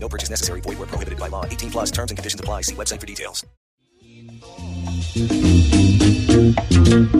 [0.00, 0.60] No purchase necessary.
[0.62, 1.44] Void where prohibited by law.
[1.44, 2.62] 18 plus terms and conditions apply.
[2.62, 3.44] See website for details.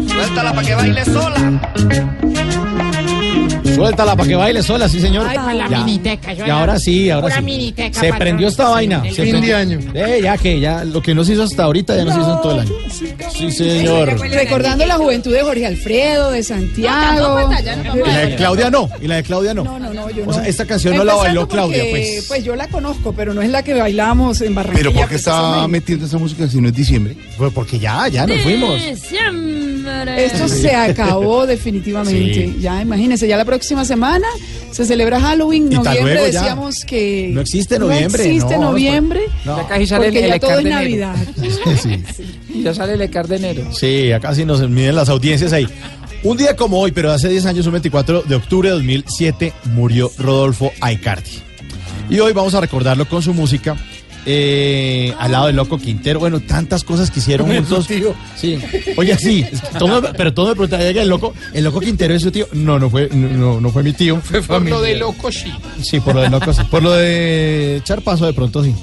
[0.08, 2.67] Suéltala para que baile sola.
[3.78, 5.26] Suéltala para que baile sola, sí, señor.
[5.28, 5.78] Ay, la Ya.
[5.84, 6.32] miniteca.
[6.32, 7.42] yo Y ahora sí, ahora sí.
[7.42, 8.18] miniteca, Se patrón.
[8.18, 9.02] prendió esta vaina.
[9.04, 9.56] Se fin prendió.
[9.56, 9.78] de año.
[9.94, 12.34] Eh, ya que ya lo que no se hizo hasta ahorita ya no, se hizo
[12.36, 12.72] en todo el año.
[13.32, 14.18] Sí, señor.
[14.30, 17.50] Recordando la juventud de Jorge Alfredo, de Santiago.
[17.94, 19.64] Y la de Claudia no, y la de Claudia no.
[19.64, 20.48] No, no, no, yo O sea, no.
[20.48, 22.24] esta canción no la bailó Claudia, porque, pues.
[22.28, 24.88] Pues yo la conozco, pero no es la que bailamos en Barranquilla.
[24.90, 27.16] Pero ¿por qué está metiendo esa música si no es diciembre?
[27.36, 28.80] Pues porque ya, ya nos fuimos.
[30.16, 32.34] Esto se acabó definitivamente.
[32.34, 32.56] Sí.
[32.60, 34.26] Ya, imagínense, ya la próxima semana
[34.70, 35.68] se celebra Halloween.
[35.68, 36.40] Noviembre luego ya.
[36.40, 37.30] decíamos que.
[37.32, 39.20] No existe noviembre, No existe no, noviembre.
[39.44, 39.56] No.
[39.56, 41.06] Ya casi sale Porque el, ya el todo es Cardenero.
[41.06, 41.16] Navidad.
[42.16, 42.62] Sí.
[42.62, 43.62] Ya sale el Cardenero.
[43.72, 45.68] Sí, acá sí nos miden las audiencias ahí.
[46.24, 50.10] Un día como hoy, pero hace 10 años, un 24 de octubre de 2007, murió
[50.18, 51.42] Rodolfo Aicardi.
[52.10, 53.76] Y hoy vamos a recordarlo con su música.
[54.30, 57.88] Eh, al lado del Loco Quintero, bueno, tantas cosas que hicieron juntos.
[58.36, 58.58] Sí.
[58.96, 59.42] Oye, sí,
[59.78, 62.46] todo pero todo me preguntaba, "Oiga, el loco, el loco Quintero es su tío.
[62.52, 64.20] No, no fue, no, no fue mi tío.
[64.20, 65.50] Fue Por lo de loco, sí.
[65.82, 66.60] Sí, por lo de loco, sí.
[66.70, 68.74] Por lo de echar paso de pronto, sí.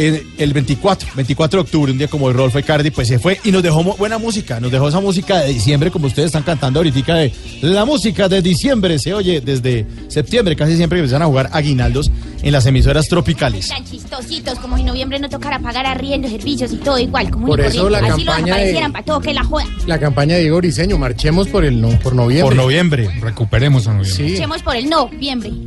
[0.00, 3.38] Eh, el 24, 24 de octubre, un día como hoy, Rodolfo Icardi, pues se fue
[3.44, 4.60] y nos dejó buena música.
[4.60, 7.32] Nos dejó esa música de diciembre, como ustedes están cantando ahorita, de
[7.62, 8.98] la música de diciembre.
[8.98, 12.10] Se oye desde septiembre, casi siempre que empiezan a jugar aguinaldos
[12.42, 13.68] en las emisoras tropicales.
[13.68, 17.46] Tan chistositos, como si en noviembre no tocara pagar arriendo, servicios y todo igual, como
[17.46, 19.64] Por eso la Así campaña de- para todo que la joda.
[19.86, 22.42] La campaña de Diego Briseño, marchemos por el no, por noviembre.
[22.44, 23.10] Por noviembre.
[23.20, 24.28] Recuperemos a noviembre.
[24.28, 24.34] Sí.
[24.34, 25.50] Echemos por el noviembre.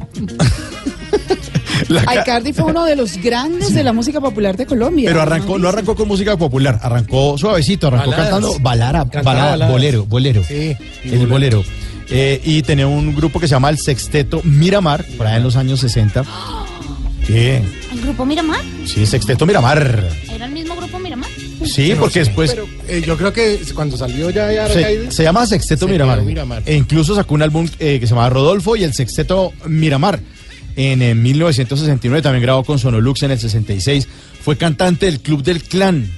[2.08, 5.10] Aicardi fue uno de los grandes de la música popular de Colombia.
[5.10, 8.30] Pero arrancó, no arrancó con música popular, arrancó suavecito, arrancó Baladas.
[8.32, 10.44] cantando balara, balada, bolero, bolero.
[10.44, 10.76] Sí.
[11.04, 11.64] el bolero.
[12.12, 15.56] Eh, y tenía un grupo que se llama el Sexteto Miramar, por ahí en los
[15.56, 16.26] años 60.
[17.26, 17.62] ¿Qué?
[17.92, 18.62] ¿El grupo Miramar?
[18.86, 20.10] Sí, Sexteto Miramar.
[20.30, 21.30] ¿Era el mismo grupo Miramar?
[21.66, 25.86] Sí, porque después Pero eh, yo creo que cuando salió ya, ya se, llama Sexteto
[25.86, 26.22] Se Miramar.
[26.22, 26.64] Miramar.
[26.66, 30.20] E incluso sacó un álbum eh, que se llamaba Rodolfo y el Sexteto Miramar.
[30.76, 34.08] En, eh, 1969 también grabó con Sonolux en el 66.
[34.42, 36.10] Fue cantante del Club del Clan.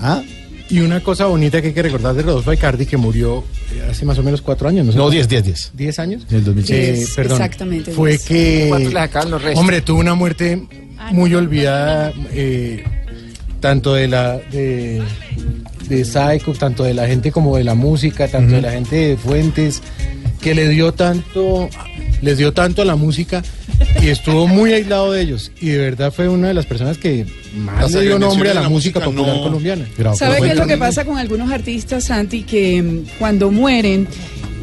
[0.00, 0.22] ¿Ah?
[0.70, 3.42] Y una cosa bonita que hay que recordar de Rodolfo Icardi, que murió
[3.74, 4.92] eh, hace más o menos cuatro años, ¿no?
[4.92, 5.14] sé No, cuánto.
[5.14, 5.70] 10, 10, 10.
[5.74, 6.26] ¿Diez años?
[6.30, 6.78] En el 2006.
[7.08, 7.32] Eh, perdón.
[7.40, 8.24] exactamente, Fue diez.
[8.24, 8.66] que...
[8.68, 9.60] ¿Cuántos le sacaban los restos?
[9.60, 10.62] Hombre, tuvo una muerte
[11.12, 12.84] muy olvidada, eh,
[13.60, 15.02] tanto de la de,
[15.88, 19.16] de Psycho, tanto de la gente como de la música, tanto de la gente de
[19.16, 19.82] Fuentes,
[20.40, 21.68] que le dio tanto,
[22.20, 23.42] les dio tanto a la música
[24.02, 25.50] y estuvo muy aislado de ellos.
[25.60, 27.26] Y de verdad fue una de las personas que
[27.56, 29.86] más le dio nombre a la, la música, música popular no- colombiana.
[30.14, 32.42] ¿Sabe qué es lo que pasa con algunos artistas, Santi?
[32.42, 34.06] Que mm, cuando mueren,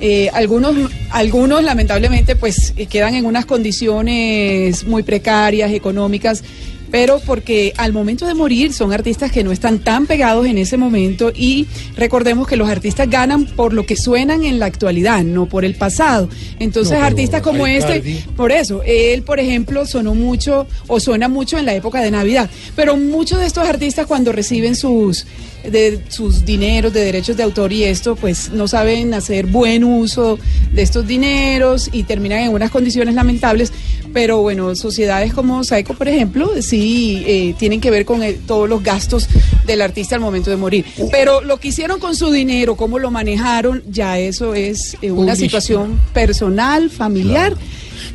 [0.02, 0.76] eh, algunos,
[1.12, 6.44] algunos lamentablemente pues eh, quedan en unas condiciones muy precarias, económicas,
[6.92, 10.78] pero porque al momento de morir son artistas que no están tan pegados en ese
[10.78, 15.46] momento y recordemos que los artistas ganan por lo que suenan en la actualidad, no
[15.48, 16.30] por el pasado.
[16.60, 21.58] Entonces No, artistas como este, por eso, él por ejemplo sonó mucho o suena mucho
[21.58, 25.26] en la época de Navidad, pero muchos de estos artistas cuando reciben sus
[25.72, 30.38] de sus dineros de derechos de autor y esto, pues no saben hacer buen uso
[30.72, 33.72] de estos dineros y terminan en unas condiciones lamentables.
[34.16, 38.70] Pero bueno, sociedades como Saico, por ejemplo, sí eh, tienen que ver con el- todos
[38.70, 39.28] los gastos
[39.68, 40.86] del artista al momento de morir.
[41.12, 45.36] Pero lo que hicieron con su dinero, cómo lo manejaron, ya eso es eh, una
[45.36, 47.58] situación personal, familiar.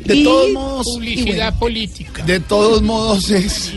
[0.03, 2.23] De y- todos modos, Publicidad política.
[2.25, 3.71] de todos modos es,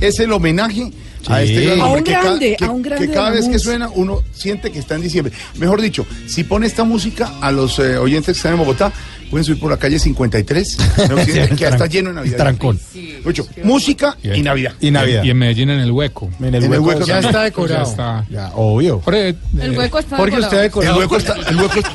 [0.00, 0.92] es el homenaje
[1.26, 3.58] a este gran A un que, grande, que- a un grande que cada vez que
[3.58, 5.32] suena uno siente que está en diciembre.
[5.58, 8.92] Mejor dicho, si pone esta música a los eh, oyentes que están en Bogotá,
[9.34, 10.78] pueden subir por la calle 53,
[11.10, 11.16] ¿no?
[11.16, 12.36] Que ya está lleno de Navidad.
[12.36, 12.78] Trancón.
[13.24, 14.74] Mucho, música y Navidad.
[14.80, 15.24] Y Navidad.
[15.24, 16.30] Y en Medellín en el hueco.
[16.38, 16.84] En el En el hueco.
[16.84, 17.90] hueco Ya está Ya decorado.
[17.90, 18.24] está.
[18.30, 19.00] Ya, obvio.
[19.00, 21.02] Jorge, eh, El hueco está Porque usted ha decorado.
[21.02, 21.34] El decorado.
[21.34, 21.88] hueco está, el hueco,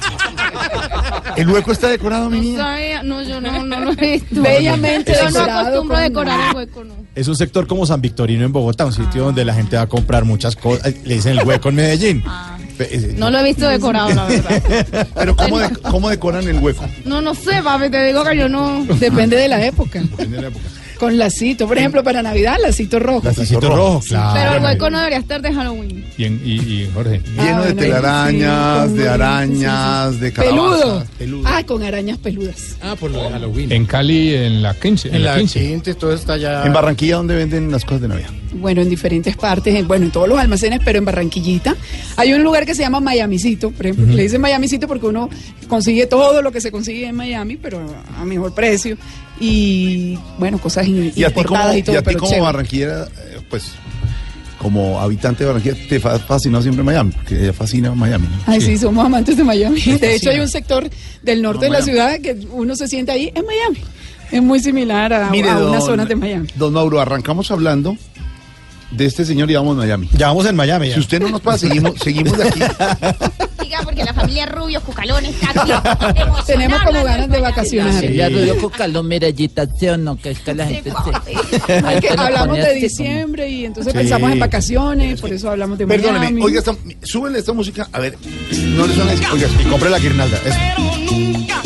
[1.37, 2.57] el hueco está decorado, mi No niña.
[2.59, 4.41] sabía, no, yo no, no lo he visto.
[4.41, 6.98] Bellamente Yo no decorado acostumbro a decorar el hueco, no.
[7.15, 9.87] Es un sector como San Victorino en Bogotá, un sitio donde la gente va a
[9.87, 10.93] comprar muchas cosas.
[11.03, 12.23] Le dicen el hueco en Medellín.
[12.77, 15.07] Pe- eh, No lo he visto decorado, la verdad.
[15.15, 16.85] Pero ¿cómo, de- ¿cómo decoran el hueco?
[17.05, 18.85] No, no sé, papi, te digo que yo no.
[18.85, 19.99] Depende de la época.
[19.99, 20.65] Depende de la época.
[20.99, 23.21] Con lacito, por ejemplo, para Navidad, lacito rojo.
[23.23, 24.33] Lacito rojo, claro.
[24.35, 26.05] Pero el hueco no debería estar de Halloween.
[26.17, 27.21] Y, en- y- y Jorge.
[27.37, 30.19] Ah, Lleno de bueno, telarañas, sí, de arañas, sí, sí.
[30.25, 31.07] de calabazas.
[31.17, 31.43] Peludo.
[31.47, 32.75] Ah, con arañas peludas.
[32.81, 33.71] Ah, por lo de Halloween.
[33.71, 35.07] En Cali, en la 15.
[35.07, 35.59] En, En la la 15.
[35.67, 36.65] quinta, todo está ya.
[36.65, 38.29] En Barranquilla, ¿dónde venden las cosas de Navidad?
[38.51, 41.75] Bueno, en diferentes partes, en- bueno, en todos los almacenes, pero en Barranquillita.
[42.17, 44.13] Hay un lugar que se llama Miamicito, por ejemplo.
[44.15, 45.29] Le dicen Miamicito porque uno
[45.69, 47.79] consigue todo lo que se consigue en Miami, pero
[48.19, 48.97] a mejor precio.
[49.39, 52.41] Y, bueno, cosas in- Y a ti como, y y todo, a ti como chévere.
[52.45, 53.71] barranquillera, eh, pues,
[54.57, 58.27] como habitante de Barranquilla, te fa- fascinó siempre Miami, porque ella fascina Miami.
[58.27, 58.33] ¿no?
[58.53, 58.77] Ay, sí.
[58.77, 59.79] somos amantes de Miami.
[59.79, 60.89] De hecho, hay un sector
[61.23, 63.79] del norte No, de la ciudad que uno se siente ahí en Miami.
[64.31, 66.47] Es muy similar a, Mire, a unas don- zonas de Miami.
[66.55, 67.95] Don Mauro, arrancamos hablando
[68.91, 70.09] de este señor y vamos a Miami.
[70.13, 70.87] Ya vamos en Miami.
[70.89, 70.93] ya.
[70.95, 72.59] Si usted no nos pasa, seguimos, seguimos de aquí.
[73.61, 78.03] Diga, porque la familia Rubio, Cucalones, emocionada Tenemos como ganas de hablando vacacionar.
[78.11, 81.99] Ya Rubio Cucalón, mira, agitación, no, que es que la gente se...
[82.01, 83.97] Que hablamos de diciembre y entonces Sí.
[83.99, 86.41] pensamos en vacaciones, por eso hablamos de Perdóneme, Miami.
[86.41, 88.17] oiga, esta, súbele esta música, a ver,
[88.75, 90.37] no le suena así, oiga, Y compre la guirnalda.
[90.43, 91.61] Pero nunca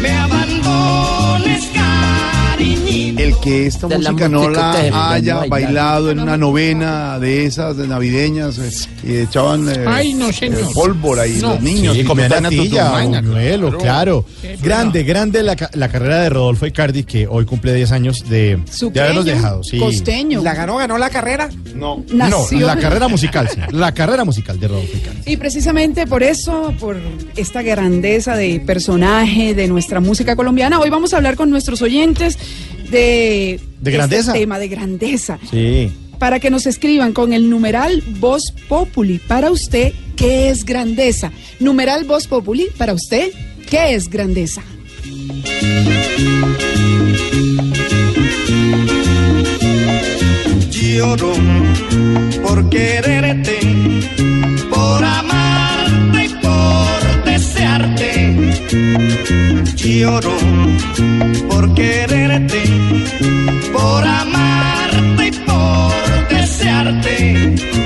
[0.00, 3.07] me abandones, cariñito.
[3.18, 7.76] El que esta De la música no la haya bailado en una novena de esas
[7.76, 8.70] de navideñas eh,
[9.04, 10.60] y echaban eh, Ay, no, señor.
[10.60, 11.54] eh, pólvora y No.
[11.54, 14.24] los niños Sí, y comía total, natilla, buñuelo, claro.
[14.62, 18.38] Grande, grande la, ca- la carrera de Rodolfo Icardi, que hoy cumple 10 años de,
[18.38, 19.64] de habernos Suqueño, dejado.
[19.64, 19.78] Sí.
[19.78, 20.42] Costeño.
[20.42, 21.48] ganó, ganó la carrera?
[21.74, 22.04] No.
[22.08, 23.60] No, la carrera musical, sí.
[23.72, 25.32] La carrera musical de Rodolfo Icardi.
[25.32, 26.96] Y precisamente por eso, por
[27.36, 32.38] esta grandeza de personaje de nuestra música colombiana, hoy vamos a hablar con nuestros oyentes
[32.90, 34.30] de, ¿De grandeza?
[34.32, 35.38] este tema de grandeza.
[35.50, 35.92] Sí.
[36.18, 39.18] Para que nos escriban con el numeral Voz Populi.
[39.18, 41.30] Para usted, ¿qué es grandeza?
[41.60, 42.66] Numeral Voz Populi.
[42.76, 43.30] Para usted,
[43.70, 44.62] ¿qué es grandeza?
[50.70, 51.32] Lloro
[52.42, 53.58] por quererte,
[54.70, 55.37] por amarte
[59.76, 60.36] Lloro
[61.48, 62.62] por quererte,
[63.72, 67.77] por amarte y por desearte.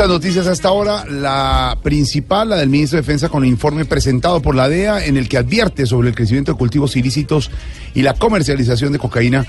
[0.00, 1.04] Muchas noticias hasta ahora.
[1.04, 5.18] La principal, la del ministro de Defensa, con el informe presentado por la DEA, en
[5.18, 7.50] el que advierte sobre el crecimiento de cultivos ilícitos
[7.92, 9.44] y la comercialización de cocaína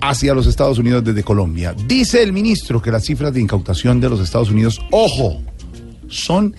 [0.00, 1.74] hacia los Estados Unidos desde Colombia.
[1.88, 5.42] Dice el ministro que las cifras de incautación de los Estados Unidos, ojo,
[6.06, 6.54] son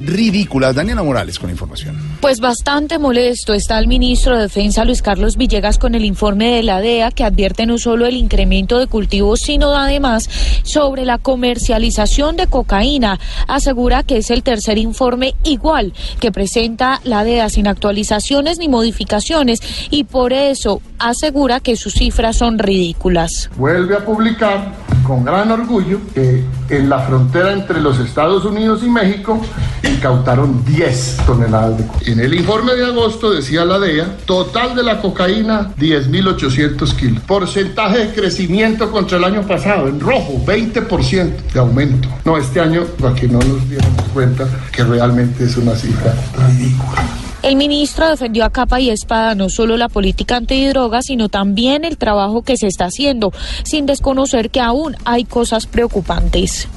[0.00, 0.74] ridículas.
[0.74, 1.96] Daniela Morales con la información.
[2.20, 6.62] Pues bastante molesto está el ministro de Defensa Luis Carlos Villegas con el informe de
[6.62, 10.28] la DEA que advierte no solo el incremento de cultivos, sino además
[10.62, 13.18] sobre la comercialización de cocaína.
[13.46, 19.60] Asegura que es el tercer informe igual que presenta la DEA sin actualizaciones ni modificaciones
[19.90, 23.50] y por eso asegura que sus cifras son ridículas.
[23.56, 28.88] vuelve a publicar con gran orgullo que en la frontera entre los Estados Unidos y
[28.88, 29.40] México
[29.82, 32.12] incautaron 10 toneladas de cocaína.
[32.12, 37.22] En el informe de agosto decía la DEA, total de la cocaína 10.800 kilos.
[37.24, 42.08] Porcentaje de crecimiento contra el año pasado, en rojo, 20% de aumento.
[42.24, 46.14] No, este año, para que no nos diéramos cuenta que realmente es una cifra
[46.48, 47.29] ridícula.
[47.42, 51.96] El ministro defendió a capa y espada no solo la política antidroga, sino también el
[51.96, 53.32] trabajo que se está haciendo,
[53.64, 56.68] sin desconocer que aún hay cosas preocupantes.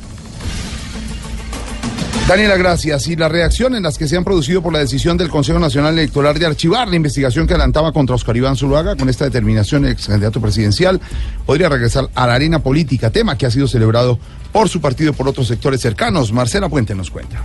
[2.28, 3.08] Daniela, gracias.
[3.08, 6.40] Y las reacciones las que se han producido por la decisión del Consejo Nacional Electoral
[6.40, 10.08] de archivar la investigación que adelantaba contra Oscar Iván Zuluaga, con esta determinación el ex
[10.08, 11.02] candidato presidencial
[11.46, 14.18] podría regresar a la arena política, tema que ha sido celebrado
[14.54, 16.32] por su partido y por otros sectores cercanos.
[16.32, 17.44] Marcela Puente nos cuenta.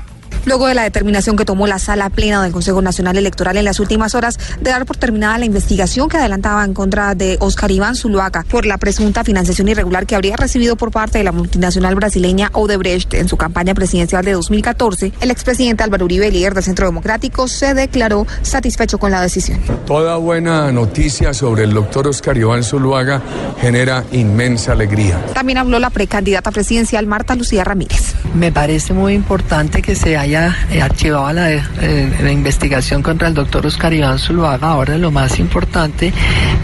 [0.49, 3.81] Luego de la determinación que tomó la sala plena del Consejo Nacional Electoral en las
[3.81, 7.97] últimas horas de dar por terminada la investigación que adelantaba en contra de Oscar Iván
[7.97, 12.49] Zuluaga por la presunta financiación irregular que habría recibido por parte de la multinacional brasileña
[12.55, 17.47] Odebrecht en su campaña presidencial de 2014, el expresidente Álvaro Uribe, líder del Centro Democrático,
[17.47, 19.61] se declaró satisfecho con la decisión.
[19.85, 23.21] Toda buena noticia sobre el doctor Oscar Iván Zuluaga
[23.61, 25.23] genera inmensa alegría.
[25.35, 28.15] También habló la precandidata presidencial Marta Lucía Ramírez.
[28.35, 33.29] Me parece muy importante que se haya Fiscalía eh, archivaba la, eh, la investigación contra
[33.29, 34.71] el doctor Oscar Iván Zuluaga.
[34.71, 36.13] Ahora lo más importante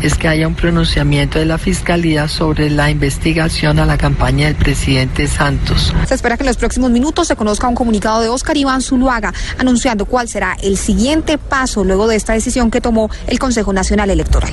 [0.03, 4.57] es que haya un pronunciamiento de la Fiscalía sobre la investigación a la campaña del
[4.57, 5.93] presidente Santos.
[6.07, 9.33] Se espera que en los próximos minutos se conozca un comunicado de Oscar Iván Zuluaga
[9.59, 14.11] anunciando cuál será el siguiente paso luego de esta decisión que tomó el Consejo Nacional
[14.11, 14.53] Electoral.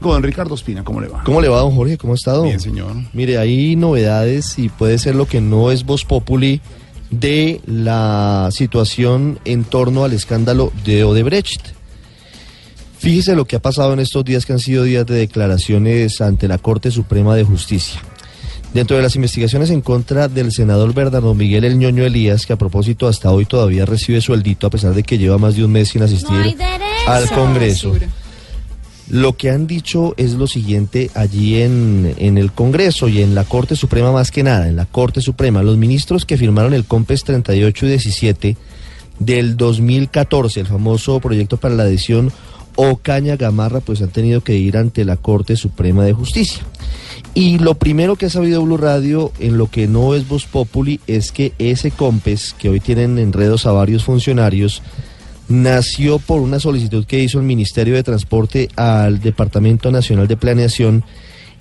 [0.00, 1.22] Con Ricardo Espina, ¿cómo le va?
[1.24, 1.98] ¿Cómo le va, don Jorge?
[1.98, 2.44] ¿Cómo ha estado?
[2.44, 2.92] Bien, señor.
[3.12, 6.62] Mire, hay novedades y puede ser lo que no es Voz Populi
[7.10, 11.60] de la situación en torno al escándalo de Odebrecht.
[12.98, 16.48] Fíjese lo que ha pasado en estos días que han sido días de declaraciones ante
[16.48, 18.00] la Corte Suprema de Justicia.
[18.74, 22.56] Dentro de las investigaciones en contra del senador Bernardo Miguel El Ñoño Elías, que a
[22.56, 25.88] propósito hasta hoy todavía recibe sueldito a pesar de que lleva más de un mes
[25.88, 26.56] sin asistir
[27.06, 27.94] al Congreso.
[29.10, 33.44] Lo que han dicho es lo siguiente allí en, en el Congreso y en la
[33.44, 37.24] Corte Suprema más que nada, en la Corte Suprema, los ministros que firmaron el COMPES
[37.24, 38.56] 38 y 17
[39.18, 42.32] del 2014, el famoso proyecto para la adhesión
[42.76, 46.62] Ocaña Gamarra, pues han tenido que ir ante la Corte Suprema de Justicia.
[47.34, 51.00] Y lo primero que ha sabido Blue Radio en lo que no es Voz Populi
[51.06, 54.82] es que ese COMPES, que hoy tienen enredos a varios funcionarios,
[55.50, 61.04] nació por una solicitud que hizo el Ministerio de Transporte al Departamento Nacional de Planeación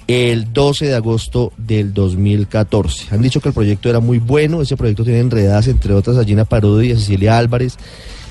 [0.08, 3.08] el 12 de agosto del 2014.
[3.12, 6.24] Han dicho que el proyecto era muy bueno, ese proyecto tiene enredadas entre otras a
[6.24, 7.78] Gina Parodi y a Cecilia Álvarez.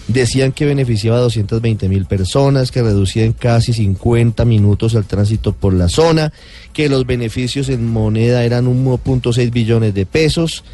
[0.06, 5.52] Decían que beneficiaba a 220 mil personas, que reducía en casi 50 minutos el tránsito
[5.52, 6.32] por la zona,
[6.72, 10.64] que los beneficios en moneda eran 1.6 billones de pesos.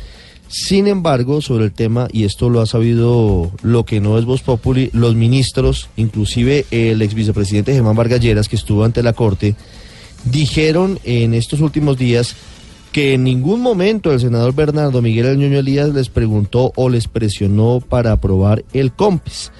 [0.49, 4.43] Sin embargo, sobre el tema, y esto lo ha sabido lo que no es Voz
[4.43, 9.57] Populi, los ministros, inclusive el ex vicepresidente Germán Vargas Lleras, que estuvo ante la Corte,
[10.25, 12.37] dijeron en estos últimos días
[12.93, 17.09] que en ningún momento el senador Bernardo Miguel El Ñoño Elías les preguntó o les
[17.09, 19.51] presionó para aprobar el COMPES.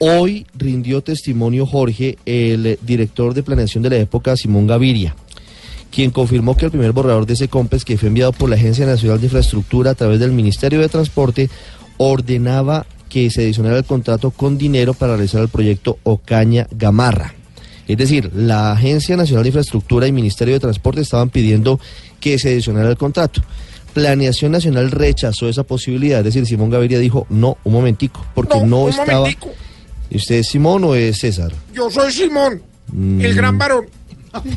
[0.00, 5.14] Hoy rindió testimonio Jorge, el director de planeación de la época, Simón Gaviria,
[5.92, 8.86] quien confirmó que el primer borrador de ese COMPES, que fue enviado por la Agencia
[8.86, 11.50] Nacional de Infraestructura a través del Ministerio de Transporte,
[11.98, 17.34] ordenaba que se adicionara el contrato con dinero para realizar el proyecto Ocaña Gamarra.
[17.86, 21.78] Es decir, la Agencia Nacional de Infraestructura y Ministerio de Transporte estaban pidiendo
[22.20, 23.42] que se adicionara el contrato.
[23.92, 28.88] Planeación Nacional rechazó esa posibilidad, es decir, Simón Gaviria dijo, no, un momentico, porque no,
[28.88, 29.20] estaba...
[29.20, 29.50] momentico.
[30.08, 31.52] ¿Y ¿Usted es Simón o es César?
[31.74, 33.86] Yo soy Simón, el Mm, gran varón.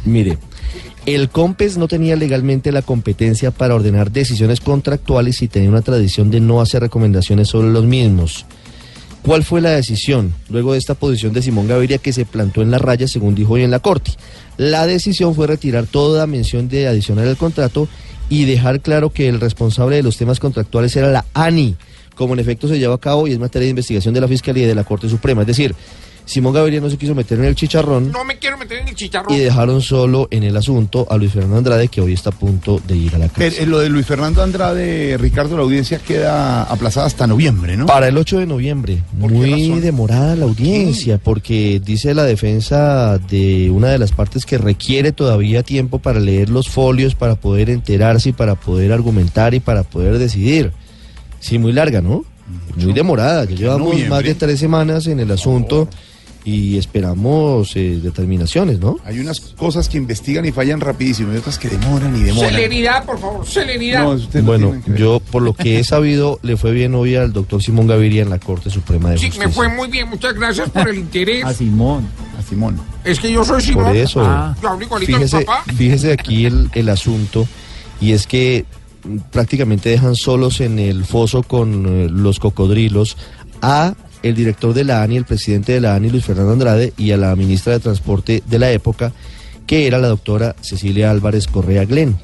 [0.05, 0.37] Mire,
[1.05, 6.31] el COMPES no tenía legalmente la competencia para ordenar decisiones contractuales y tenía una tradición
[6.31, 8.45] de no hacer recomendaciones sobre los mismos.
[9.21, 12.71] ¿Cuál fue la decisión luego de esta posición de Simón Gaviria que se plantó en
[12.71, 14.11] la raya, según dijo hoy en la Corte?
[14.57, 17.87] La decisión fue retirar toda mención de adicionar el contrato
[18.29, 21.75] y dejar claro que el responsable de los temas contractuales era la ANI,
[22.15, 24.65] como en efecto se lleva a cabo y es materia de investigación de la Fiscalía
[24.65, 25.41] y de la Corte Suprema.
[25.41, 25.75] Es decir,
[26.25, 28.95] Simón Gaviria no se quiso meter en el chicharrón No me quiero meter en el
[28.95, 29.33] chicharrón.
[29.33, 32.81] y dejaron solo en el asunto a Luis Fernando Andrade, que hoy está a punto
[32.87, 33.53] de ir a la cárcel.
[33.53, 37.85] Pero, eh, lo de Luis Fernando Andrade, Ricardo, la audiencia queda aplazada hasta noviembre, ¿no?
[37.85, 39.03] Para el 8 de noviembre.
[39.13, 45.11] Muy demorada la audiencia, porque dice la defensa de una de las partes que requiere
[45.11, 49.83] todavía tiempo para leer los folios, para poder enterarse y para poder argumentar y para
[49.83, 50.71] poder decidir.
[51.39, 52.25] Sí, muy larga, ¿no?
[52.75, 53.45] Muy demorada.
[53.45, 54.09] Ya llevamos noviembre.
[54.09, 55.87] más de tres semanas en el asunto
[56.45, 58.97] y esperamos eh, determinaciones, ¿no?
[59.03, 62.51] Hay unas cosas que investigan y fallan rapidísimo y otras que demoran y demoran.
[62.51, 64.03] Celeridad, por favor, celeridad.
[64.03, 67.33] No, usted no Bueno, yo por lo que he sabido, le fue bien hoy al
[67.33, 69.47] doctor Simón Gaviria en la Corte Suprema de Sí, Justicia.
[69.47, 71.43] me fue muy bien, muchas gracias por el interés.
[71.57, 72.07] Simón.
[72.37, 72.79] A Simón.
[73.03, 73.85] Es que yo soy Simón.
[73.85, 74.23] Por eso.
[74.23, 75.63] A mi Fíjese, papá.
[75.75, 77.47] fíjese aquí el, el asunto,
[77.99, 78.65] y es que
[79.03, 83.17] mm, prácticamente dejan solos en el foso con eh, los cocodrilos
[83.63, 83.95] a
[84.27, 87.17] el director de la ANI, el presidente de la ANI, Luis Fernando Andrade, y a
[87.17, 89.11] la ministra de Transporte de la época,
[89.67, 92.17] que era la doctora Cecilia Álvarez Correa Glenn.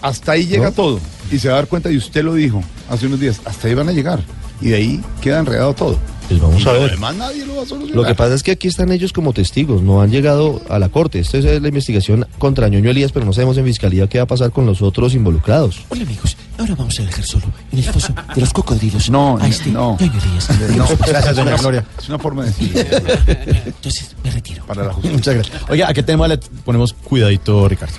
[0.00, 0.72] Hasta ahí llega ¿No?
[0.72, 1.00] todo.
[1.32, 3.74] Y se va a dar cuenta, y usted lo dijo hace unos días, hasta ahí
[3.74, 4.22] van a llegar.
[4.60, 5.98] Y de ahí queda enredado todo.
[6.28, 6.92] Pues vamos Y a lo ver.
[6.92, 7.96] demás nadie lo va a solucionar.
[7.96, 10.88] Lo que pasa es que aquí están ellos como testigos, no han llegado a la
[10.88, 11.18] corte.
[11.18, 14.28] Esta es la investigación contra Ñoño Elías, pero no sabemos en fiscalía qué va a
[14.28, 15.80] pasar con los otros involucrados.
[15.88, 19.10] Hola amigos, ahora vamos a dejar solo en el foso de los cocodrilos.
[19.10, 19.96] No, a este no.
[20.00, 20.12] Ñoño.
[20.76, 21.84] No, Gracias, doña Gloria.
[21.98, 22.86] Es una forma de decir.
[23.66, 24.64] Entonces me retiro.
[24.66, 25.16] Para la justicia.
[25.16, 25.62] Muchas gracias.
[25.68, 27.94] Oiga, ¿a qué tema le ponemos cuidadito, Ricardo?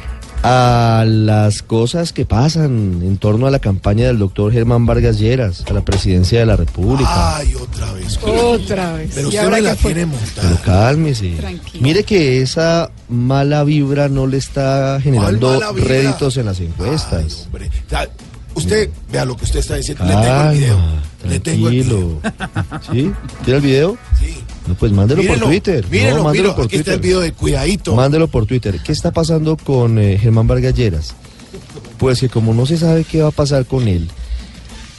[0.47, 5.63] A las cosas que pasan en torno a la campaña del doctor Germán Vargas Lleras
[5.67, 7.37] a la presidencia de la República.
[7.37, 8.19] Ay, otra vez.
[8.21, 9.11] Otra vez.
[9.15, 10.49] Pero ¿Y usted ahora me la tiene montada.
[10.49, 11.29] Pero cálmese.
[11.31, 11.83] Tranquilo.
[11.83, 17.45] Mire que esa mala vibra no le está generando réditos en las encuestas.
[17.47, 18.07] Hombre, ya,
[18.55, 20.03] Usted, vea lo que usted está diciendo.
[20.05, 20.79] Le tengo el video.
[21.19, 22.21] Calma, tengo el Tranquilo.
[22.91, 23.11] ¿Sí?
[23.43, 23.97] ¿Tiene el video?
[24.19, 24.35] Sí.
[24.67, 25.85] No, pues mándelo por Twitter.
[25.89, 27.01] mírenlo, no, mándelo por Aquí está el Twitter.
[27.01, 27.95] video de Cuidadito.
[27.95, 28.79] Mándelo por Twitter.
[28.83, 31.15] ¿Qué está pasando con eh, Germán Vargas Lleras?
[31.97, 34.09] Pues que como no se sabe qué va a pasar con él,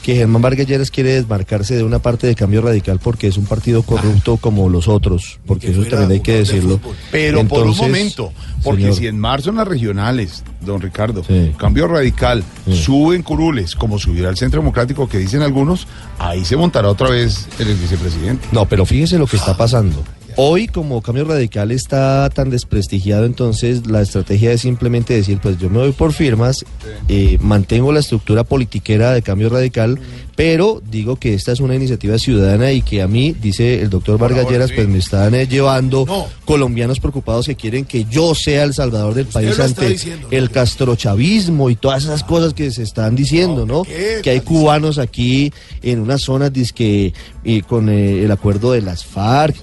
[0.07, 3.43] que Germán Vargas Lleras quiere desmarcarse de una parte de cambio radical porque es un
[3.43, 6.79] partido corrupto como los otros, porque eso también hay que decirlo.
[7.11, 8.31] Pero por un momento,
[8.63, 11.25] porque señor, si en marzo en las regionales, don Ricardo,
[11.57, 16.55] cambio radical, sube en curules, como subirá al Centro Democrático que dicen algunos, ahí se
[16.55, 18.47] montará otra vez el vicepresidente.
[18.53, 20.05] No, pero fíjese lo que está pasando.
[20.39, 25.67] Hoy, como Cambio Radical está tan desprestigiado, entonces la estrategia es simplemente decir, pues yo
[25.67, 26.63] me voy por firmas,
[27.07, 29.99] eh, mantengo la estructura politiquera de Cambio Radical,
[30.37, 34.19] pero digo que esta es una iniciativa ciudadana y que a mí, dice el doctor
[34.19, 36.05] Vargas Lleras, pues me están eh, llevando
[36.45, 41.71] colombianos preocupados que quieren que yo sea el salvador del país ante diciendo, el castrochavismo
[41.71, 43.81] y todas esas cosas que se están diciendo, ¿no?
[44.21, 45.51] Que hay cubanos aquí
[45.81, 47.13] en unas zonas dizque,
[47.43, 49.55] eh, con eh, el acuerdo de las FARC,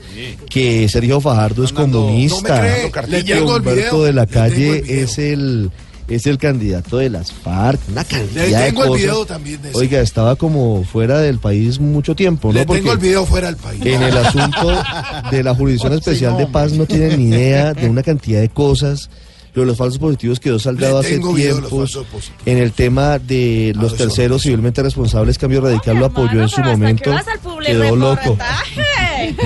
[0.51, 2.91] que Sergio Fajardo es comunista,
[3.25, 5.71] que Humberto de la el Calle es el
[6.09, 9.03] es el candidato de las FARC, una cantidad de tengo el cosas.
[9.03, 9.79] video también de eso.
[9.79, 12.55] Oiga, estaba como fuera del país mucho tiempo, ¿no?
[12.55, 13.81] Le Porque tengo el video fuera del país.
[13.85, 14.83] en el asunto
[15.31, 19.09] de la Jurisdicción Especial de Paz no tienen ni idea de una cantidad de cosas.
[19.55, 22.01] Lo de los falsos positivos quedó saldado hace tiempos.
[22.45, 27.13] En el tema de los terceros civilmente responsables, Cambio Radical lo apoyó en su momento.
[27.65, 28.37] Quedó loco.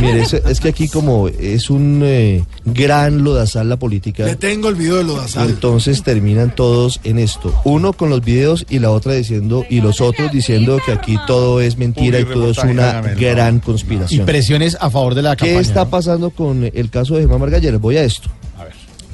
[0.00, 4.24] Mire, es, es que aquí como es un eh, gran lodazal la política.
[4.24, 5.48] Le tengo el video de Lodazal.
[5.50, 7.54] Entonces terminan todos en esto.
[7.64, 11.60] Uno con los videos y la otra diciendo, y los otros diciendo que aquí todo
[11.60, 14.22] es mentira y todo es una gran conspiración.
[14.22, 15.60] Y presiones a favor de la ¿Qué campaña.
[15.60, 15.90] está ¿no?
[15.90, 17.80] pasando con el caso de Germán Margalleras?
[17.80, 18.30] Voy a esto.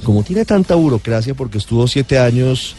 [0.04, 2.76] Como tiene tanta burocracia porque estuvo siete años,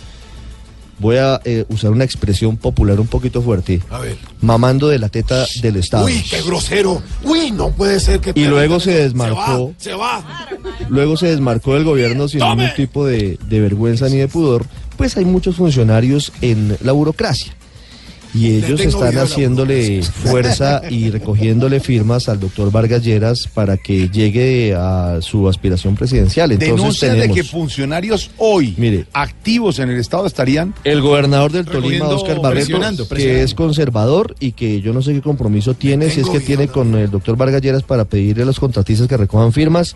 [1.00, 4.18] voy a eh, usar una expresión popular un poquito fuerte, A ver.
[4.42, 6.06] mamando de la teta del Estado.
[6.06, 7.02] Uy, qué grosero.
[7.24, 8.32] Uy, no puede ser que.
[8.36, 9.74] Y luego se desmarcó.
[9.78, 10.48] Se va.
[10.90, 14.66] Luego se desmarcó del gobierno sin ningún tipo de, de vergüenza ni de pudor,
[14.98, 17.54] pues hay muchos funcionarios en la burocracia.
[18.36, 24.76] Y ellos están haciéndole fuerza y recogiéndole firmas al doctor Vargas Lleras para que llegue
[24.76, 26.52] a su aspiración presidencial.
[26.52, 28.76] Entonces Denuncias tenemos de que funcionarios hoy
[29.14, 34.36] activos en el Estado estarían el gobernador del Tolima, Oscar Barreto, presionando, que es conservador
[34.40, 37.38] y que yo no sé qué compromiso tiene, si es que tiene con el doctor
[37.38, 39.96] Vargas Lleras para pedirle a los contratistas que recojan firmas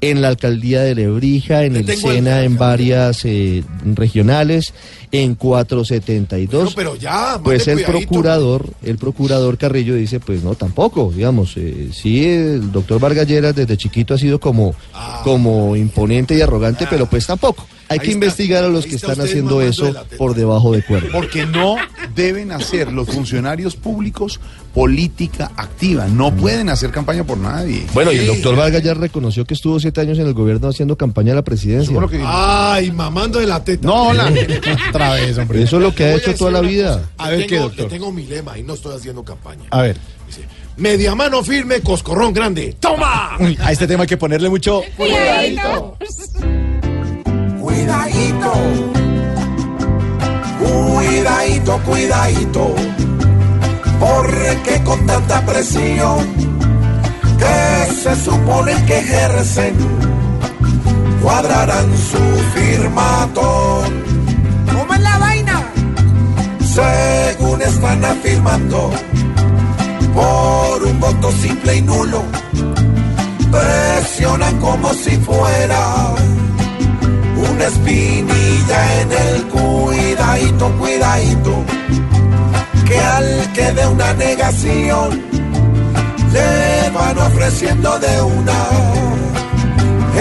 [0.00, 3.62] en la alcaldía de Lebrija, en el SENA, en varias eh,
[3.94, 4.74] regionales,
[5.12, 6.74] en 472.
[6.74, 12.24] Pero ya, Pues el procurador, el procurador Carrillo dice, pues no, tampoco, digamos, eh, sí,
[12.24, 15.20] el doctor Vargas Lleras desde chiquito ha sido como, Ah.
[15.24, 17.66] como imponente y arrogante, pero pues tampoco.
[17.88, 21.08] Hay que investigar a los que están haciendo eso por debajo de cuerda.
[21.12, 21.76] Porque no
[22.14, 24.40] deben hacer los funcionarios públicos
[24.76, 26.06] política activa.
[26.06, 27.86] No pueden hacer campaña por nadie.
[27.94, 30.96] Bueno, y el doctor Vargas ya reconoció que estuvo siete años en el gobierno haciendo
[30.96, 31.98] campaña a la presidencia.
[32.24, 33.86] Ay, mamando de la teta.
[33.86, 34.30] No, hola.
[34.90, 35.62] Otra vez, hombre.
[35.62, 36.98] Eso es lo que ha hecho toda la vida.
[36.98, 37.10] cosa.
[37.16, 37.84] A ver qué, doctor.
[37.84, 39.64] Le tengo mi lema y no estoy haciendo campaña.
[39.70, 39.96] A ver.
[40.76, 42.76] Media mano firme, coscorrón grande.
[42.78, 43.36] ¡Toma!
[43.40, 44.82] Uy, a este tema hay que ponerle mucho.
[44.94, 45.96] Cuidadito.
[47.86, 48.52] Cuidadito.
[50.58, 52.74] Cuidadito, cuidadito.
[54.00, 56.26] Porque con tanta presión
[57.38, 59.76] que se supone que ejercen,
[61.22, 62.18] cuadrarán su
[62.54, 64.02] firmatón.
[64.74, 65.62] ¿Cómo es la vaina?
[66.58, 68.90] Según están afirmando,
[70.12, 72.24] por un voto simple y nulo,
[73.52, 76.16] presionan como si fuera
[77.50, 81.64] una espinilla en el cuidadito, cuidadito,
[82.86, 85.22] que al que de una negación
[86.32, 88.68] le van ofreciendo de una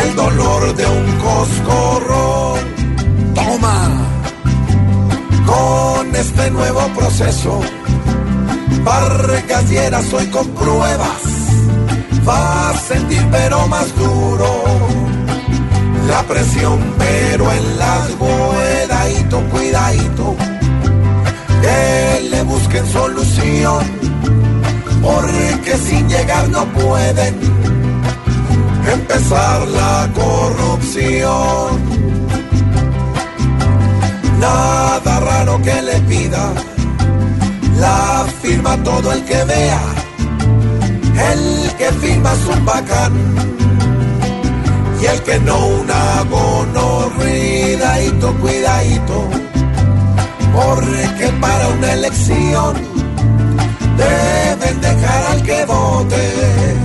[0.04, 2.60] el dolor de un coscorrón.
[3.34, 3.90] Toma,
[5.46, 7.62] con este nuevo proceso,
[8.84, 11.36] Vargas Lleras hoy con pruebas
[12.28, 15.05] va a sentir pero más duro
[16.08, 20.36] la presión, pero en las cuidadito, cuidadito,
[21.62, 23.84] que le busquen solución,
[25.02, 27.36] porque sin llegar no pueden
[28.91, 31.96] empezar la corrupción.
[34.39, 36.54] Nada raro que le pida,
[37.80, 39.82] la firma todo el que vea,
[41.32, 43.46] el que firma es un bacán
[45.06, 49.30] y el que no una gonorridadito, cuidadito,
[50.54, 52.76] porque para una elección
[53.98, 56.76] deben dejar al que vote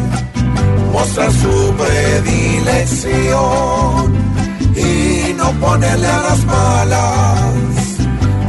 [0.92, 4.14] mostrar su predilección
[4.76, 7.54] y no ponerle a las malas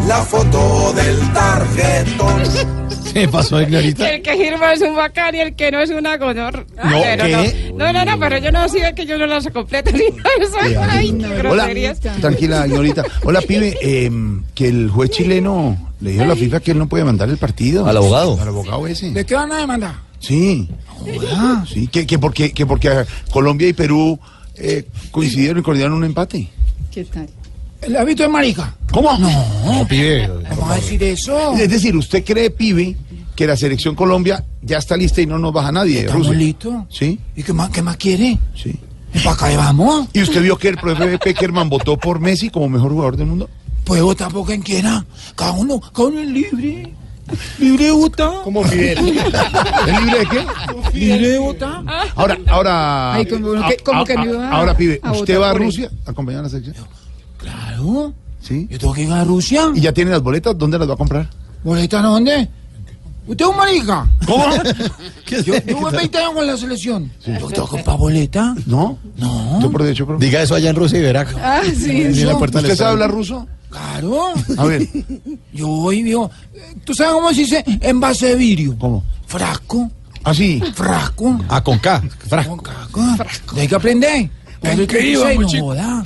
[0.08, 2.81] la foto del tarjetón.
[3.14, 4.10] ¿Qué pasó, Ignorita?
[4.10, 6.66] El que firma es un bacán y el que no es una gonor.
[6.84, 7.72] No, pero ¿qué?
[7.76, 10.58] no, no, no, no, pero yo no sé que yo no las completo ni eso.
[10.90, 11.70] Ay, qué Hola,
[12.20, 13.04] tranquila, señorita.
[13.24, 14.12] Hola, pibe, eh,
[14.56, 17.38] que el juez chileno le dijo a la FIFA que él no puede mandar el
[17.38, 17.86] partido.
[17.86, 18.40] ¿Al abogado?
[18.42, 19.12] Al abogado ese.
[19.12, 19.96] ¿De qué van a demandar?
[20.20, 20.70] Sí.
[21.34, 24.20] Ah, sí, que, que porque, que porque Colombia y Perú
[24.56, 26.48] eh, coincidieron y coordinaron un empate.
[26.92, 27.28] ¿Qué tal?
[27.82, 28.76] ¿El hábito de marica?
[28.92, 29.18] ¿Cómo?
[29.18, 30.30] No, pibe.
[30.50, 31.54] ¿Cómo va a decir eso?
[31.56, 32.96] Es decir, ¿usted cree, pibe,
[33.36, 36.02] que la selección Colombia ya está lista y no nos baja nadie?
[36.02, 36.40] ¿Estamos Rusia?
[36.40, 36.76] listos?
[36.90, 38.38] Sí, ¿Y qué más, qué más quiere?
[38.56, 38.76] sí.
[39.14, 40.08] ¿Y para acá vamos?
[40.14, 43.50] ¿Y usted vio que el profe Peckerman votó por Messi como mejor jugador del mundo?
[43.84, 45.04] Puede votar por quien quiera.
[45.36, 46.94] Cada uno, cada uno es libre.
[47.60, 48.32] Libre de votar.
[48.46, 48.98] Como Fidel.
[49.88, 50.98] ¿Es libre de qué?
[50.98, 51.84] Libre de votar.
[52.16, 53.14] Ahora, ahora.
[53.16, 55.54] Ay, como que- como que no iba a- Ahora, pibe, a ¿usted va a.
[55.56, 56.88] Rusia a acompañar a la selección?
[57.42, 58.14] Claro.
[58.40, 58.68] Sí.
[58.70, 59.72] Yo tengo que ir a Rusia.
[59.76, 60.58] ¿Y ya tiene las boletas?
[60.58, 61.30] ¿Dónde las va a comprar?
[61.64, 62.50] ¿Boleta dónde?
[63.28, 64.08] ¿Usted es un marica?
[64.26, 64.46] ¿Cómo?
[65.46, 67.12] Yo tuve 20 años con la selección.
[67.26, 68.56] ¿Yo tengo que comprar boleta?
[68.66, 68.98] ¿No?
[69.18, 69.62] No.
[69.62, 70.18] Yo por hecho creo.
[70.18, 71.28] Diga eso allá en Rusia y verá.
[71.42, 73.48] Ah, sí, en la puerta ¿Usted sabe hablar ruso?
[73.70, 74.34] Claro.
[74.58, 74.88] A ver.
[75.54, 76.30] Yo voy, vio.
[76.84, 78.76] ¿Tú sabes cómo se dice envase de vidrio?
[78.78, 79.04] ¿Cómo?
[79.28, 79.90] Frasco.
[80.24, 80.62] ¿Ah, sí?
[80.74, 81.40] Frasco.
[81.48, 82.02] Ah, con K.
[82.28, 82.62] Frasco.
[82.62, 83.56] Frasco.
[83.56, 84.30] Hay que aprender.
[84.60, 86.06] Cuando ¿En qué dice, no joda.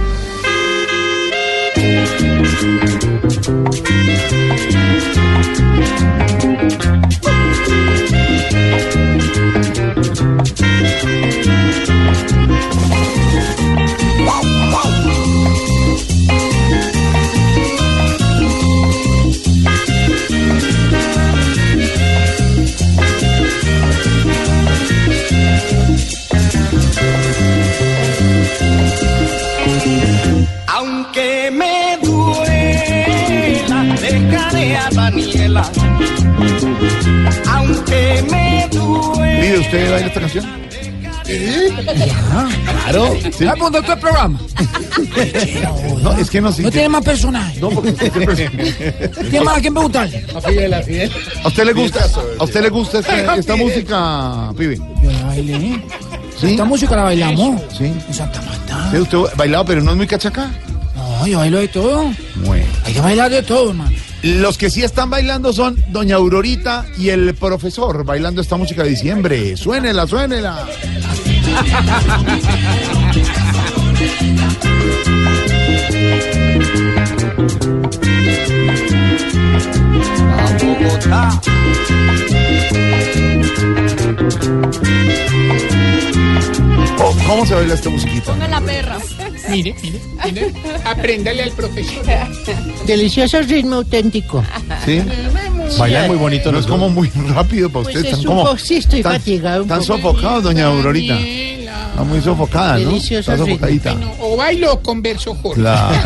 [34.53, 35.71] A Daniela.
[37.49, 39.41] Aunque me duela.
[39.41, 40.45] Mire, ¿usted baila esta canción?
[42.83, 43.15] Claro.
[43.31, 43.45] ¿Sí?
[43.45, 44.39] ¿Me apuntó todo el programa?
[46.01, 46.63] No, es que no sé.
[46.63, 47.61] No tiene más personajes.
[47.61, 50.25] No, porque ¿Tiene más a quién preguntarle?
[50.35, 51.11] A Fidel, a Fidel.
[51.43, 52.05] ¿A usted le gusta?
[52.39, 54.77] ¿A usted le gusta esta, esta música, pibe?
[55.03, 55.81] Yo la bailé.
[56.39, 56.47] ¿Sí?
[56.51, 57.61] Esta música la bailamos.
[57.77, 57.85] Sí.
[57.85, 58.89] En Santa Marta.
[58.91, 60.51] ¿Sí, ¿Usted ha bailado, pero no es muy cachaca?
[60.95, 62.11] No, yo bailo de todo.
[62.45, 62.65] Bueno.
[62.83, 63.91] Hay que bailar de todo, hermano.
[64.23, 68.89] Los que sí están bailando son Doña Aurorita y el profesor bailando esta música de
[68.89, 69.57] diciembre.
[69.57, 70.67] Suénela, suénela.
[80.59, 81.41] Bogotá.
[86.99, 88.31] Oh, ¿Cómo se baila esta musiquita?
[88.31, 88.97] Ponga la perra.
[89.51, 90.53] Mire, mire, mire.
[90.85, 92.03] Apréndale al profesor.
[92.85, 94.43] Delicioso ritmo auténtico.
[94.85, 95.01] ¿Sí?
[95.77, 98.07] Bailan muy bonito No los es como muy rápido para Pues usted.
[98.09, 98.49] es Están un como.
[98.51, 100.11] po- sí, estoy fatigado un Están poco.
[100.13, 101.17] sofocados, Doña Aurorita.
[101.91, 102.89] Está muy sofocada, ¿no?
[102.89, 103.95] Delicioso Está sofocadita.
[104.19, 105.61] O bailo o converso Jorge.
[105.61, 105.97] Claro.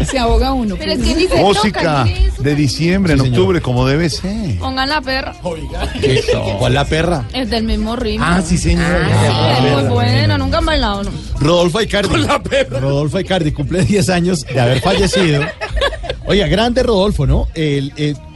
[0.10, 0.76] Se ahoga uno.
[0.78, 1.08] Pero es pues.
[1.08, 2.06] que ni se Música
[2.38, 3.40] de diciembre, en Sí, señor.
[3.40, 4.58] octubre, como debe ser.
[4.58, 5.34] Pongan la perra.
[6.58, 7.24] ¿Cuál la perra?
[7.32, 8.24] Es del mismo ritmo.
[8.26, 8.84] Ah, sí, señor.
[8.84, 10.38] Ah, sí, es muy bueno.
[10.38, 11.10] Nunca han bailado, ¿no?
[11.38, 12.26] Rodolfo Icardi.
[12.70, 15.42] Rodolfo Icardi cumple 10 años de haber fallecido.
[16.26, 17.48] Oiga, grande Rodolfo, ¿no?
[17.54, 17.92] El,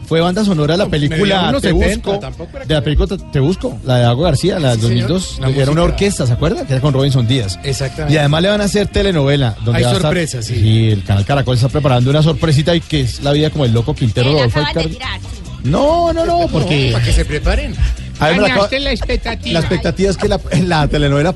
[0.07, 2.49] fue banda sonora de la película Te 70, Busco.
[2.67, 5.09] De la película Te Busco, la de Agua García, la del Sí, señor.
[5.09, 5.39] 2002.
[5.57, 6.65] La Era una orquesta, ¿se acuerda?
[6.67, 7.59] Que era con Robinson Díaz.
[7.65, 8.15] Exactamente.
[8.15, 9.57] Y además le van a hacer telenovela.
[9.65, 10.91] Donde Hay estar- sorpresas, sí.
[10.91, 13.95] el canal Caracol está preparando una sorpresita y que es la vida como el loco
[13.95, 14.61] Quintero Rodolfo.
[15.65, 16.91] No, no, no, porque.
[16.93, 17.75] Para que se preparen.
[18.21, 19.53] A ver, la expectativa.
[19.53, 21.35] la expectativa es que la, la telenovela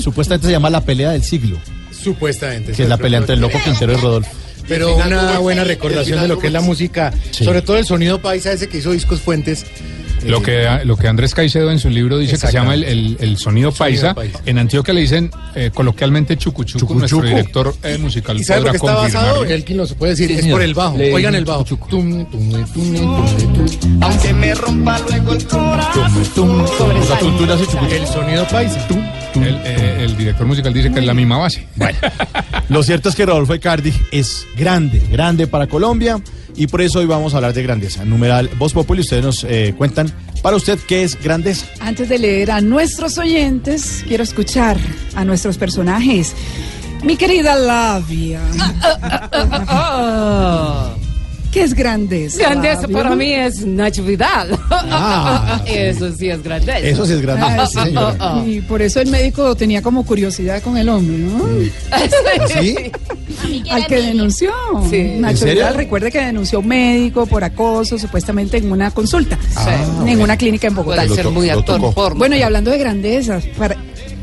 [0.00, 1.58] supuestamente se llama La pelea del siglo,
[1.90, 2.72] Supuestamente.
[2.72, 4.30] que es la pelea entre el loco Quintero y Rodolfo.
[4.68, 7.44] Pero una buena recordación de lo que es la música, Sí.
[7.44, 9.64] sobre todo el sonido paisa ese que hizo Discos Fuentes.
[10.24, 13.16] Lo que, lo que Andrés Caicedo en su libro dice que se llama el, el-
[13.18, 14.14] el sonido, paisa.
[14.14, 14.38] paisa.
[14.46, 16.94] En Antioquia le dicen eh, coloquialmente chucuchuco.
[16.94, 19.44] Nuestro director eh, musical ¿Y sabe lo que está basado?
[19.44, 20.58] Elkin lo puede decir, Sí, es señor.
[20.58, 20.96] por el bajo.
[20.96, 21.64] Le- Oigan el bajo.
[21.64, 24.00] Tum, tum, tum, tum, tum.
[24.00, 26.12] Aunque me rompa luego el corazón.
[27.90, 28.86] El sonido paisa.
[29.34, 31.66] El, eh, el director musical dice que es la misma base.
[32.68, 36.20] Lo cierto es que Rodolfo Icardi es grande, grande para Colombia
[36.56, 38.04] y por eso hoy vamos a hablar de grandeza.
[38.04, 41.66] Numeral Voz Populi, ustedes nos eh, cuentan para usted qué es grandeza.
[41.80, 44.76] Antes de leer a nuestros oyentes, quiero escuchar
[45.14, 46.34] a nuestros personajes.
[47.02, 48.40] Mi querida Labia.
[51.52, 52.38] ¿Qué es grandeza?
[52.38, 54.58] Grandeza para mí es Nacho Vidal.
[54.70, 56.78] Ah, Eso sí es grandeza.
[56.78, 58.42] Eso sí es grandeza, sí, señora.
[58.46, 61.44] Y por eso el médico tenía como curiosidad con el hombre, ¿no?
[62.60, 62.74] ¿Sí?
[63.70, 64.50] Al que denunció.
[64.88, 65.16] Sí.
[65.18, 65.54] Nacho ¿En serio?
[65.56, 70.38] Vidal, recuerde que denunció un médico por acoso, supuestamente en una consulta, Ah, en una
[70.38, 71.02] clínica en Bogotá.
[71.02, 72.18] Puede ser muy actor porno.
[72.18, 73.76] Bueno, y hablando de grandezas, para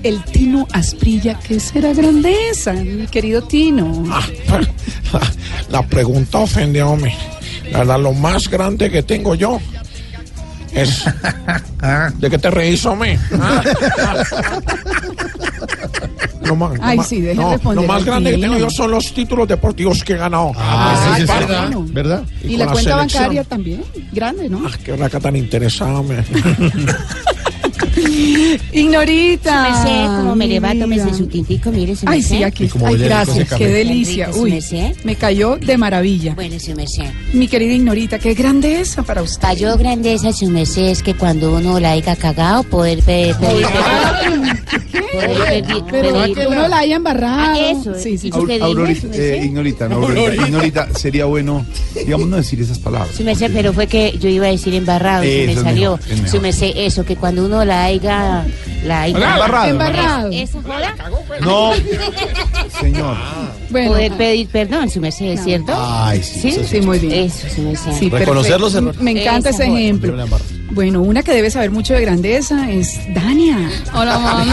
[0.03, 4.03] el Tino Asprilla, ¿qué será grandeza, mi querido Tino?
[5.69, 7.15] La pregunta ofende, hombre.
[7.71, 9.59] La verdad, lo más grande que tengo yo
[10.73, 11.03] es...
[12.17, 13.19] ¿De qué te reís, hombre?
[13.39, 13.61] ¿Ah?
[16.43, 18.57] Lo más, lo Ay, más- sí, deje no, responder lo más al grande que tengo
[18.57, 20.51] yo son los títulos deportivos que he ganado.
[20.55, 21.61] Ah, sí, sí, Ah, es verdad.
[21.71, 21.85] bueno.
[21.91, 22.23] ¿Verdad?
[22.43, 22.97] Y, la la cuenta selección.
[23.21, 24.61] bancaria también, grande, ¿no?
[24.65, 26.23] Ah, qué raca tan interesada, hombre.
[28.73, 29.65] Ignorita.
[29.65, 32.37] Su merced, como me levanto, me su tintico, mire su Ay, merced.
[32.37, 32.69] sí, aquí.
[32.85, 34.29] Ay, gracias, qué delicia.
[34.35, 34.59] Uy,
[35.03, 36.33] me cayó de maravilla.
[36.35, 37.05] Bueno, su merced.
[37.33, 39.41] Mi querida Ignorita, qué grandeza para usted.
[39.41, 43.37] Pa' yo grandeza, su merced, es que cuando uno la haya cagado, poder perdón.
[43.39, 45.08] Poder pedir-
[45.91, 47.37] Pero que uno la haya embarrado.
[47.39, 48.27] Ah, eso, Sí, sí, sí.
[48.29, 52.79] ¿Eso qué dijo, Aurorita, su eh, ignorita, no, ignorita, sería bueno, digamos, no decir esas
[52.79, 53.15] palabras.
[53.15, 55.99] Su merced, pero fue que yo iba a decir embarrado y me salió.
[56.29, 58.45] Su merced, eso, que cuando uno la haya...
[58.85, 59.69] La haya Embarrado.
[59.69, 60.29] Embarrado.
[60.31, 60.95] ¿Esa joda?
[61.41, 61.71] No,
[62.79, 63.17] señor.
[63.69, 65.73] Bueno, Poder pedir perdón, su merced, ¿es cierto?
[65.75, 66.39] Ay, sí.
[66.39, 66.47] ¿Sí?
[66.49, 67.25] eso sí, muy bien.
[67.25, 67.91] Eso, su merced.
[67.99, 68.59] Sí, Reconocer perfecto.
[68.59, 69.01] los errores.
[69.01, 70.15] Me encanta Esa ese ejemplo.
[70.79, 73.69] Bueno, una que debe saber mucho de grandeza es Dania.
[73.93, 74.49] Hola, mami.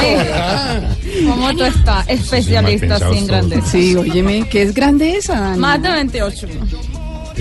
[1.24, 2.04] ¿Cómo tú estás?
[2.08, 3.66] Especialista así en grandeza.
[3.70, 5.56] Sí, óyeme, ¿qué es grandeza, Dania?
[5.60, 6.48] Más de 28.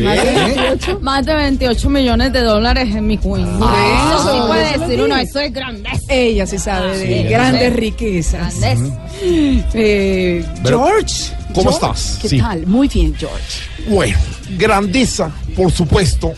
[0.03, 0.99] ¿Más de 28?
[1.01, 3.57] Más de 28 millones de dólares en mi cuenta.
[3.59, 5.99] Ah, eso sí puede decir uno, eso es grandeza.
[6.07, 7.79] Ella se sabe de Sí, grandes sí.
[7.79, 8.59] riquezas.
[8.59, 8.99] Grandeza.
[9.23, 11.31] Eh, George.
[11.55, 12.19] ¿cómo George, estás?
[12.21, 12.37] ¿Qué Sí.
[12.37, 12.67] tal?
[12.67, 13.63] Muy bien, George.
[13.89, 14.15] Bueno,
[14.59, 16.33] grandeza, por supuesto,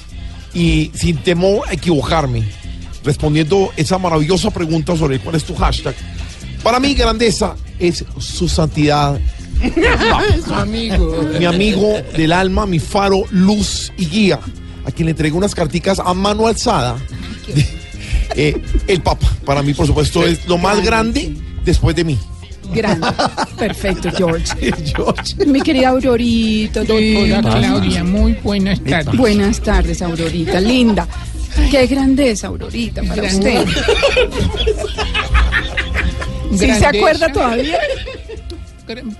[0.53, 2.43] y sin temor a equivocarme,
[3.03, 5.95] respondiendo esa maravillosa pregunta sobre cuál es tu hashtag.
[6.63, 9.19] Para mí, grandeza es su santidad.
[10.45, 11.19] Su amigo.
[11.39, 14.39] mi amigo del alma, mi faro, luz y guía,
[14.86, 16.97] a quien le entregué unas carticas a mano alzada.
[18.39, 22.19] Eh, el Papa, para mí, por supuesto, es lo más grande después de mí.
[22.73, 23.08] Grande.
[23.58, 24.71] Perfecto, George.
[24.84, 25.45] George.
[25.45, 26.82] Mi querida Aurorita.
[26.82, 28.03] Hola, Claudia.
[28.03, 29.15] Muy buenas tardes.
[29.15, 30.60] Buenas tardes, Aurorita.
[30.60, 31.08] Linda.
[31.71, 33.65] Qué grandeza, Aurorita, para usted.
[36.58, 37.80] ¿Sí se acuerda todavía?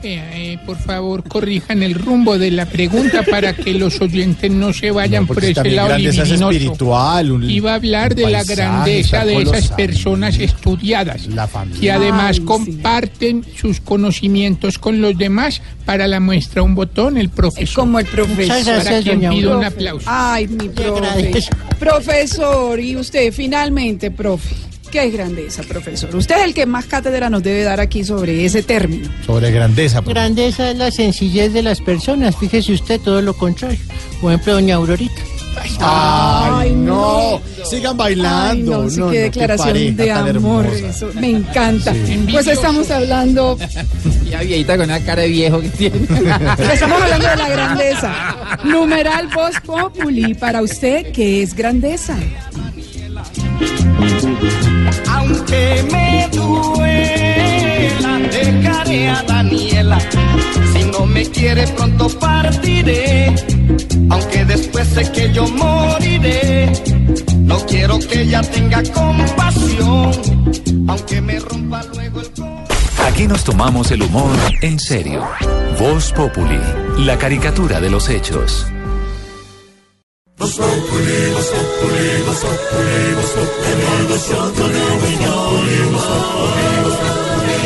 [0.04, 4.92] Eh, por favor, corrijan el rumbo de la pregunta para que los oyentes no se
[4.92, 7.32] vayan por Porque ese lado espiritual.
[7.32, 9.76] Un, Iba a hablar de la grandeza de esas colosal.
[9.76, 11.80] personas estudiadas La familia.
[11.82, 12.42] que además Ay, sí.
[12.42, 15.62] comparten sus conocimientos con los demás.
[15.86, 17.76] Para la muestra un botón, el profesor.
[17.84, 18.84] Como el profesor.
[18.84, 20.06] Para quien pido un aplauso.
[20.10, 21.32] Ay, mi profe.
[21.80, 24.67] Profesor, y usted finalmente, profe.
[24.92, 26.16] ¿Qué es grandeza, profesor?
[26.16, 29.10] Usted es el que más cátedra nos debe dar aquí sobre ese término.
[29.26, 30.02] Sobre grandeza.
[30.02, 32.36] Grandeza es la sencillez de las personas.
[32.38, 33.80] Fíjese usted todo lo contrario.
[34.22, 35.22] Por ejemplo, doña Aurorita.
[35.80, 37.42] Ay, no.
[37.70, 38.84] Sigan Ay, bailando.
[38.84, 40.66] no, sí, No, qué no, declaración de amor.
[40.68, 41.94] Eso me encanta.
[41.94, 42.26] Sí.
[42.32, 43.58] Pues estamos hablando,
[44.30, 45.98] Ya viejita con una cara de viejo que tiene.
[46.74, 48.38] estamos hablando de la grandeza.
[48.64, 50.34] Numeral Voz Populi.
[50.36, 52.16] Para usted, ¿qué es grandeza?
[55.10, 60.00] Aunque me duela, dejaré a Daniela.
[60.74, 63.34] Si no me quiere, pronto partiré.
[64.10, 66.72] Aunque después sé que yo moriré.
[67.40, 70.12] No quiero que ella tenga compasión.
[70.88, 72.28] Aunque me rompa luego el.
[73.08, 75.24] Aquí nos tomamos el humor en serio.
[75.80, 76.60] Voz Populi,
[77.00, 78.68] la caricatura de los hechos.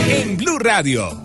[0.10, 1.22] En Blue Radio.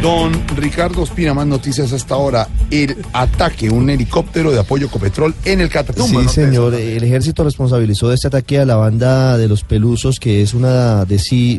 [0.00, 2.48] Don Ricardo Espina, más noticias hasta ahora.
[2.70, 6.20] El ataque, un helicóptero de apoyo Copetrol en el Catatumbo.
[6.20, 6.32] Sí, ¿no?
[6.32, 6.74] señor.
[6.74, 11.04] El ejército responsabilizó de este ataque a la banda de los Pelusos, que es una,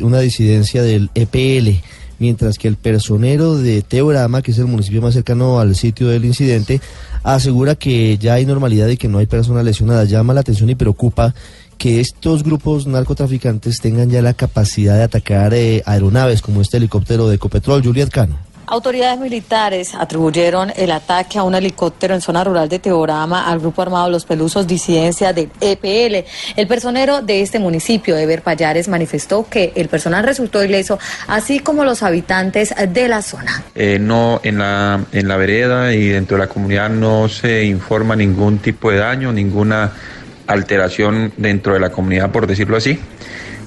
[0.02, 1.80] una disidencia del EPL,
[2.22, 6.24] mientras que el personero de Teorama, que es el municipio más cercano al sitio del
[6.24, 6.80] incidente,
[7.24, 10.08] asegura que ya hay normalidad y que no hay personas lesionadas.
[10.08, 11.34] Llama la atención y preocupa
[11.78, 17.26] que estos grupos narcotraficantes tengan ya la capacidad de atacar eh, aeronaves como este helicóptero
[17.28, 18.51] de Ecopetrol, Juliet Cano.
[18.66, 23.82] Autoridades militares atribuyeron el ataque a un helicóptero en zona rural de Teorama al grupo
[23.82, 26.26] armado Los Pelusos disidencia del EPL.
[26.56, 31.84] El personero de este municipio, Eber Payares, manifestó que el personal resultó ileso, así como
[31.84, 33.64] los habitantes de la zona.
[33.74, 38.14] Eh, no en la, en la vereda y dentro de la comunidad no se informa
[38.16, 39.92] ningún tipo de daño, ninguna
[40.46, 42.98] alteración dentro de la comunidad, por decirlo así.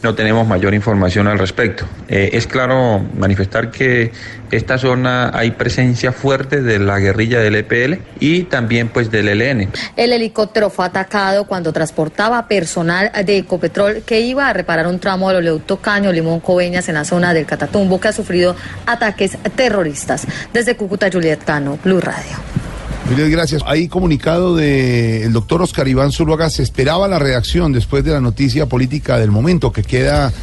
[0.05, 1.83] No tenemos mayor información al respecto.
[2.07, 4.11] Eh, es claro manifestar que
[4.51, 9.71] esta zona hay presencia fuerte de la guerrilla del EPL y también pues del ELN.
[9.95, 15.29] El helicóptero fue atacado cuando transportaba personal de Ecopetrol que iba a reparar un tramo
[15.29, 20.27] del oleoducto Caño Limón Coveñas en la zona del Catatumbo que ha sufrido ataques terroristas.
[20.53, 22.64] Desde Cúcuta, Juliet Cano, Blue Radio.
[23.09, 23.61] Juliet, gracias.
[23.67, 26.49] Hay comunicado del doctor Oscar Iván Zuluaga.
[26.49, 30.33] Se esperaba la reacción después de la noticia política del momento, que queda,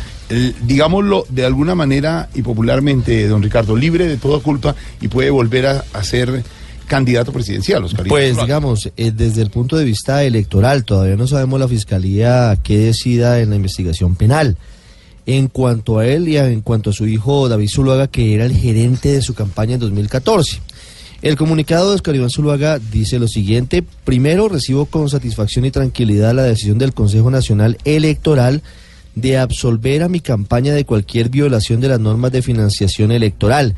[0.64, 5.66] digámoslo de alguna manera y popularmente, don Ricardo, libre de toda culpa y puede volver
[5.66, 6.44] a, a ser
[6.87, 11.27] candidato presidencial, Oscar Iván Pues digamos, eh, desde el punto de vista electoral, todavía no
[11.27, 14.57] sabemos la fiscalía qué decida en la investigación penal.
[15.25, 18.44] En cuanto a él y a- en cuanto a su hijo David Zuluaga, que era
[18.44, 20.61] el gerente de su campaña en 2014.
[21.22, 23.85] El comunicado de Oscar Iván Zuluaga dice lo siguiente.
[24.04, 28.61] Primero, recibo con satisfacción y tranquilidad la decisión del Consejo Nacional Electoral
[29.14, 33.76] de absolver a mi campaña de cualquier violación de las normas de financiación electoral.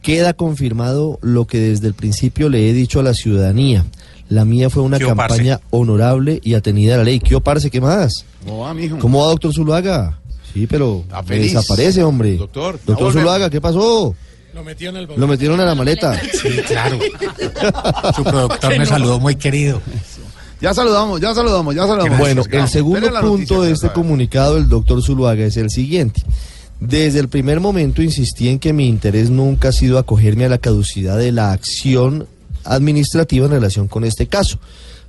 [0.00, 3.84] Queda confirmado lo que desde el principio le he dicho a la ciudadanía.
[4.30, 7.20] La mía fue una campaña honorable y atenida a la ley.
[7.20, 7.70] ¿Qué oparse?
[7.70, 8.24] ¿Qué más?
[8.42, 8.98] ¿Cómo va, mijo?
[8.98, 10.18] ¿Cómo va, doctor Zuluaga?
[10.54, 12.38] Sí, pero desaparece, hombre.
[12.38, 13.12] Doctor, doctor.
[13.12, 14.14] Zuluaga, ¿qué pasó?
[14.56, 16.18] Lo metió en el Lo metieron a la maleta.
[16.32, 16.98] Sí, claro.
[18.16, 19.82] Su productor me saludó muy querido.
[20.62, 22.18] Ya saludamos, ya saludamos, ya saludamos.
[22.18, 26.22] Bueno, el segundo punto noticia, de este comunicado del doctor Zuluaga es el siguiente.
[26.80, 30.56] Desde el primer momento insistí en que mi interés nunca ha sido acogerme a la
[30.56, 32.26] caducidad de la acción
[32.64, 34.58] administrativa en relación con este caso.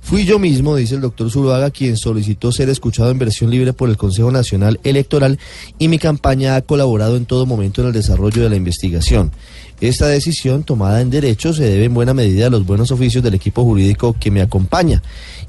[0.00, 3.90] Fui yo mismo, dice el doctor Zuluaga, quien solicitó ser escuchado en versión libre por
[3.90, 5.38] el Consejo Nacional Electoral
[5.78, 9.32] y mi campaña ha colaborado en todo momento en el desarrollo de la investigación.
[9.80, 13.34] Esta decisión tomada en derecho se debe en buena medida a los buenos oficios del
[13.34, 15.02] equipo jurídico que me acompaña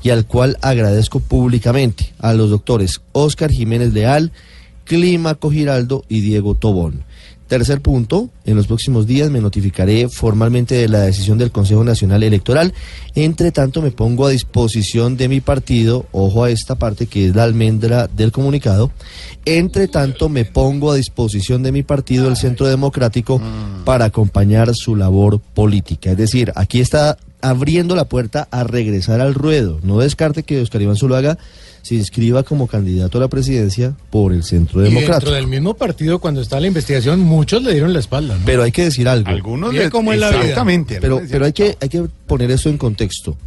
[0.04, 4.32] y al cual agradezco públicamente a los doctores Óscar Jiménez Leal,
[4.84, 7.06] Clímaco Giraldo y Diego Tobón.
[7.50, 12.22] Tercer punto, en los próximos días me notificaré formalmente de la decisión del Consejo Nacional
[12.22, 12.76] Electoral.
[13.16, 17.36] Entre tanto, me pongo a disposición de mi partido, ojo a esta parte que es
[17.36, 18.92] la almendra del comunicado.
[19.46, 23.42] Entre tanto, me pongo a disposición de mi partido, el Centro Democrático,
[23.84, 26.12] para acompañar su labor política.
[26.12, 29.80] Es decir, aquí está abriendo la puerta a regresar al ruedo.
[29.82, 31.40] No descarte que Oscar Iván Zuluaga
[31.82, 35.32] se inscriba como candidato a la presidencia por el Centro Y dentro Democrático.
[35.32, 38.36] del mismo partido, cuando está la investigación, muchos le dieron la espalda.
[38.38, 38.42] ¿no?
[38.46, 39.30] Pero hay que decir algo.
[39.30, 40.40] Algunos le- cómo es la vida.
[40.42, 41.00] Exactamente.
[41.02, 43.38] Pero, pero hay, que, hay que poner eso en contexto.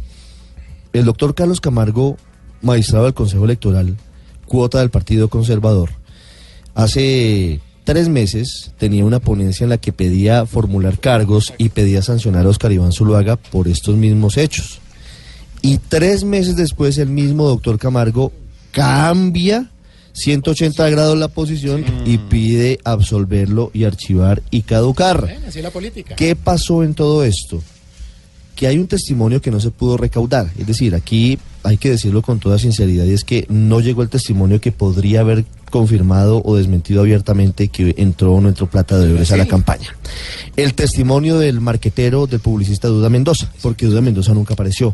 [0.91, 2.17] El doctor Carlos Camargo,
[2.61, 3.95] magistrado del Consejo Electoral,
[4.45, 5.89] cuota del Partido Conservador,
[6.75, 12.45] hace tres meses tenía una ponencia en la que pedía formular cargos y pedía sancionar
[12.45, 14.79] a Oscar Iván Zuluaga por estos mismos hechos.
[15.63, 18.33] Y tres meses después el mismo doctor Camargo
[18.71, 19.69] cambia
[20.11, 25.21] 180 grados la posición y pide absolverlo y archivar y caducar.
[25.21, 26.17] Bueno, así es la política.
[26.17, 27.63] ¿Qué pasó en todo esto?
[28.57, 30.51] Que hay un testimonio que no se pudo recaudar.
[30.57, 34.09] Es decir, aquí hay que decirlo con toda sinceridad y es que no llegó el
[34.09, 39.07] testimonio que podría haber confirmado o desmentido abiertamente que entró o no entró plata de
[39.07, 39.95] dólares a la campaña.
[40.57, 44.93] El testimonio del marquetero, del publicista Duda Mendoza, porque Duda Mendoza nunca apareció.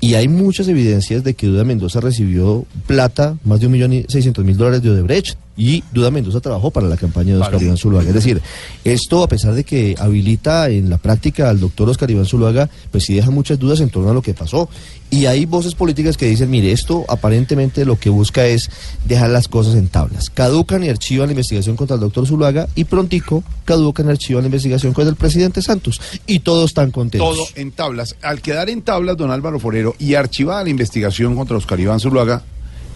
[0.00, 4.04] Y hay muchas evidencias de que Duda Mendoza recibió plata, más de un millón y
[4.08, 7.62] seiscientos mil dólares de Odebrecht, y Duda Mendoza trabajó para la campaña de Oscar.
[7.62, 8.08] Iván Zuluaga.
[8.08, 8.40] Es decir,
[8.84, 13.04] esto a pesar de que habilita en la práctica al doctor Oscar Iván Zuluaga, pues
[13.04, 14.68] sí deja muchas dudas en torno a lo que pasó.
[15.10, 18.70] Y hay voces políticas que dicen, mire, esto aparentemente lo que busca es
[19.06, 20.30] dejar las cosas en tablas.
[20.30, 24.48] Caducan y archivan la investigación contra el doctor Zuluaga y prontico caducan y archivan la
[24.48, 26.00] investigación contra el presidente Santos.
[26.26, 27.36] Y todos están contentos.
[27.36, 28.16] Todo en tablas.
[28.22, 32.42] Al quedar en tablas, don Álvaro Forero, y archivada la investigación contra Oscar Iván Zuluaga,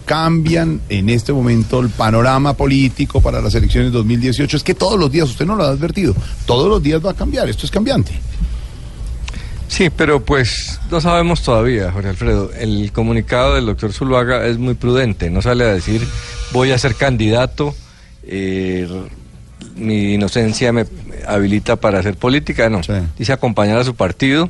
[0.05, 4.57] cambian en este momento el panorama político para las elecciones 2018.
[4.57, 6.15] Es que todos los días, usted no lo ha advertido,
[6.45, 8.13] todos los días va a cambiar, esto es cambiante.
[9.67, 12.51] Sí, pero pues no sabemos todavía, Jorge Alfredo.
[12.57, 16.07] El comunicado del doctor Zuluaga es muy prudente, no sale a decir
[16.51, 17.75] voy a ser candidato,
[18.23, 18.87] eh,
[19.75, 20.85] mi inocencia me
[21.27, 22.81] habilita para hacer política, no.
[23.17, 24.49] Dice acompañar a su partido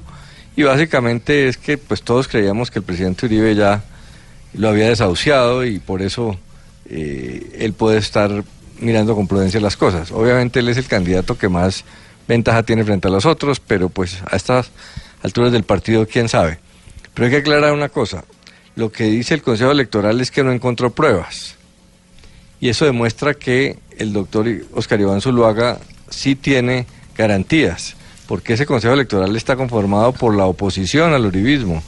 [0.55, 3.83] y básicamente es que pues todos creíamos que el presidente Uribe ya
[4.57, 6.37] lo había desahuciado y por eso
[6.89, 8.43] eh, él puede estar
[8.79, 10.11] mirando con prudencia las cosas.
[10.11, 11.83] Obviamente él es el candidato que más
[12.27, 14.71] ventaja tiene frente a los otros, pero pues a estas
[15.23, 16.59] alturas del partido, quién sabe.
[17.13, 18.25] Pero hay que aclarar una cosa,
[18.75, 21.55] lo que dice el Consejo Electoral es que no encontró pruebas.
[22.59, 25.79] Y eso demuestra que el doctor Oscar Iván Zuluaga
[26.09, 26.85] sí tiene
[27.17, 27.95] garantías,
[28.27, 31.81] porque ese Consejo Electoral está conformado por la oposición al uribismo.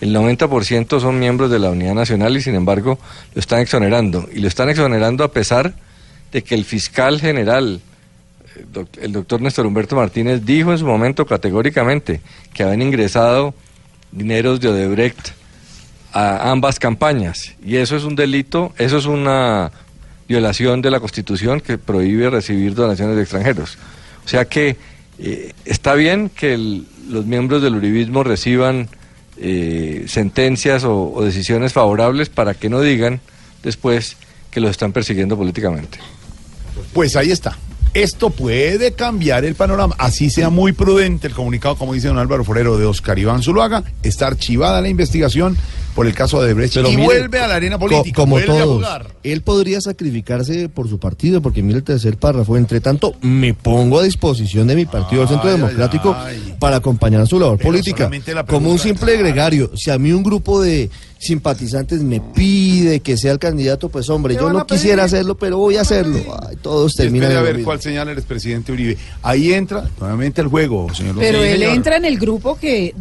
[0.00, 2.98] El 90% son miembros de la Unidad Nacional y sin embargo
[3.34, 4.28] lo están exonerando.
[4.32, 5.74] Y lo están exonerando a pesar
[6.32, 7.80] de que el fiscal general,
[8.56, 12.20] eh, el doctor Néstor Humberto Martínez, dijo en su momento categóricamente
[12.54, 13.54] que habían ingresado
[14.12, 15.32] dineros de Odebrecht
[16.12, 17.54] a ambas campañas.
[17.64, 19.70] Y eso es un delito, eso es una
[20.28, 23.76] violación de la Constitución que prohíbe recibir donaciones de extranjeros.
[24.24, 24.76] O sea que
[25.18, 28.88] eh, está bien que los miembros del uribismo reciban
[29.40, 33.20] eh, sentencias o, decisiones favorables para que no digan
[33.62, 34.16] después
[34.50, 35.98] que los están persiguiendo políticamente.
[36.92, 37.56] Pues ahí está.
[37.94, 39.96] Esto puede cambiar el panorama.
[39.98, 43.82] Así sea muy prudente el comunicado, como dice don Álvaro Forero, de Oscar Iván Zuluaga.
[44.02, 45.56] Está archivada la investigación
[46.00, 48.16] por el caso de Brecht Pero y mire, vuelve a la arena co- política.
[48.16, 48.76] como a todos.
[48.76, 49.06] jugar.
[49.22, 52.56] Él podría sacrificarse por su partido, porque mire el tercer párrafo.
[52.56, 56.54] Entre tanto, me pongo a disposición de mi partido, el Centro Ay, ay, Democrático, ay.
[56.58, 58.10] para acompañar su labor Pero política.
[58.34, 59.72] la Como un simple gregario.
[59.76, 60.88] Si a mí un grupo de
[61.18, 65.58] simpatizantes me pide que sea el candidato, pues hombre, ¿Qué yo no quisiera hacerlo, pero
[65.58, 66.18] voy a hacerlo.
[66.48, 68.96] Ay, todos terminan a ver cuál señala el expresidente Uribe.
[69.22, 71.16] Ahí entra nuevamente el juego, señor.
[71.18, 71.76] Pero él señor.
[71.76, 72.94] entra en el grupo que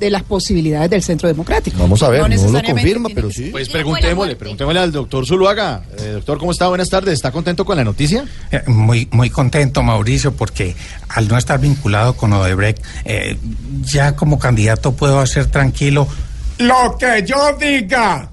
[0.00, 1.76] de las posibilidades del Centro Democrático.
[1.78, 3.50] Vamos a ver, no, lo confirma, pero sí.
[3.52, 5.82] Pues preguntémosle, preguntémosle al doctor Zuluaga.
[5.98, 6.66] Eh, doctor, ¿cómo está?
[6.68, 7.14] Buenas tardes.
[7.14, 8.24] ¿Está contento con la noticia?
[8.50, 10.74] Eh, Muy, muy contento, Mauricio, porque
[11.08, 13.38] al no estar vinculado con Odebrecht, eh,
[13.82, 16.08] ya como candidato puedo hacer tranquilo
[16.58, 18.30] Lo que yo diga.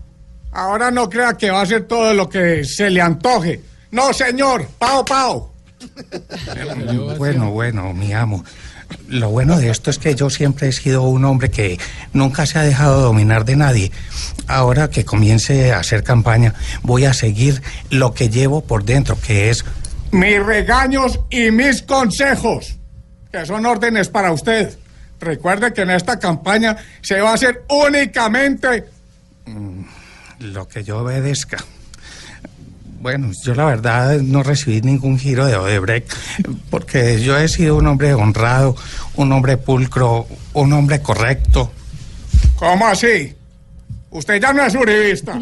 [0.53, 3.61] Ahora no crea que va a ser todo lo que se le antoje.
[3.91, 4.65] No, señor.
[4.79, 5.53] Pao, pao.
[7.17, 8.43] Bueno, bueno, mi amo.
[9.07, 11.79] Lo bueno de esto es que yo siempre he sido un hombre que
[12.13, 13.91] nunca se ha dejado dominar de nadie.
[14.47, 19.49] Ahora que comience a hacer campaña, voy a seguir lo que llevo por dentro, que
[19.49, 19.65] es
[20.11, 22.77] Mis regaños y mis consejos,
[23.31, 24.77] que son órdenes para usted.
[25.19, 28.85] Recuerde que en esta campaña se va a hacer únicamente
[30.39, 31.57] lo que yo obedezca.
[32.99, 36.11] Bueno, yo la verdad no recibí ningún giro de Odebrecht,
[36.69, 38.75] porque yo he sido un hombre honrado,
[39.15, 41.71] un hombre pulcro, un hombre correcto.
[42.55, 43.35] ¿Cómo así?
[44.09, 45.39] Usted ya no es uribista.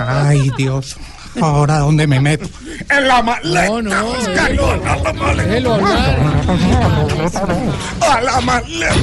[0.00, 0.96] Ay, Dios,
[1.40, 2.48] ahora dónde me meto.
[2.88, 3.68] En la maleta.
[3.68, 5.78] No, no, a la maleta.
[8.00, 8.94] A la maleta.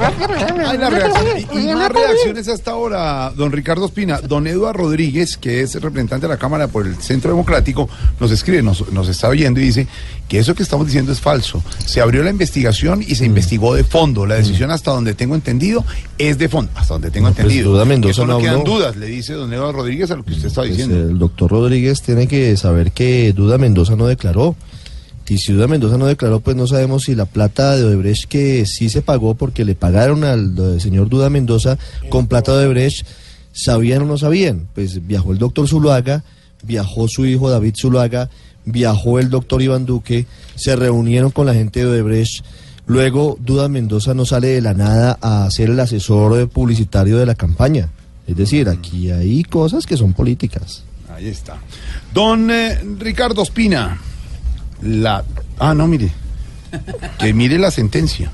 [0.00, 1.26] Hay la reacción.
[1.52, 4.20] Y, y más reacciones hasta ahora, don Ricardo Espina.
[4.20, 7.88] Don Eduardo Rodríguez, que es representante de la Cámara por el Centro Democrático,
[8.18, 9.86] nos escribe, nos, nos está oyendo y dice
[10.28, 11.62] que eso que estamos diciendo es falso.
[11.84, 14.26] Se abrió la investigación y se investigó de fondo.
[14.26, 15.84] La decisión, hasta donde tengo entendido,
[16.18, 16.70] es de fondo.
[16.76, 17.72] Hasta donde tengo No, pues, entendido.
[17.72, 18.64] Duda Mendoza Eso no, quedan habló.
[18.72, 20.96] dudas, le dice don Eduardo Rodríguez a lo que usted está Pues, diciendo.
[20.96, 24.56] el doctor Rodríguez tiene que saber que Duda Mendoza no declaró.
[25.30, 28.66] Y si Duda Mendoza no declaró, pues no sabemos si la plata de Odebrecht que
[28.66, 31.78] sí se pagó porque le pagaron al señor Duda Mendoza
[32.08, 33.06] con plata de Odebrecht,
[33.52, 34.66] sabían o no sabían.
[34.74, 36.24] Pues viajó el doctor Zuluaga,
[36.64, 38.28] viajó su hijo David Zuluaga,
[38.64, 40.26] viajó el doctor Iván Duque,
[40.56, 42.44] se reunieron con la gente de Odebrecht.
[42.86, 47.36] Luego Duda Mendoza no sale de la nada a ser el asesor publicitario de la
[47.36, 47.88] campaña.
[48.26, 50.82] Es decir, aquí hay cosas que son políticas.
[51.08, 51.56] Ahí está.
[52.12, 54.09] Don eh, Ricardo Espina.
[54.82, 55.24] La.
[55.58, 56.10] Ah, no, mire.
[57.18, 58.30] Que mire la sentencia.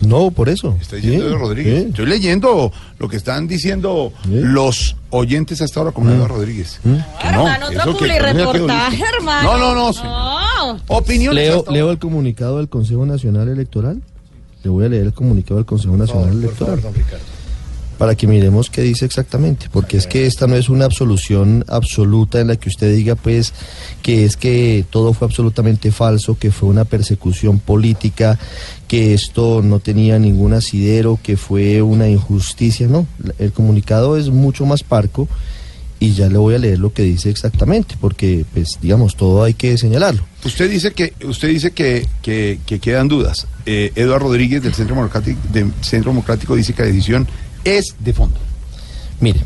[0.00, 0.76] No, por eso.
[0.80, 1.86] Está diciendo Rodríguez.
[1.86, 5.94] Estoy leyendo lo que están diciendo los oyentes hasta ahora Mm.
[5.94, 6.80] con Eduardo Rodríguez.
[6.82, 9.42] Que no, hermano, otro que- hermano.
[9.42, 9.92] No, no, no.
[9.92, 10.80] No.
[10.88, 11.36] Opiniones.
[11.48, 14.02] Leo, leo el comunicado del Consejo Nacional Electoral.
[14.64, 16.80] Le voy a leer el comunicado del Consejo Nacional Electoral.
[17.98, 22.40] Para que miremos qué dice exactamente, porque es que esta no es una absolución absoluta
[22.40, 23.52] en la que usted diga pues
[24.02, 28.38] que es que todo fue absolutamente falso, que fue una persecución política,
[28.88, 33.06] que esto no tenía ningún asidero, que fue una injusticia, no,
[33.38, 35.28] el comunicado es mucho más parco
[35.98, 39.54] y ya le voy a leer lo que dice exactamente, porque pues digamos todo hay
[39.54, 40.22] que señalarlo.
[40.44, 43.46] Usted dice que usted dice que, que, que quedan dudas.
[43.64, 47.26] Eh, Eduardo Rodríguez del Centro Democrático, del Centro Democrático dice que la decisión
[47.66, 48.36] es de fondo.
[49.20, 49.40] Mire,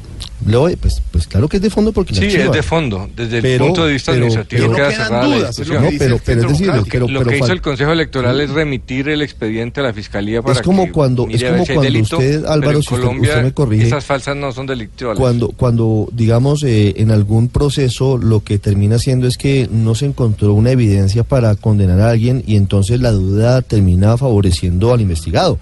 [0.47, 2.45] Lo, pues, pues claro que es de fondo porque Sí, archiva.
[2.47, 3.11] es de fondo.
[3.14, 5.75] Desde el Pero- punto de vista pero- administrativo pero queda cerrada dudas, discusión.
[5.77, 8.51] No, pero- dice pero es decir, lo que- lo que hizo el Consejo Electoral es
[8.51, 12.16] remitir el expediente a la Fiscalía para Es como que cuando- es como cuando delito,
[12.16, 13.87] usted, Álvaro, si usted- usted me corrige.
[13.87, 15.21] esas falsas no son delictuales.
[15.21, 20.07] Cuando, cuando digamos, eh, en algún proceso lo que termina siendo es que no se
[20.07, 25.59] encontró una evidencia para condenar a alguien y entonces la duda termina favoreciendo al investigado.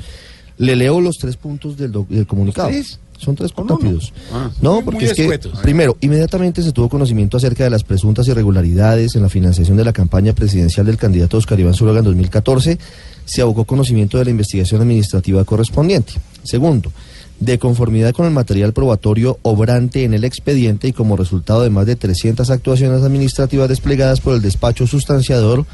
[0.58, 2.68] Le leo los tres puntos del, doc- del comunicado.
[2.68, 2.98] ¿Tres?
[3.18, 4.12] Son tres rápidos.
[4.32, 4.50] Ah.
[4.62, 9.16] No, Muy- porque es que, primero, inmediatamente se tuvo conocimiento acerca de las presuntas irregularidades
[9.16, 12.78] en la financiación de la campaña presidencial del candidato Oscar Iván Zuluaga en 2014.
[13.24, 16.12] Se abocó conocimiento de la investigación administrativa correspondiente.
[16.44, 16.92] Segundo,
[17.40, 21.86] de conformidad con el material probatorio obrante en el expediente y como resultado de más
[21.86, 25.66] de 300 actuaciones administrativas desplegadas por el despacho sustanciador,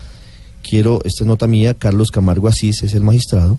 [0.69, 3.59] quiero, esta es nota mía, Carlos Camargo Asís es el magistrado,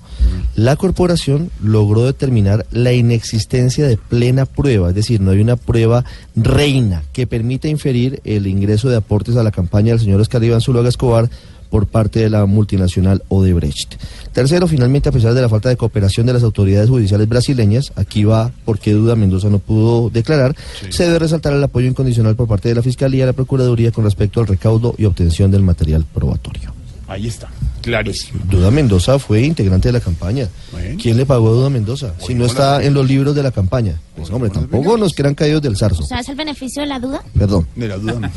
[0.56, 6.04] la corporación logró determinar la inexistencia de plena prueba, es decir, no hay una prueba
[6.36, 10.62] reina que permita inferir el ingreso de aportes a la campaña del señor Oscar Iván
[10.62, 11.30] Zuluaga Escobar
[11.70, 13.96] por parte de la multinacional Odebrecht.
[14.32, 18.24] Tercero, finalmente, a pesar de la falta de cooperación de las autoridades judiciales brasileñas, aquí
[18.24, 20.56] va porque Duda Mendoza no pudo declarar,
[20.90, 24.06] se debe resaltar el apoyo incondicional por parte de la Fiscalía y la Procuraduría con
[24.06, 26.75] respecto al recaudo y obtención del material probatorio.
[27.08, 27.50] Ahí está,
[27.82, 28.42] clarísimo.
[28.50, 30.50] Duda Mendoza fue integrante de la campaña.
[31.00, 32.14] ¿Quién le pagó a Duda Mendoza?
[32.20, 34.00] Si no está en los libros de la campaña.
[34.16, 36.04] Pues hombre, tampoco nos quedan caídos del zarzo.
[36.04, 37.22] ¿Sabes el beneficio de la duda?
[37.38, 37.68] Perdón.
[37.76, 38.32] De la duda no.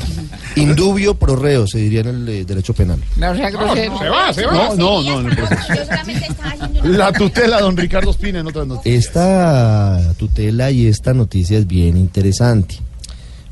[0.55, 2.99] Indubio pro reo, se diría en el eh, derecho penal.
[3.15, 4.75] No sea se va, se va.
[4.75, 5.91] No, no, no, proceso.
[6.83, 9.05] La tutela, don Ricardo Espina, en otras noticias.
[9.05, 12.75] Esta tutela y esta noticia es bien interesante,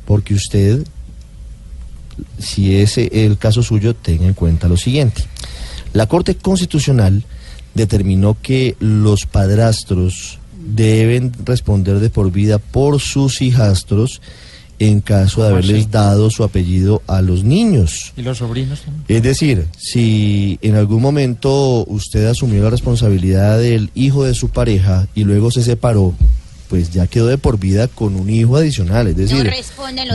[0.05, 0.86] porque usted,
[2.40, 5.24] si es el caso suyo, tenga en cuenta lo siguiente.
[5.94, 7.24] La Corte Constitucional
[7.74, 14.22] determinó que los padrastros deben responder de por vida por sus hijastros
[14.80, 15.92] en caso de ¿Cómo haberles así?
[15.92, 18.14] dado su apellido a los niños.
[18.16, 19.06] ¿Y los sobrinos también?
[19.08, 25.08] Es decir, si en algún momento usted asumió la responsabilidad del hijo de su pareja
[25.16, 26.14] y luego se separó,
[26.70, 29.07] pues ya quedó de por vida con un hijo adicional.
[29.07, 29.51] Es decir,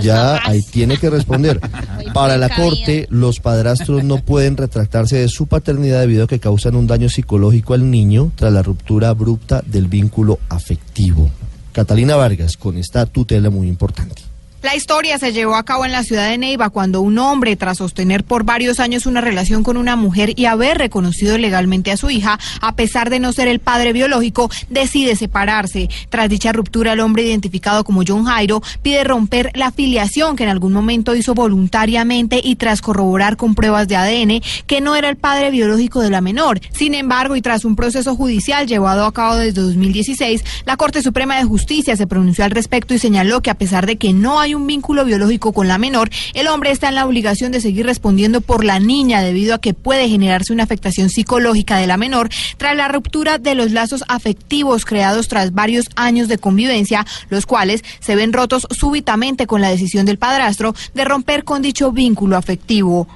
[0.03, 0.49] ya papás.
[0.49, 1.61] ahí tiene que responder.
[2.15, 6.77] Para la corte, los padrastros no pueden retractarse de su paternidad debido a que causan
[6.77, 11.31] un daño psicológico al niño tras la ruptura abrupta del vínculo afectivo.
[11.73, 14.32] Catalina Vargas, con esta tutela muy importante.
[14.63, 17.79] La historia se llevó a cabo en la ciudad de Neiva cuando un hombre, tras
[17.79, 22.11] sostener por varios años una relación con una mujer y haber reconocido legalmente a su
[22.11, 25.89] hija, a pesar de no ser el padre biológico, decide separarse.
[26.11, 30.51] Tras dicha ruptura, el hombre identificado como John Jairo pide romper la filiación que en
[30.51, 35.17] algún momento hizo voluntariamente y tras corroborar con pruebas de ADN que no era el
[35.17, 36.61] padre biológico de la menor.
[36.71, 41.37] Sin embargo, y tras un proceso judicial llevado a cabo desde 2016, la Corte Suprema
[41.37, 44.52] de Justicia se pronunció al respecto y señaló que a pesar de que no hay
[44.55, 48.41] un vínculo biológico con la menor, el hombre está en la obligación de seguir respondiendo
[48.41, 52.77] por la niña debido a que puede generarse una afectación psicológica de la menor tras
[52.77, 58.17] la ruptura de los lazos afectivos creados tras varios años de convivencia, los cuales se
[58.17, 63.07] ven rotos súbitamente con la decisión del padrastro de romper con dicho vínculo afectivo.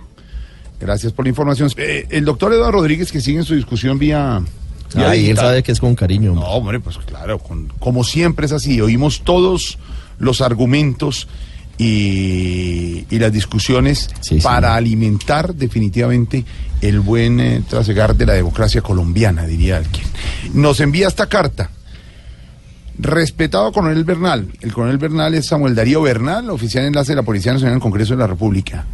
[0.78, 1.70] Gracias por la información.
[1.78, 4.42] Eh, el doctor Eduardo Rodríguez, que sigue en su discusión vía.
[4.94, 6.32] Ay, él sabe que es con cariño.
[6.34, 8.80] No, hombre, pues claro, con- como siempre es así.
[8.80, 9.78] Oímos todos
[10.18, 11.28] los argumentos
[11.78, 14.08] y, y las discusiones
[14.42, 16.44] para alimentar definitivamente
[16.80, 20.06] el buen eh, trasegar de la democracia colombiana, diría alguien.
[20.54, 21.70] Nos envía esta carta.
[22.98, 24.48] Respetado coronel Bernal.
[24.60, 27.76] El coronel Bernal es Samuel Darío Bernal, oficial de enlace de la Policía Nacional en
[27.76, 28.86] el Congreso de la República.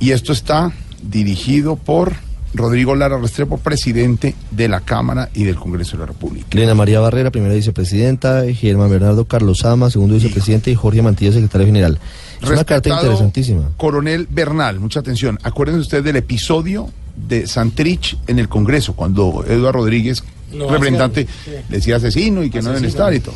[0.00, 2.14] Y esto está dirigido por
[2.54, 6.46] Rodrigo Lara Restrepo, presidente de la Cámara y del Congreso de la República.
[6.52, 11.66] Elena María Barrera, primera vicepresidenta, Germán Bernardo Carlos Sama, segundo vicepresidente, y Jorge Mantilla, secretario
[11.66, 11.98] general.
[12.42, 13.70] Es una carta interesantísima.
[13.76, 15.38] Coronel Bernal, mucha atención.
[15.42, 21.50] Acuérdense ustedes del episodio de Santrich en el Congreso, cuando Eduardo Rodríguez, No, representante, sí.
[21.68, 22.88] decía asesino y que no deben Asesino.
[23.04, 23.34] estar y todo.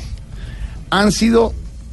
[0.91, 1.53] Han sido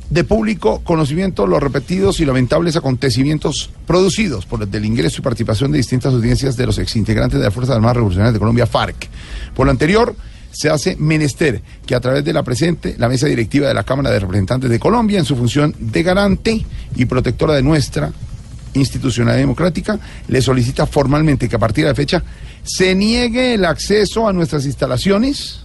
[0.09, 5.77] de público conocimiento los repetidos y lamentables acontecimientos producidos por el ingreso y participación de
[5.77, 9.09] distintas audiencias de los exintegrantes de las Fuerzas Armadas Revolucionarias de Colombia, FARC.
[9.55, 10.15] Por lo anterior,
[10.51, 14.11] se hace menester que a través de la presente, la mesa directiva de la Cámara
[14.11, 18.11] de Representantes de Colombia, en su función de garante y protectora de nuestra
[18.73, 22.23] institucionalidad democrática, le solicita formalmente que a partir de la fecha
[22.63, 25.64] se niegue el acceso a nuestras instalaciones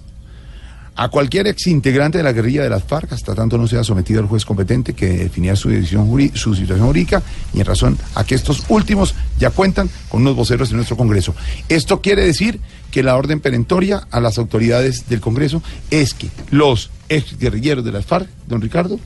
[1.01, 4.27] a cualquier exintegrante de la guerrilla de las FARC, hasta tanto no sea sometido al
[4.27, 7.23] juez competente que definirá su, situación jurídica
[7.55, 11.35] y en razón a que estos últimos ya cuentan con unos voceros en nuestro Congreso.
[11.71, 16.91] Esto quiere decir que la orden perentoria a las autoridades del Congreso es que los
[17.09, 19.01] ex guerrilleros de las FARC, don Ricardo,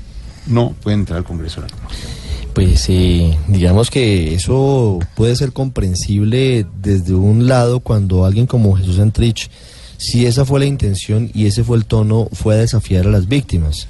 [0.48, 1.62] no pueden entrar al Congreso.
[2.54, 8.98] Pues eh, digamos que eso puede ser comprensible desde un lado cuando alguien como Jesús
[8.98, 9.48] Antrich,
[10.04, 13.26] si esa fue la intención y ese fue el tono, fue a desafiar a las
[13.26, 13.88] víctimas.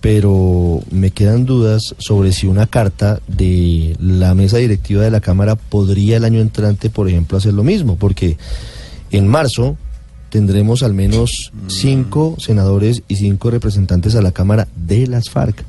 [0.00, 5.56] Pero me quedan dudas sobre si una carta de la mesa directiva de la Cámara
[5.56, 8.36] podría el año entrante, por ejemplo, hacer lo mismo, porque
[9.10, 9.76] en marzo
[10.28, 15.64] tendremos al menos cinco senadores y cinco representantes a la Cámara de las FARC.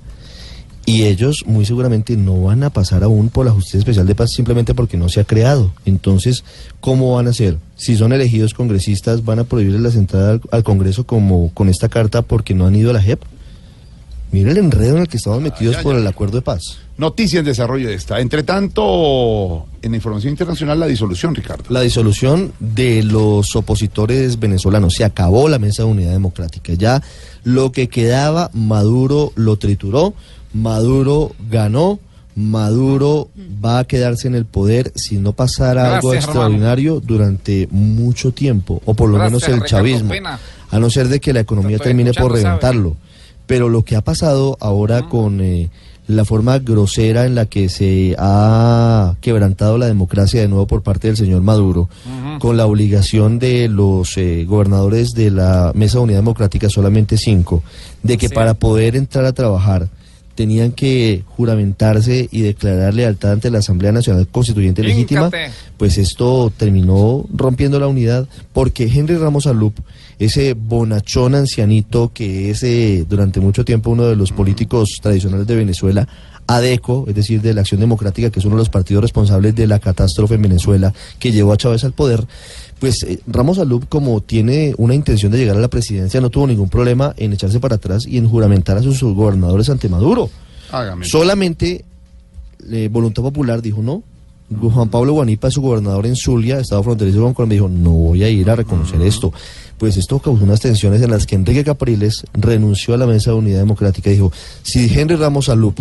[0.86, 4.32] Y ellos muy seguramente no van a pasar aún por la Justicia Especial de Paz
[4.32, 5.74] simplemente porque no se ha creado.
[5.86, 6.44] Entonces,
[6.80, 7.58] ¿cómo van a hacer?
[7.76, 11.90] Si son elegidos congresistas, ¿van a prohibirles la entrada al, al Congreso como con esta
[11.90, 13.20] carta porque no han ido a la JEP?
[14.36, 16.78] Mira el enredo en el que estamos metidos por el acuerdo de paz.
[16.98, 18.20] Noticia en desarrollo de esta.
[18.20, 21.64] Entre tanto, en la información internacional, la disolución, Ricardo.
[21.70, 24.96] La disolución de los opositores venezolanos.
[24.96, 26.74] Se acabó la mesa de unidad democrática.
[26.74, 27.02] Ya
[27.44, 30.14] lo que quedaba, Maduro lo trituró.
[30.56, 32.00] Maduro ganó.
[32.38, 33.30] Maduro
[33.64, 38.94] va a quedarse en el poder si no pasara algo extraordinario durante mucho tiempo, o
[38.94, 40.40] por lo Gracias, menos el Ricardo chavismo, Pena.
[40.70, 42.98] a no ser de que la economía termine por reventarlo.
[43.46, 45.70] Pero lo que ha pasado ahora con eh,
[46.08, 51.08] la forma grosera en la que se ha quebrantado la democracia de nuevo por parte
[51.08, 51.90] del señor Maduro,
[52.40, 57.64] con la obligación de los eh, gobernadores de la Mesa de Unidad Democrática, solamente cinco,
[58.04, 59.88] de que para poder entrar a trabajar
[60.36, 65.32] tenían que juramentarse y declarar lealtad ante la Asamblea Nacional Constituyente Legítima,
[65.78, 69.74] pues esto terminó rompiendo la unidad porque Henry Ramos Alup,
[70.20, 75.56] ese bonachón ancianito que es eh, durante mucho tiempo uno de los políticos tradicionales de
[75.56, 76.08] Venezuela,
[76.48, 79.68] ADECO, es decir, de la Acción Democrática, que es uno de los partidos responsables de
[79.68, 82.26] la catástrofe en Venezuela que llevó a Chávez al poder,
[82.86, 86.46] pues eh, Ramos Alup, como tiene una intención de llegar a la presidencia, no tuvo
[86.46, 90.30] ningún problema en echarse para atrás y en juramentar a sus gobernadores ante Maduro.
[90.72, 91.04] Hágame.
[91.04, 91.84] Solamente
[92.72, 94.04] eh, Voluntad Popular dijo no.
[94.62, 98.30] Juan Pablo Guanipa, su gobernador en Zulia, estado fronterizo con Colombia, dijo no voy a
[98.30, 99.34] ir a reconocer esto.
[99.80, 103.38] Pues esto causó unas tensiones en las que Enrique Capriles renunció a la Mesa de
[103.38, 104.32] Unidad Democrática y dijo,
[104.62, 105.80] si Henry Ramos Alup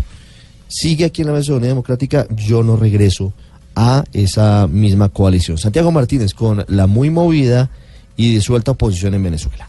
[0.69, 3.35] sigue aquí en la Mesa de Unidad Democrática, yo no regreso
[3.77, 5.59] a esa misma coalición.
[5.59, 7.71] Santiago Martínez con la muy movida
[8.17, 9.69] y disuelta oposición en Venezuela.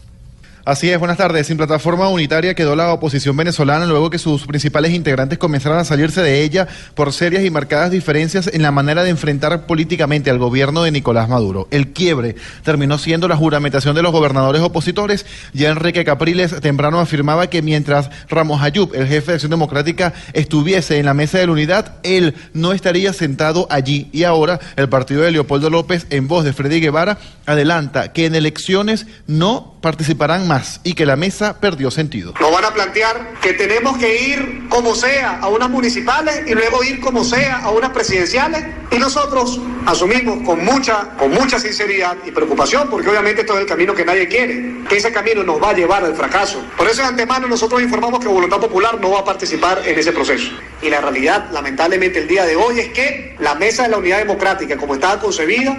[0.66, 1.46] Así es, buenas tardes.
[1.46, 6.22] Sin plataforma unitaria quedó la oposición venezolana luego que sus principales integrantes comenzaran a salirse
[6.22, 10.82] de ella por serias y marcadas diferencias en la manera de enfrentar políticamente al gobierno
[10.82, 11.68] de Nicolás Maduro.
[11.70, 15.24] El quiebre terminó siendo la juramentación de los gobernadores opositores.
[15.52, 20.98] Ya Enrique Capriles temprano afirmaba que mientras Ramos Ayub, el jefe de Acción Democrática, estuviese
[20.98, 24.08] en la mesa de la unidad, él no estaría sentado allí.
[24.10, 28.34] Y ahora el partido de Leopoldo López, en voz de Freddy Guevara, adelanta que en
[28.34, 32.34] elecciones no participarán más y que la mesa perdió sentido.
[32.40, 36.82] Nos van a plantear que tenemos que ir como sea a unas municipales y luego
[36.84, 42.30] ir como sea a unas presidenciales y nosotros asumimos con mucha, con mucha sinceridad y
[42.30, 45.70] preocupación porque obviamente esto es el camino que nadie quiere, que ese camino nos va
[45.70, 46.62] a llevar al fracaso.
[46.76, 50.12] Por eso de antemano nosotros informamos que Voluntad Popular no va a participar en ese
[50.12, 50.50] proceso.
[50.82, 54.18] Y la realidad, lamentablemente, el día de hoy es que la mesa de la unidad
[54.18, 55.78] democrática, como estaba concebida,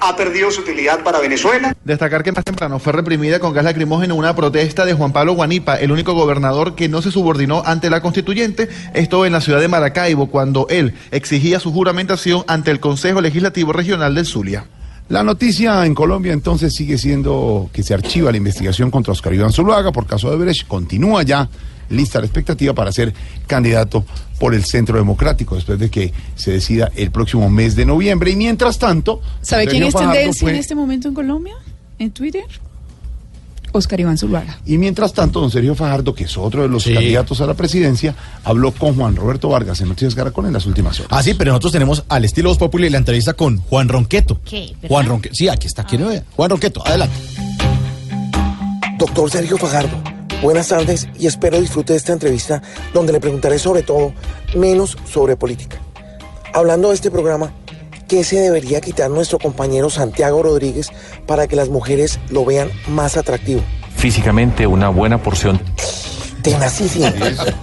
[0.00, 1.74] ha perdido su utilidad para Venezuela.
[1.84, 5.76] Destacar que más temprano fue reprimida con gas lacrimógeno una protesta de Juan Pablo Guanipa,
[5.76, 9.68] el único gobernador que no se subordinó ante la constituyente, esto en la ciudad de
[9.68, 14.66] Maracaibo, cuando él exigía su juramentación ante el Consejo Legislativo Regional del Zulia.
[15.08, 19.52] La noticia en Colombia entonces sigue siendo que se archiva la investigación contra Oscar Iván
[19.52, 20.66] Zuluaga por caso de Brecht.
[20.66, 21.48] Continúa ya
[21.90, 23.12] lista de expectativa para ser
[23.46, 24.04] candidato
[24.38, 28.30] por el Centro Democrático después de que se decida el próximo mes de noviembre.
[28.30, 31.54] Y mientras tanto, ¿Sabe quién es Fajardo tendencia fue- en este momento en Colombia?
[31.98, 32.44] ¿En Twitter?
[33.72, 34.58] Oscar Iván Zuluaga.
[34.64, 36.94] Y mientras tanto, don Sergio Fajardo, que es otro de los Sí.
[36.94, 40.98] candidatos a la presidencia, habló con Juan Roberto Vargas en Noticias Caracol en las últimas
[40.98, 41.12] horas.
[41.12, 44.40] Ah, sí, pero nosotros tenemos al estilo Voz Populi la entrevista con Juan Ronqueto.
[44.46, 44.68] ¿Qué?
[44.76, 44.88] ¿Verdad?
[44.88, 45.34] Juan Ronqueto.
[45.34, 46.24] Sí, aquí está, vea.
[46.36, 47.16] Juan Ronqueto, adelante.
[48.98, 50.02] Doctor Sergio Fajardo,
[50.42, 52.62] buenas tardes y espero disfrute de esta entrevista
[52.92, 54.12] donde le preguntaré sobre todo
[54.56, 55.78] menos sobre política.
[56.52, 57.52] Hablando de este programa,
[58.08, 60.88] ¿qué se debería quitar nuestro compañero Santiago Rodríguez
[61.26, 63.62] para que las mujeres lo vean más atractivo?
[63.96, 65.60] Físicamente una buena porción.
[66.42, 67.06] Tenacísimo.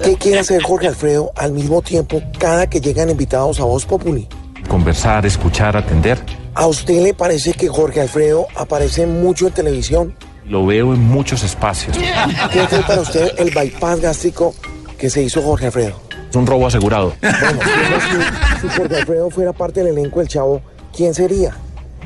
[0.03, 4.28] ¿Qué quiere hacer Jorge Alfredo al mismo tiempo cada que llegan invitados a Voz Populi?
[4.67, 6.19] Conversar, escuchar, atender.
[6.53, 10.15] ¿A usted le parece que Jorge Alfredo aparece mucho en televisión?
[10.45, 11.97] Lo veo en muchos espacios.
[12.51, 14.53] ¿Qué fue para usted el bypass gástrico
[14.97, 15.99] que se hizo Jorge Alfredo?
[16.29, 17.13] Es un robo asegurado.
[17.21, 17.59] Bueno,
[18.61, 20.61] si, si Jorge Alfredo fuera parte del elenco del Chavo,
[20.95, 21.55] ¿quién sería?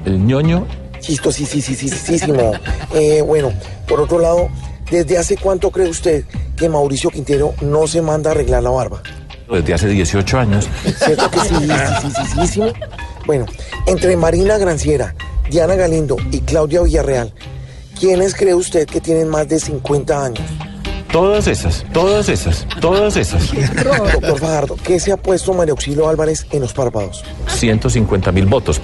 [0.05, 0.67] El ñoño
[0.99, 2.51] Chistosísimo.
[2.93, 3.53] Eh, bueno,
[3.87, 4.49] por otro lado,
[4.89, 6.25] ¿desde hace cuánto cree usted
[6.55, 9.01] que Mauricio Quintero no se manda a arreglar la barba?
[9.49, 10.67] Desde hace 18 años.
[10.83, 11.55] ¿Cierto que sí?
[11.55, 11.67] sí,
[12.01, 12.61] sí, sí, sí, sí.
[13.25, 13.45] Bueno,
[13.85, 15.15] entre Marina Granciera,
[15.49, 17.33] Diana Galindo y Claudia Villarreal,
[17.99, 20.45] ¿quiénes cree usted que tienen más de 50 años?
[21.11, 23.51] Todas esas, todas esas, todas esas.
[23.53, 27.23] Doctor Fajardo, ¿qué se ha puesto María Auxilio Álvarez en los párpados?
[27.47, 28.81] 150 mil votos.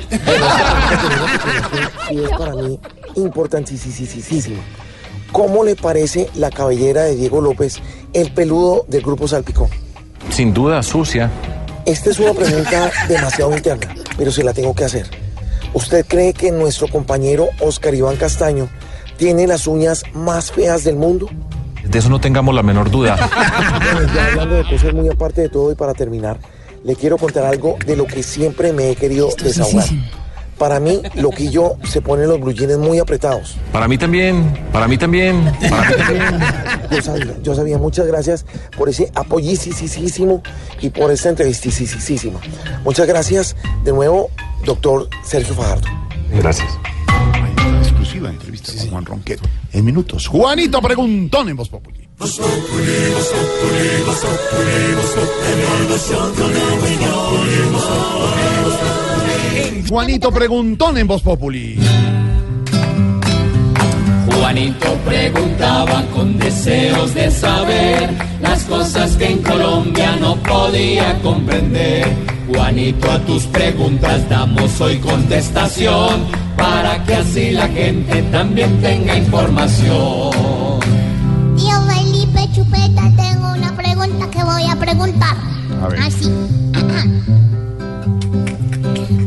[2.10, 2.80] Sí, es para mí
[3.16, 4.62] importantísimo.
[5.32, 7.82] ¿Cómo le parece la cabellera de Diego López,
[8.14, 9.70] el peludo del grupo Salpicón?
[10.30, 11.30] Sin duda sucia.
[11.86, 15.08] Esta es una pregunta demasiado interna, pero se la tengo que hacer.
[15.74, 18.70] ¿Usted cree que nuestro compañero Oscar Iván Castaño
[19.18, 21.30] tiene las uñas más feas del mundo?
[21.84, 23.18] De eso no tengamos la menor duda.
[23.94, 26.38] Bueno, ya hablando de cosas muy aparte de todo y para terminar,
[26.84, 29.86] le quiero contar algo de lo que siempre me he querido desahogar.
[30.58, 33.58] Para mí, Loquillo se pone los blue jeans muy apretados.
[33.72, 36.40] Para mí también, para mí también, para mí también.
[36.92, 37.78] Yo sabía, yo sabía.
[37.80, 38.46] Muchas gracias
[38.78, 40.44] por ese apoyísimo
[40.80, 42.40] y por esta entrevistísima.
[42.84, 44.30] Muchas gracias de nuevo,
[44.64, 45.88] doctor Sergio Fajardo.
[46.32, 46.70] Gracias.
[48.14, 49.42] Exclusiva entrevista con Juan Ronquero.
[49.72, 50.28] En minutos.
[50.28, 52.08] Juanito Preguntón en Voz Populi.
[59.90, 61.80] Juanito Preguntón en Voz Populi.
[64.28, 68.12] Juanito preguntaba con deseos de saber
[68.42, 72.06] las cosas que en Colombia no podía comprender.
[72.48, 76.44] Juanito, a tus preguntas damos hoy contestación
[76.84, 80.82] para que así la gente también tenga información.
[81.56, 85.38] Tío Felipe Chupeta, tengo una pregunta que voy a preguntar.
[85.82, 86.02] A ver.
[86.02, 86.26] Así.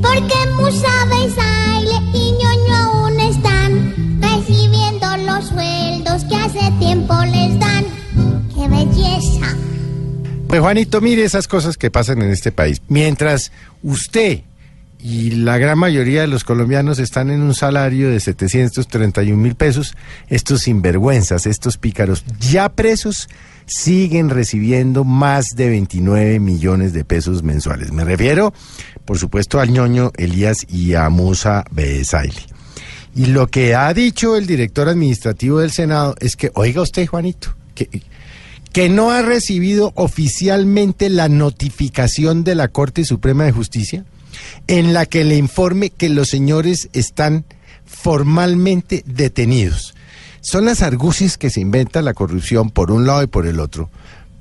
[0.02, 7.58] ¿Por qué Musa Besaile y Ñoño aún están recibiendo los sueldos que hace tiempo les
[7.58, 7.86] dan?
[8.54, 9.56] ¡Qué belleza!
[10.46, 12.82] Pues Juanito, mire esas cosas que pasan en este país.
[12.88, 13.50] Mientras
[13.82, 14.42] usted
[15.08, 19.94] y la gran mayoría de los colombianos están en un salario de 731 mil pesos,
[20.26, 23.28] estos sinvergüenzas, estos pícaros ya presos,
[23.66, 27.92] siguen recibiendo más de 29 millones de pesos mensuales.
[27.92, 28.52] Me refiero,
[29.04, 32.42] por supuesto, al ñoño Elías y a Musa Besaile.
[33.14, 37.54] Y lo que ha dicho el director administrativo del Senado es que, oiga usted, Juanito,
[37.76, 38.02] que,
[38.72, 44.04] que no ha recibido oficialmente la notificación de la Corte Suprema de Justicia
[44.66, 47.44] en la que le informe que los señores están
[47.84, 49.94] formalmente detenidos.
[50.40, 53.90] Son las argucias que se inventa la corrupción por un lado y por el otro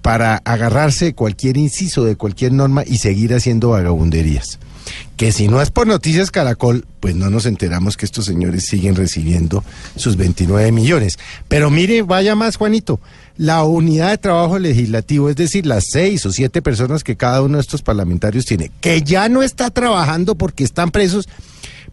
[0.02, 4.60] para agarrarse de cualquier inciso de cualquier norma y seguir haciendo vagabunderías.
[5.18, 8.96] Que si no es por Noticias Caracol, pues no nos enteramos que estos señores siguen
[8.96, 9.64] recibiendo
[9.96, 11.18] sus 29 millones.
[11.48, 13.00] Pero mire, vaya más, Juanito,
[13.38, 17.58] la unidad de trabajo legislativo, es decir, las seis o siete personas que cada uno
[17.58, 21.28] de estos parlamentarios tiene, que ya no está trabajando porque están presos,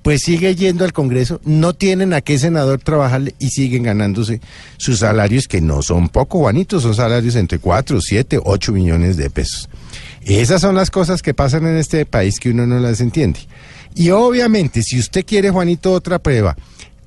[0.02, 4.40] pues sigue yendo al Congreso, no tienen a qué senador trabajarle y siguen ganándose
[4.76, 9.30] sus salarios, que no son poco, Juanito, son salarios entre 4, 7, 8 millones de
[9.30, 9.68] pesos.
[10.24, 13.40] Esas son las cosas que pasan en este país que uno no las entiende.
[13.94, 16.56] Y obviamente, si usted quiere, Juanito, otra prueba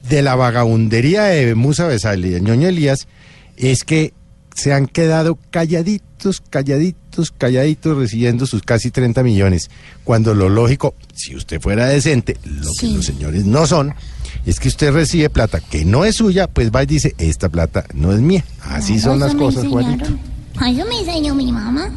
[0.09, 3.07] de la vagabundería de Musa Besale y de Ñoño Elías,
[3.57, 4.13] es que
[4.53, 9.69] se han quedado calladitos, calladitos, calladitos, recibiendo sus casi 30 millones.
[10.03, 13.93] Cuando lo lógico, si usted fuera decente, lo que los señores no son,
[14.45, 17.85] es que usted recibe plata que no es suya, pues va y dice, esta plata
[17.93, 18.45] no es mía.
[18.61, 19.65] Así son las cosas.
[19.65, 20.05] Juanito.
[20.05, 21.91] Eso me enseñó mi mamá.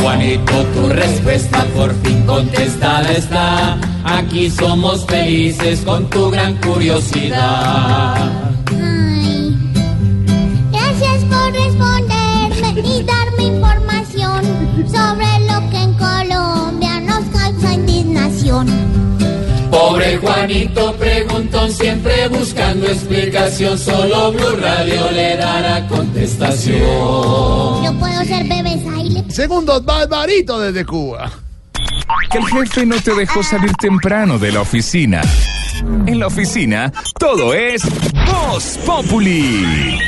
[0.00, 3.78] Juanito, tu respuesta por fin contestada está.
[4.04, 8.14] Aquí somos felices con tu gran curiosidad.
[20.44, 23.78] Juanito preguntón siempre buscando explicación.
[23.78, 26.82] Solo Blue Radio le dará contestación.
[27.82, 29.24] Yo puedo ser bebé Saile.
[29.30, 31.32] Segundos, Barbarito desde Cuba.
[32.30, 35.22] Que el jefe no te dejó salir temprano de la oficina.
[36.04, 37.82] En la oficina, todo es
[38.26, 39.98] Voz Populi.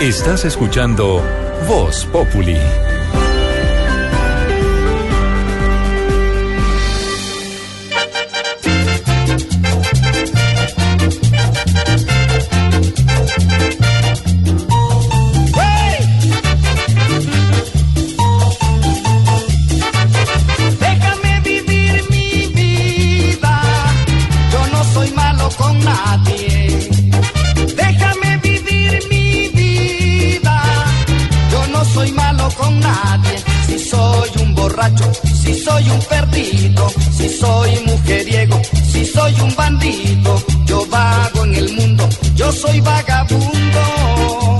[0.00, 1.22] Estás escuchando
[1.68, 2.56] Voz Populi.
[27.76, 30.62] Déjame vivir mi vida.
[31.50, 33.36] Yo no soy malo con nadie.
[33.66, 35.10] Si soy un borracho,
[35.42, 38.60] si soy un perdido, si soy mujeriego,
[38.92, 44.51] si soy un bandido, yo vago en el mundo, yo soy vagabundo.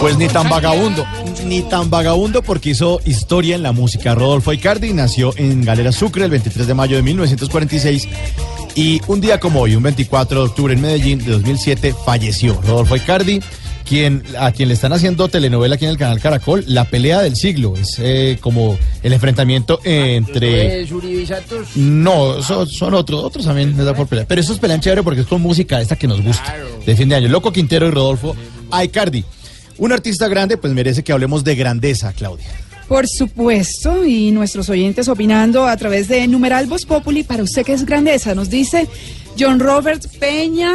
[0.00, 1.06] Pues ni tan vagabundo,
[1.44, 4.14] ni tan vagabundo porque hizo historia en la música.
[4.14, 8.08] Rodolfo Icardi nació en Galera Sucre el 23 de mayo de 1946
[8.74, 12.58] y un día como hoy, un 24 de octubre en Medellín de 2007, falleció.
[12.62, 13.40] Rodolfo Icardi,
[13.86, 17.36] quien, a quien le están haciendo telenovela aquí en el canal Caracol, La pelea del
[17.36, 17.74] siglo.
[17.76, 20.86] Es eh, como el enfrentamiento entre...
[21.76, 24.26] No, son, son otros, otros también les da por pelear.
[24.26, 26.56] Pero estos pelean chévere porque es con música esta que nos gusta.
[26.86, 27.28] De fin de año.
[27.28, 28.34] Loco Quintero y Rodolfo
[28.70, 29.24] Aicardi.
[29.80, 32.46] Un artista grande, pues merece que hablemos de grandeza, Claudia.
[32.86, 37.72] Por supuesto, y nuestros oyentes opinando a través de numeral Voz Populi, para usted que
[37.72, 38.86] es grandeza, nos dice
[39.38, 40.72] John Robert Peña.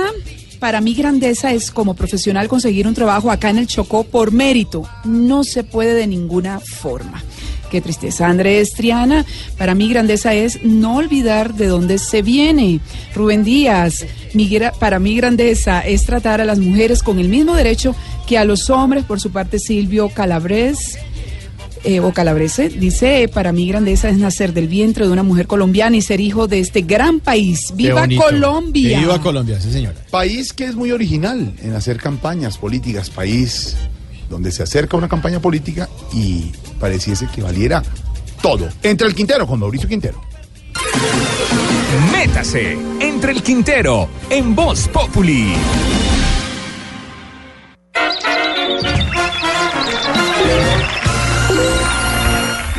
[0.59, 4.89] Para mí grandeza es como profesional conseguir un trabajo acá en el Chocó por mérito.
[5.03, 7.23] No se puede de ninguna forma.
[7.69, 8.27] Qué tristeza.
[8.27, 9.25] Andrés Triana,
[9.57, 12.79] para mí grandeza es no olvidar de dónde se viene.
[13.13, 14.05] Rubén Díaz,
[14.79, 17.95] para mí grandeza es tratar a las mujeres con el mismo derecho
[18.27, 19.03] que a los hombres.
[19.05, 20.97] Por su parte, Silvio Calabres.
[21.83, 25.45] eh, o Calabrese dice, eh, para mí grandeza es nacer del vientre de una mujer
[25.45, 27.71] colombiana y ser hijo de este gran país.
[27.75, 28.07] ¡Viva.
[28.17, 28.99] Colombia!
[28.99, 29.95] Viva Colombia, sí señora.
[30.09, 33.77] País que es muy original en hacer campañas políticas, país
[34.29, 37.83] donde se acerca una campaña política y pareciese que valiera
[38.41, 38.69] todo.
[38.83, 40.21] Entre el Quintero con Mauricio Quintero.
[42.11, 45.53] Métase entre el Quintero en Voz Populi.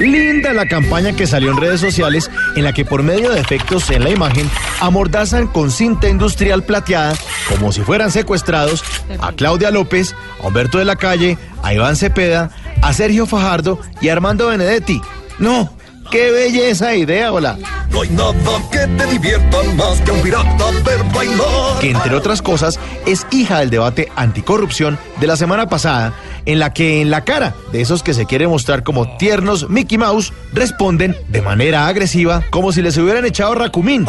[0.07, 3.91] Linda la campaña que salió en redes sociales en la que por medio de efectos
[3.91, 4.49] en la imagen
[4.81, 7.15] amordazan con cinta industrial plateada
[7.49, 8.83] como si fueran secuestrados
[9.21, 12.51] a Claudia López, a Humberto de la Calle, a Iván Cepeda,
[12.83, 15.01] a Sergio Fajardo y a Armando Benedetti.
[15.39, 15.73] No,
[16.11, 17.57] qué belleza de idea, hola.
[17.91, 18.35] No hay nada
[18.71, 21.79] que te divierta más que un pirata ver bailar.
[21.81, 26.13] que entre otras cosas es hija del debate anticorrupción de la semana pasada,
[26.47, 29.99] en la que en la cara de esos que se quieren mostrar como tiernos Mickey
[29.99, 34.07] Mouse responden de manera agresiva como si les hubieran echado racumín,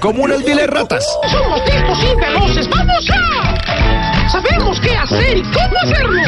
[0.00, 1.06] como unas viles ratas.
[1.30, 2.68] Somos listos y veloces.
[2.68, 4.28] ¡Vamos ya!
[4.30, 6.22] Sabemos qué hacer y cómo hacerlo.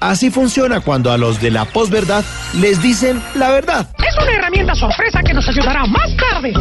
[0.00, 3.88] Así funciona cuando a los de la posverdad les dicen la verdad.
[3.98, 6.52] Es una herramienta sorpresa que nos ayudará más tarde.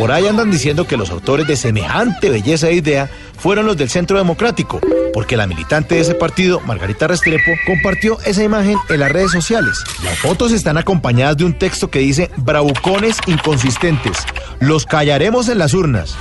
[0.00, 3.90] Por ahí andan diciendo que los autores de semejante belleza de idea fueron los del
[3.90, 4.80] Centro Democrático,
[5.12, 9.84] porque la militante de ese partido, Margarita Restrepo, compartió esa imagen en las redes sociales.
[10.02, 14.16] Las fotos están acompañadas de un texto que dice bravucones inconsistentes.
[14.58, 16.16] Los callaremos en las urnas.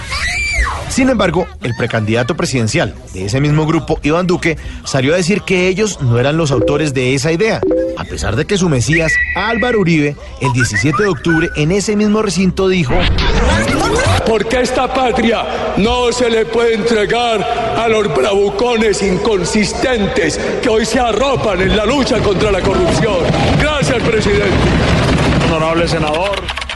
[0.90, 5.68] Sin embargo, el precandidato presidencial de ese mismo grupo, Iván Duque, salió a decir que
[5.68, 7.62] ellos no eran los autores de esa idea,
[7.98, 12.22] a pesar de que su mesías, Álvaro Uribe, el 17 de octubre en ese mismo
[12.22, 12.94] recinto dijo...
[14.26, 15.44] Porque esta patria
[15.78, 17.42] no se le puede entregar
[17.78, 23.18] a los bravucones inconsistentes que hoy se arropan en la lucha contra la corrupción.
[23.60, 24.56] Gracias, presidente.
[25.52, 26.69] Honorable senador.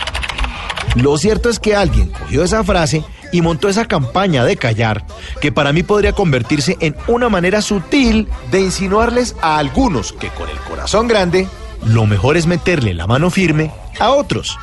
[0.95, 5.05] Lo cierto es que alguien cogió esa frase y montó esa campaña de callar,
[5.41, 10.49] que para mí podría convertirse en una manera sutil de insinuarles a algunos que con
[10.49, 11.47] el corazón grande,
[11.83, 14.57] lo mejor es meterle la mano firme a otros.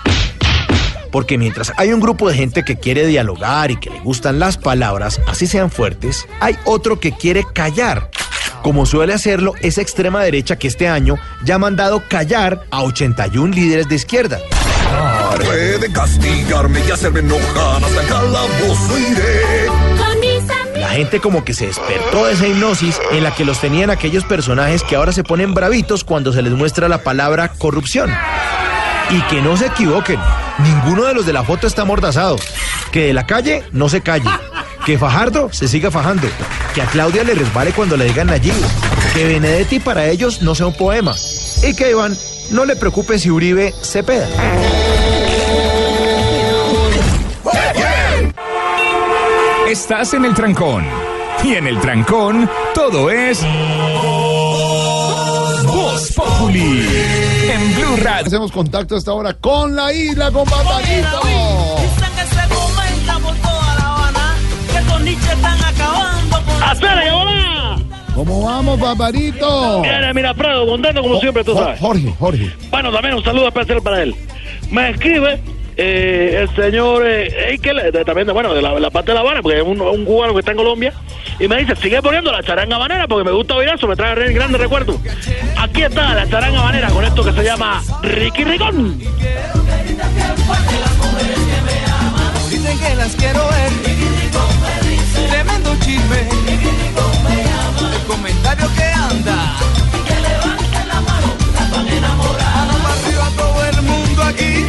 [1.11, 4.57] Porque mientras hay un grupo de gente que quiere dialogar y que le gustan las
[4.57, 8.09] palabras, así sean fuertes, hay otro que quiere callar.
[8.63, 13.55] Como suele hacerlo esa extrema derecha que este año ya ha mandado callar a 81
[13.55, 14.39] líderes de izquierda.
[15.45, 19.67] Puede castigarme y hacerme enojar hasta el calabozo iré.
[20.79, 24.25] La gente como que se despertó de esa hipnosis en la que los tenían aquellos
[24.25, 28.11] personajes que ahora se ponen bravitos cuando se les muestra la palabra corrupción.
[29.11, 30.19] Y que no se equivoquen,
[30.59, 32.37] ninguno de los de la foto está amordazado.
[32.93, 34.31] Que de la calle no se calle.
[34.85, 36.29] Que Fajardo se siga fajando.
[36.75, 38.53] Que a Claudia le resbale cuando le digan allí.
[39.15, 41.15] Que Benedetti para ellos no sea un poema.
[41.63, 42.17] Y que Iván
[42.51, 44.29] no le preocupe si Uribe se peda.
[49.69, 50.85] Estás en el trancón.
[51.45, 53.41] Y en el trancón, todo es.
[55.65, 56.89] Voz Populi.
[57.51, 58.27] En Blue Radio.
[58.27, 61.50] Hacemos contacto a esta hora con la isla, con Barbarito.
[65.15, 67.77] Que con Nietzsche están acabando con ¡Hacele, hola!
[68.15, 69.83] ¿Cómo vamos, Barbarito?
[69.83, 71.79] Bien, mira, Prado, contento como siempre, tú sabes.
[71.81, 72.51] Jorge, Jorge.
[72.71, 74.15] Bueno, también un saludo especial para él.
[74.71, 75.41] Me escribe
[75.77, 79.21] eh, el señor eh, Eikel, de- también de, bueno, de la, la parte de La
[79.21, 80.93] Habana, porque es un, un cubano que está en Colombia,
[81.39, 84.15] y me dice, sigue poniendo la charanga habanera porque me gusta oír eso, me trae
[84.15, 84.97] re- grandes recuerdos.
[85.57, 88.99] Aquí está la charanga habanera con esto que se llama Ricky Ricón.
[92.51, 94.20] Dicen que las quiero ver.
[95.91, 96.21] Chisme.
[97.95, 99.57] El comentario que anda.
[101.07, 104.67] Mano para arriba todo el mundo aquí.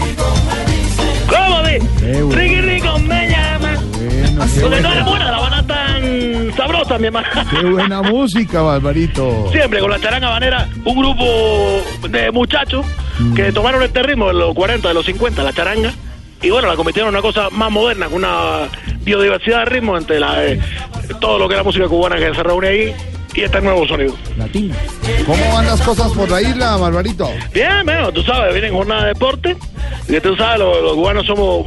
[1.30, 2.36] ¿Cómo bueno.
[2.36, 3.74] Ricky Ricón me llama.
[3.74, 7.28] Bueno, Porque no es buena, buena, la Habana tan sabrosa, mi hermano.
[7.52, 9.50] qué buena música, Barbarito.
[9.52, 12.84] Siempre con la charanga habanera, un grupo de muchachos
[13.20, 13.34] Mm.
[13.36, 15.94] que tomaron este ritmo de los 40, de los 50, la charanga,
[16.42, 18.62] y bueno, la convirtieron en una cosa más moderna, con una
[19.04, 20.60] biodiversidad de ritmo entre la, eh,
[21.20, 22.96] todo lo que es la música cubana que se reúne ahí
[23.34, 24.16] y este nuevo sonido.
[24.38, 24.76] Latino.
[25.26, 27.30] ¿Cómo van las cosas por la isla, Barbarito?
[27.54, 29.56] Bien, bueno, tú sabes, vienen jornada de deporte,
[30.08, 31.66] y tú sabes, los, los cubanos somos,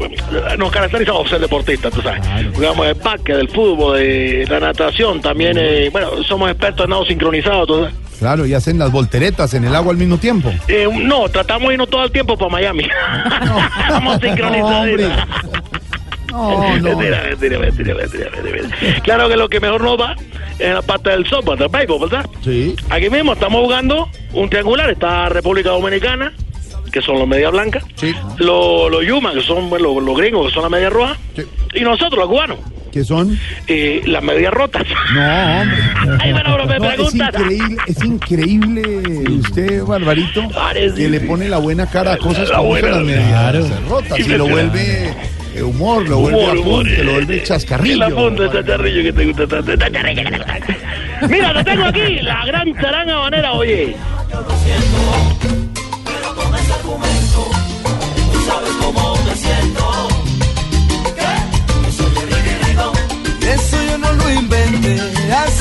[0.59, 2.20] nos caracterizamos por ser deportistas, tú sabes.
[2.55, 7.05] Jugamos el básquet, del fútbol, de la natación, también, eh, bueno, somos expertos en nado
[7.07, 7.95] sincronizado, tú sabes.
[8.18, 10.53] Claro, y hacen las volteretas en el agua al mismo tiempo.
[10.68, 12.85] Eh, no, tratamos de irnos todo el tiempo para Miami.
[13.80, 14.87] Estamos sincronizados.
[14.87, 15.74] No,
[16.80, 16.80] no.
[16.80, 19.01] Mentira, mentira, mentira, mentira, mentira.
[19.03, 20.16] Claro que lo que mejor nos va
[20.59, 22.26] es la parte del softball, del béisbol, ¿verdad?
[22.43, 22.74] Sí.
[22.91, 26.32] Aquí mismo estamos jugando un triangular, está República Dominicana,
[26.93, 28.14] que son los media blancas, Sí.
[28.39, 31.43] los, los Yuma, que son los, los gringos, que son la media roja, Sí.
[31.74, 32.59] y nosotros, los cubanos,
[32.93, 33.37] ¿Qué son?
[33.66, 34.85] eh, las medias rotas.
[35.12, 36.18] No, hombre.
[36.20, 38.82] Ay, bueno, pero me No, es increíble, es increíble
[39.41, 43.07] usted, Barbarito, Parece- que le pone la buena cara a cosas La como buena- son
[43.09, 45.12] las medias rotas y lo vuelve
[45.55, 48.05] eh, humor, lo vuelve Humor, humor, apunte, lo eh, vuelve El chascarrillo.
[48.07, 49.76] apunte, chascarrillo que te gusta tanto.
[49.76, 51.26] chascarrillo que te gusta.
[51.28, 53.96] Mira, te tengo aquí la gran charanga habanera, oye.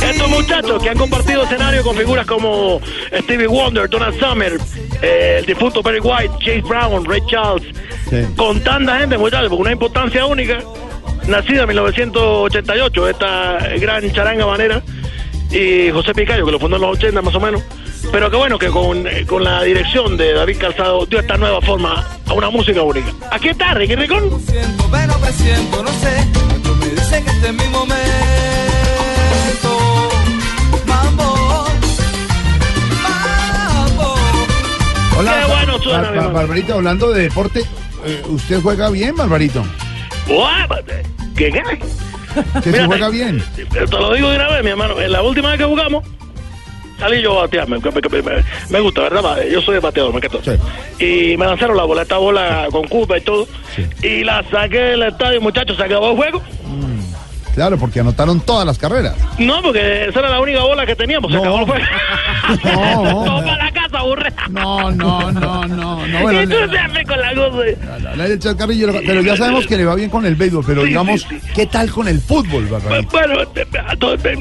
[0.10, 2.80] Estos muchachos que han compartido escenario con figuras como
[3.22, 4.58] Stevie Wonder, Donald Summer,
[5.02, 7.64] eh, el difunto Barry White, Chase Brown, Ray Charles,
[8.10, 8.18] Sí.
[8.36, 10.60] con tanta gente, muchachos, con una importancia única,
[11.28, 14.82] nacida en 1988, esta gran charanga habanera,
[15.52, 17.62] y José Picayo, que lo fundó en los 80 más o menos,
[18.12, 21.62] pero que bueno, que con, eh, con la dirección de David Calzado dio esta nueva
[21.62, 23.12] forma a una música única.
[23.32, 24.30] Aquí está, Ricky Ricón.
[24.46, 26.28] siento, pero presiento, no sé.
[26.62, 28.04] Pero me dicen que este es mi momento.
[35.78, 36.34] Bueno suena, Bar-.
[36.34, 37.64] Barbarito, hablando de deporte,
[38.06, 39.64] eh, ¿usted juega bien, Barbarito?
[41.36, 41.62] ¿Qué qué?
[42.64, 43.44] Que se juega bien.
[43.72, 45.00] Te lo digo de una vez, mi hermano.
[45.00, 46.04] En la última vez que jugamos,
[47.00, 47.68] salí yo a batear.
[47.70, 49.38] Me, me- me- me gusta, ¿verdad?
[49.52, 50.40] Yo soy bateador, me quedo.
[51.00, 53.48] Y me lanzaron la bola, esta bola con Cuba y todo.
[54.02, 56.42] Y la saqué del estadio, muchachos, se acabó el juego.
[57.54, 59.16] Claro, porque anotaron todas las carreras.
[59.38, 61.86] No, porque esa era la única bola que teníamos, se acabó el juego.
[62.66, 63.42] No.
[63.46, 64.34] Para la casa, aburre.
[64.50, 66.20] No, no, no, no, no.
[66.22, 67.58] Bueno, y tú le- se hace con la cosa.
[68.02, 70.82] la- la- el chascarrillo, pero ya sabemos que le va bien con el béisbol, pero
[70.82, 71.48] Sí, digamos, sí, sí.
[71.56, 73.10] ¿qué tal con el fútbol, Barbarito?
[73.12, 74.36] Bueno, eh,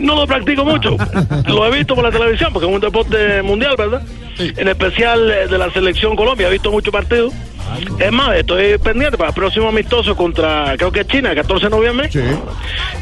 [0.00, 0.96] no, no lo practico mucho.
[1.46, 4.02] Lo he visto por la televisión, porque es un deporte mundial, ¿verdad?
[4.38, 7.32] En especial eh, de la selección Colombia, he visto muchos partidos.
[7.98, 11.66] Es más, estoy pendiente para el próximo amistoso contra, creo que es China, el 14
[11.66, 12.08] de noviembre.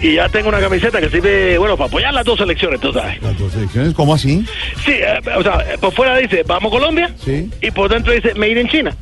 [0.03, 3.21] Y ya tengo una camiseta que sirve, bueno, para apoyar las dos selecciones, tú sabes.
[3.23, 4.45] Las dos selecciones, ¿cómo así?
[4.85, 7.11] Sí, eh, o sea, eh, por fuera dice, vamos Colombia.
[7.25, 7.51] Sí.
[7.61, 8.95] Y por dentro dice, made in China.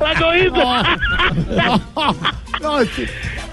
[0.00, 0.62] ¿La cogiste?
[2.62, 3.10] No, es que- Es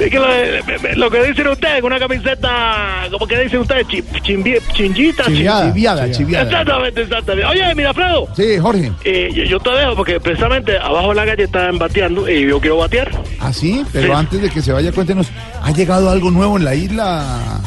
[0.09, 5.25] que lo, lo que dicen ustedes, una camiseta, como que dicen ustedes, chi- chimbi- chinchita.
[5.25, 6.43] Chiviada, chiviada, chiviada.
[6.45, 7.45] Exactamente, exactamente.
[7.49, 8.27] Oye, mira, Fredo.
[8.35, 8.91] Sí, Jorge.
[9.03, 12.59] eh, yo, yo te dejo porque precisamente abajo de la calle están bateando y yo
[12.59, 13.11] quiero batear.
[13.39, 13.83] ¿Ah, sí?
[13.93, 14.11] Pero Sí.
[14.13, 15.27] antes de que se vaya, cuéntenos,
[15.61, 17.59] ¿ha llegado algo nuevo en la isla?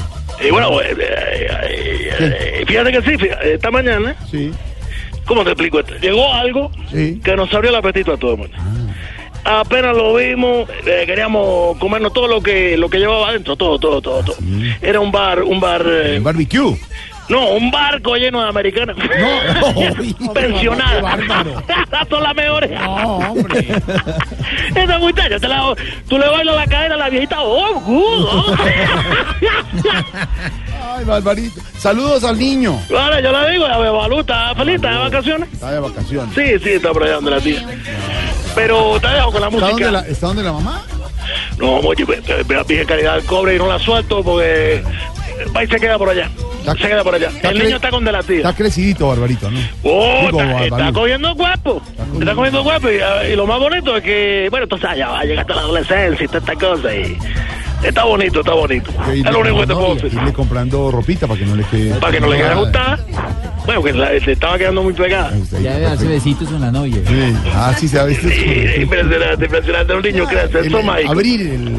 [0.44, 1.48] Y bueno, eh, eh,
[2.18, 4.50] eh, eh, fíjate que sí, fíjate, esta mañana, Sí.
[5.24, 5.94] ¿cómo te explico esto?
[6.00, 7.20] Llegó algo Sí.
[7.24, 8.56] que nos abrió el apetito a todo el mundo.
[9.44, 14.00] Apenas lo vimos, eh, queríamos comernos todo lo que lo que llevaba adentro, todo, todo,
[14.00, 14.36] todo, todo.
[14.80, 16.76] Era un bar, un bar, eh, Un barbecue.
[17.28, 18.96] No, un barco lleno de americanas.
[18.96, 20.94] No, pensionadas.
[20.96, 21.62] qué bárbaro.
[22.10, 22.70] Son las mejores.
[22.80, 23.68] No, hombre.
[24.74, 25.74] Esa muchacha, te la-
[26.08, 27.36] tú le bailas la cadera a la viejita.
[27.40, 28.26] ¡Oh, good!
[28.30, 28.56] oh.
[30.96, 31.60] Ay, Barbarito.
[31.78, 32.78] Saludos al niño.
[32.90, 34.76] Vale, yo le digo, a Bebalú, ¿está feliz?
[34.76, 35.52] ¿Está de vacaciones?
[35.52, 36.34] Está de vacaciones.
[36.34, 37.66] Sí, sí, está por allá donde la tía.
[38.54, 39.70] Pero te dejo con la ¿Está música.
[39.86, 40.82] donde la, ¿Está donde la mamá?
[41.58, 44.82] No, ve- ve- dije calidad del cobre y no la suelto porque
[45.56, 46.28] va y se queda por allá.
[46.64, 47.28] Se queda por allá.
[47.42, 48.36] El niño está con de la tía.
[48.38, 49.60] Está crecidito, Barbarito, ¿no?
[49.82, 51.82] Oh, Digo, está, está cogiendo cuerpo.
[52.18, 52.62] Está cogiendo.
[52.62, 55.54] Y, ah, y lo más bonito es que, bueno, entonces ya va a llegar hasta
[55.56, 56.94] la adolescencia y toda esta cosa.
[56.94, 57.18] Y
[57.82, 58.90] está bonito, está bonito.
[59.04, 60.14] Que Es lo único que te puedo decir.
[60.14, 61.94] irle comprando ropita para que no le quede.
[61.96, 62.98] Para que no le quede ajustada.
[63.66, 65.32] Bueno, que la- se estaba quedando muy pegada.
[65.62, 66.96] Ya debe darse besitos con la novia.
[67.06, 67.34] Sí.
[67.54, 68.26] Ah, sí, se ha visto.
[68.28, 69.94] Impresionante, impresionante.
[69.94, 70.66] Un niño crece.
[70.66, 71.12] Eso es mágico.
[71.12, 71.76] Abrir el,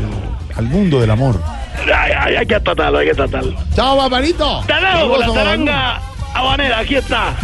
[0.56, 1.42] al mundo del amor.
[1.86, 3.56] Ay, ay, hay que tratarlo, hay que tratarlo.
[3.76, 4.64] ¡Chao, Barbarito!
[4.66, 6.02] Te dejo con la taranga
[6.34, 6.80] habanera.
[6.80, 7.36] Aquí está.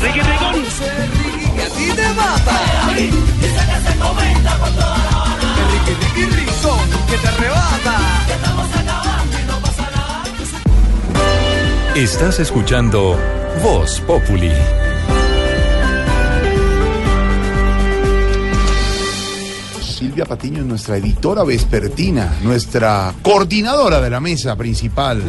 [0.00, 0.54] Ricky Ricón.
[1.56, 2.60] Y a ti te mata.
[2.96, 5.54] Dice que se comenta por toda la Habana.
[5.54, 6.78] Que Ricky, Ricky, Rico,
[7.10, 7.98] que te arrebata.
[8.26, 10.24] Que estamos acabando y no pasa nada.
[11.94, 13.18] Estás escuchando
[13.62, 14.52] Voz Populi.
[19.94, 25.22] Silvia Patiño es nuestra editora vespertina, nuestra coordinadora de la mesa principal.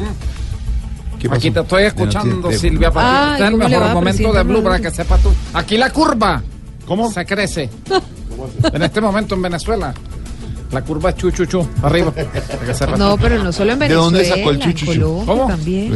[1.19, 1.37] ¿Qué pasó?
[1.39, 3.11] Aquí te estoy escuchando, De- de- Silvia Patiño.
[3.15, 5.29] Ay, Este es el ¿cómo le mejor va, momento de Blue para que sepas tú.
[5.53, 6.41] Aquí la curva.
[6.85, 7.11] ¿Cómo?
[7.11, 7.69] Se crece.
[8.73, 9.93] en este momento en Venezuela.
[10.71, 12.11] La curva es chu, chu, chu, arriba.
[12.97, 15.23] No, pero no solo en ¿De Venezuela, dónde sacó el chuchuchu?
[15.25, 15.47] ¿Cómo?
[15.47, 15.93] también.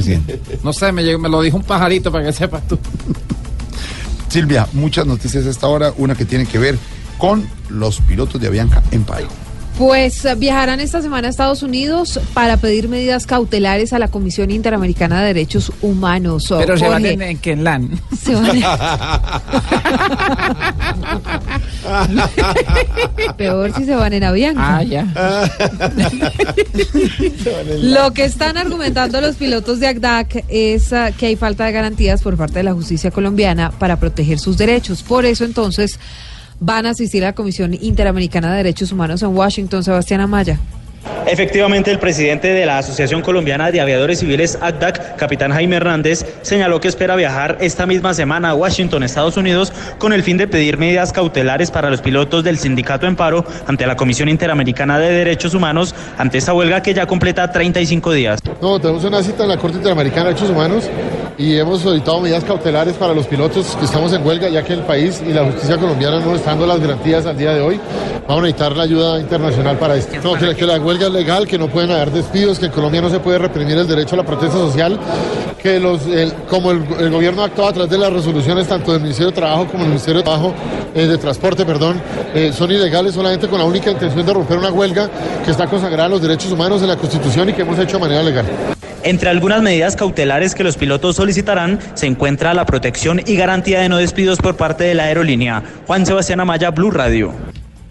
[0.63, 2.77] No sé, me, llegó- me lo dijo un pajarito para que sepas tú.
[4.29, 5.91] Silvia, muchas noticias a esta hora.
[5.97, 6.77] Una que tiene que ver
[7.19, 9.27] con los pilotos de Avianca en paro.
[9.77, 14.51] Pues eh, viajarán esta semana a Estados Unidos para pedir medidas cautelares a la Comisión
[14.51, 16.47] Interamericana de Derechos Humanos.
[16.49, 17.89] Pero se van en, en Kenlan.
[18.21, 18.59] se van-
[23.37, 24.77] Peor si se van en Avianca.
[24.77, 25.05] Ah, ya.
[27.81, 32.21] Lo que están argumentando los pilotos de ACDAC es ah, que hay falta de garantías
[32.21, 35.03] por parte de la justicia colombiana para proteger sus derechos.
[35.03, 35.99] Por eso entonces
[36.59, 40.59] van a asistir a la Comisión Interamericana de Derechos Humanos en Washington, Sebastián Amaya.
[41.25, 46.81] Efectivamente, el presidente de la Asociación Colombiana de Aviadores Civiles, ACDAC, capitán Jaime Hernández, señaló
[46.81, 50.77] que espera viajar esta misma semana a Washington, Estados Unidos, con el fin de pedir
[50.77, 55.53] medidas cautelares para los pilotos del sindicato en paro ante la Comisión Interamericana de Derechos
[55.53, 58.39] Humanos, ante esta huelga que ya completa 35 días.
[58.61, 60.89] No, tenemos una cita en la Corte Interamericana de Derechos Humanos
[61.39, 64.81] y hemos solicitado medidas cautelares para los pilotos que estamos en huelga, ya que el
[64.81, 67.79] país y la justicia colombiana no están dando las garantías al día de hoy.
[68.27, 70.17] Vamos a necesitar la ayuda internacional para esto.
[70.21, 73.09] No, que, la huelga es legal, que no pueden haber despidos, que en Colombia no
[73.09, 74.99] se puede reprimir el derecho a la protesta social,
[75.63, 78.99] que los, el- como el, el gobierno actúa a través de las resoluciones tanto del
[79.01, 80.53] Ministerio de Trabajo como del Ministerio de Trabajo,
[80.93, 82.01] eh, de Transporte, perdón,
[82.35, 85.09] eh, son ilegales solamente con la única intención de romper una huelga
[85.45, 88.01] que está consagrada a los derechos humanos en la Constitución y que hemos hecho de
[88.01, 88.45] manera legal.
[89.03, 93.89] Entre algunas medidas cautelares que los pilotos solicitarán se encuentra la protección y garantía de
[93.89, 95.63] no despidos por parte de la aerolínea.
[95.87, 97.33] Juan Sebastián Amaya, Blue Radio.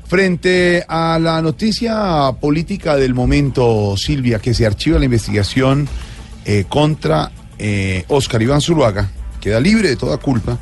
[0.07, 5.89] Frente a la noticia política del momento, Silvia, que se archiva la investigación
[6.45, 10.59] eh, contra eh, Oscar Iván Zuluaga, queda libre de toda culpa,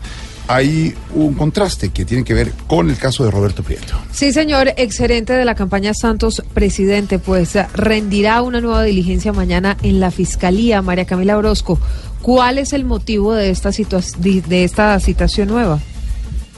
[0.48, 3.94] hay un contraste que tiene que ver con el caso de Roberto Prieto.
[4.12, 10.00] Sí, señor, exgerente de la campaña Santos Presidente, pues rendirá una nueva diligencia mañana en
[10.00, 11.78] la Fiscalía, María Camila Orozco.
[12.22, 15.80] ¿Cuál es el motivo de esta, de esta citación nueva?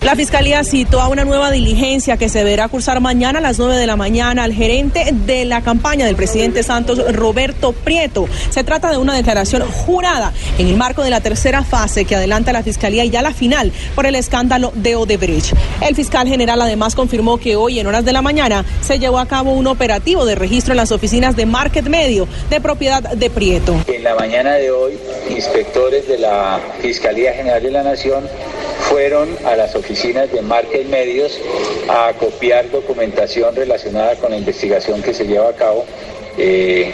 [0.01, 3.77] La Fiscalía citó a una nueva diligencia que se deberá cursar mañana a las 9
[3.77, 8.29] de la mañana al gerente de la campaña del presidente Santos, Roberto Prieto.
[8.49, 12.53] Se trata de una declaración jurada en el marco de la tercera fase que adelanta
[12.53, 15.55] la Fiscalía y ya la final por el escándalo de Odebrecht.
[15.81, 19.27] El fiscal general además confirmó que hoy en horas de la mañana se llevó a
[19.27, 23.75] cabo un operativo de registro en las oficinas de Market Medio de propiedad de Prieto.
[23.89, 24.93] En la mañana de hoy,
[25.29, 28.25] inspectores de la Fiscalía General de la Nación
[28.89, 31.39] fueron a las oficinas de Market Medios
[31.89, 35.85] a copiar documentación relacionada con la investigación que se lleva a cabo
[36.39, 36.93] eh,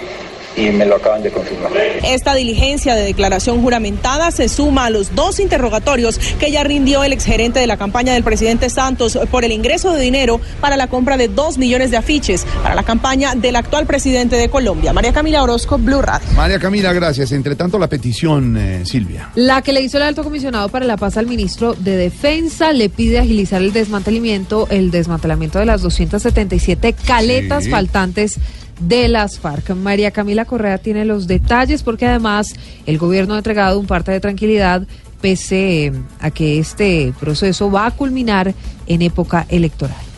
[0.56, 1.72] y me lo acaban de confirmar.
[2.04, 7.12] Esta diligencia de declaración juramentada se suma a los dos interrogatorios que ya rindió el
[7.12, 11.16] exgerente de la campaña del presidente Santos por el ingreso de dinero para la compra
[11.16, 15.42] de dos millones de afiches para la campaña del actual presidente de Colombia, María Camila
[15.42, 16.26] Orozco, Blue Radio.
[16.36, 17.32] María Camila, gracias.
[17.32, 19.30] Entre tanto, la petición, eh, Silvia.
[19.34, 22.88] La que le hizo el alto comisionado para la paz al ministro de Defensa le
[22.88, 27.70] pide agilizar el desmantelamiento, el desmantelamiento de las 277 caletas Sí.
[27.70, 28.38] faltantes
[28.80, 29.74] de las FARC.
[29.74, 32.54] María Camila Correa tiene los detalles porque además
[32.86, 34.86] el gobierno ha entregado un parte de tranquilidad
[35.20, 38.54] pese a que este proceso va a culminar
[38.86, 40.13] en época electoral.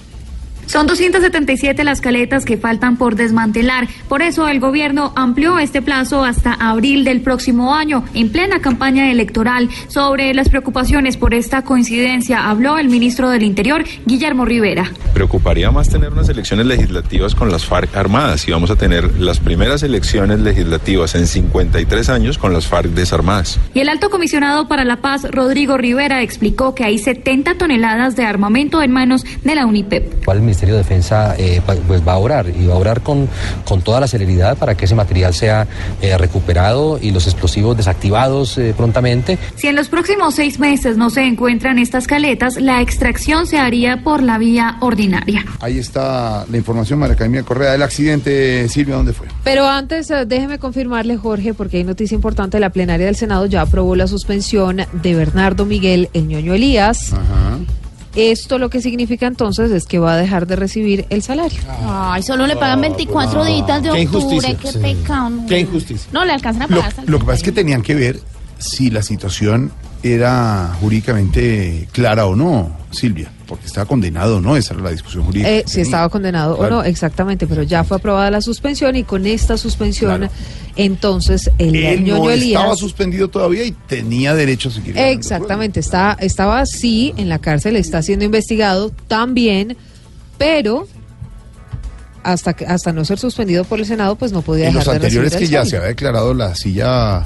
[0.67, 3.87] Son 277 las caletas que faltan por desmantelar.
[4.09, 9.11] Por eso el gobierno amplió este plazo hasta abril del próximo año, en plena campaña
[9.11, 9.71] electoral.
[9.87, 14.91] Sobre las preocupaciones por esta coincidencia habló el ministro del Interior, Guillermo Rivera.
[15.15, 19.39] Preocuparía más tener unas elecciones legislativas con las FARC armadas y vamos a tener las
[19.39, 23.61] primeras elecciones legislativas en 53 años con las FARC desarmadas.
[23.73, 28.25] Y el alto comisionado para la paz, Rodrigo Rivera, explicó que hay 70 toneladas de
[28.25, 30.25] armamento en manos de la UNIPEP.
[30.57, 33.29] Ministerio de Defensa eh, pues va a orar y va a orar con,
[33.67, 35.67] con toda la celeridad para que ese material sea
[36.01, 39.39] eh, recuperado y los explosivos desactivados eh, prontamente.
[39.57, 44.03] Si en los próximos seis meses no se encuentran estas caletas, la extracción se haría
[44.03, 45.45] por la vía ordinaria.
[45.61, 48.67] Ahí está la información, María Camila Correa, del accidente.
[48.71, 49.27] Silvia, ¿dónde fue?
[49.45, 52.59] Pero antes, déjeme confirmarle, Jorge, porque hay noticia importante.
[52.61, 57.13] La plenaria del Senado ya aprobó la suspensión de Bernardo Miguel El Ñoño Elías.
[58.17, 61.61] Esto lo que significa entonces es que va a dejar de recibir el salario.
[61.87, 64.57] Ay, solo le pagan 24 días de Qué octubre, injusticia.
[64.59, 64.79] qué Sí.
[64.79, 65.31] pecado.
[65.31, 65.47] no.
[65.47, 66.09] Qué injusticia.
[66.13, 68.21] No, le alcanzan a Lo, pagar el lo que pasa es que tenían que ver
[68.59, 69.71] si la situación
[70.03, 75.25] era jurídicamente clara o no, Silvia, porque estaba condenado o no, esa era la discusión
[75.25, 75.49] jurídica.
[75.51, 76.79] Eh, si estaba condenado Claro.
[76.79, 80.29] o no, exactamente, pero ya fue aprobada la suspensión y con esta suspensión,
[80.75, 82.61] entonces el Él Ñoño no Elías.
[82.61, 84.99] estaba suspendido todavía y tenía derecho a seguir.
[84.99, 89.77] Exactamente, está, estaba así en la cárcel, está siendo investigado también,
[90.39, 90.87] pero
[92.23, 94.93] hasta que, hasta no ser suspendido por el Senado, pues no podía En dejar los
[94.95, 95.71] de anteriores que ya sueldo.
[95.71, 97.25] se había declarado la silla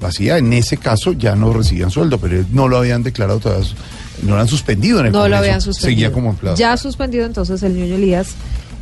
[0.00, 3.66] vacía, en ese caso ya no recibían sueldo, pero no lo habían declarado todavía,
[4.22, 5.90] no lo han suspendido en el No lo habían suspendido.
[5.90, 6.56] Seguía como empleado.
[6.56, 8.28] Ya suspendido, entonces el Ñoño Elías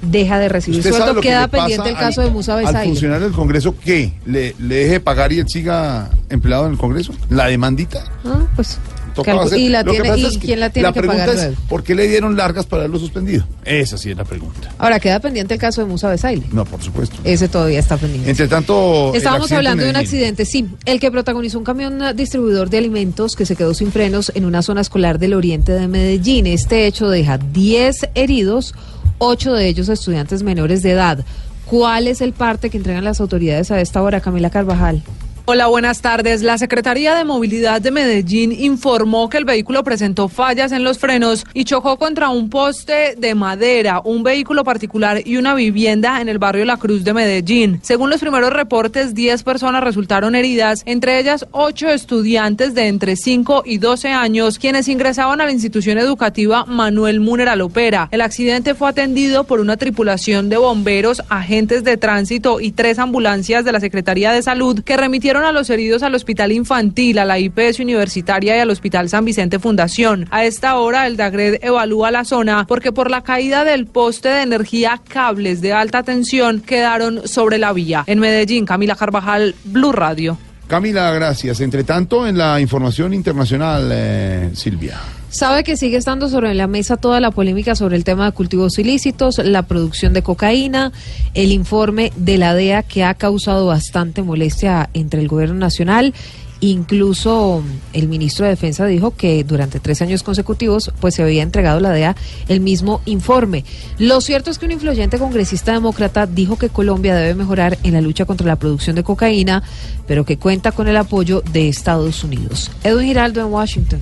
[0.03, 1.21] deja de recibir ¿Usted sabe sueldo.
[1.21, 2.89] que Queda pendiente el al- caso de Musa Al Besaile.
[2.91, 4.13] funcionario del Congreso, ¿qué?
[4.27, 7.13] ¿Le, ¿Le deje de pagar y él siga empleado en el Congreso?
[7.31, 8.05] ¿La demandita?
[8.25, 8.79] Ah, pues,
[9.15, 11.27] Toca calcu- hacer- ¿Y, la tiene, pasa y es que quién la tiene que pregunta
[11.27, 11.59] pagar es?
[11.69, 13.45] ¿por qué le dieron largas para haberlo suspendido?
[13.65, 14.71] Esa sí es la pregunta.
[14.79, 16.45] Ahora queda pendiente el caso de Musa Besaile.
[16.53, 17.17] No, por supuesto.
[17.25, 18.31] Ese todavía está pendiente.
[18.31, 19.13] Entre tanto...
[19.15, 23.47] Estábamos hablando de un accidente, sí, el que protagonizó un camión distribuidor de alimentos que
[23.47, 26.47] se quedó sin frenos en una zona escolar del oriente de Medellín.
[26.47, 28.75] Este hecho deja 10 heridos,
[29.19, 31.25] 8 de ellos estudiantes menores de edad.
[31.67, 35.03] ¿Cuál es el parte que entregan las autoridades a esta hora, Camila Carvajal?
[35.45, 36.43] Hola, buenas tardes.
[36.43, 41.45] La Secretaría de Movilidad de Medellín informó que el vehículo presentó fallas en los frenos
[41.53, 46.39] y chocó contra un poste de madera, un vehículo particular y una vivienda en el
[46.39, 47.81] barrio La Cruz de Medellín.
[47.83, 53.65] Según los primeros reportes, 10 personas resultaron heridas, entre ellas 8 estudiantes de entre 5
[53.67, 58.09] y 12 años, quienes ingresaban a la institución educativa Manuel Múnera Alopera.
[58.13, 63.65] El accidente fue atendido por una tripulación de bomberos, agentes de tránsito y tres ambulancias
[63.65, 67.39] de la Secretaría de Salud que remitieron a los heridos al Hospital Infantil, a la
[67.39, 70.27] IPS Universitaria y al Hospital San Vicente Fundación.
[70.31, 74.43] A esta hora, el DAGRED evalúa la zona porque por la caída del poste de
[74.43, 78.05] energía, cables de alta tensión quedaron sobre la vía.
[78.07, 80.37] En Medellín, Camila Carvajal, Blue Radio.
[80.67, 81.61] Camila, gracias.
[81.61, 85.01] Entre tanto, en la información internacional, eh, Silvia.
[85.33, 88.79] Sabe que sigue estando sobre la mesa toda la polémica sobre el tema de cultivos
[88.79, 90.93] ilícitos, la producción de cocaína,
[91.33, 96.13] el informe de la DEA que ha causado bastante molestia entre el gobierno nacional.
[96.61, 97.63] Incluso
[97.95, 101.93] el ministro de Defensa dijo que durante tres años consecutivos pues se había entregado la
[101.93, 102.15] DEA
[102.49, 103.65] el mismo informe.
[103.99, 108.03] Lo cierto es que un influyente congresista demócrata dijo que Colombia debe mejorar en la
[108.03, 109.63] lucha contra la producción de cocaína,
[110.07, 112.71] pero que cuenta con el apoyo de Estados Unidos.
[112.85, 114.01] Edwin Giraldo en Washington.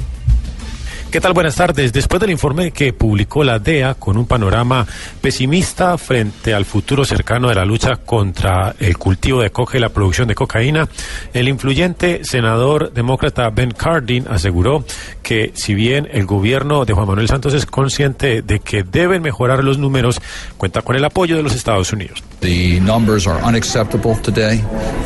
[1.10, 1.32] ¿Qué tal?
[1.32, 1.92] Buenas tardes.
[1.92, 4.86] Después del informe que publicó la DEA con un panorama
[5.20, 9.88] pesimista frente al futuro cercano de la lucha contra el cultivo de coca y la
[9.88, 10.88] producción de cocaína,
[11.34, 14.84] el influyente senador demócrata Ben Cardin aseguró
[15.20, 19.64] que si bien el gobierno de Juan Manuel Santos es consciente de que deben mejorar
[19.64, 20.20] los números,
[20.58, 22.22] cuenta con el apoyo de los Estados Unidos.
[22.40, 24.62] The numbers are unacceptable today,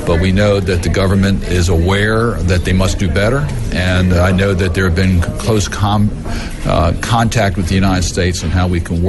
[0.07, 4.33] but we know that the government is aware that they must do better, and I
[4.33, 5.69] know that there have been close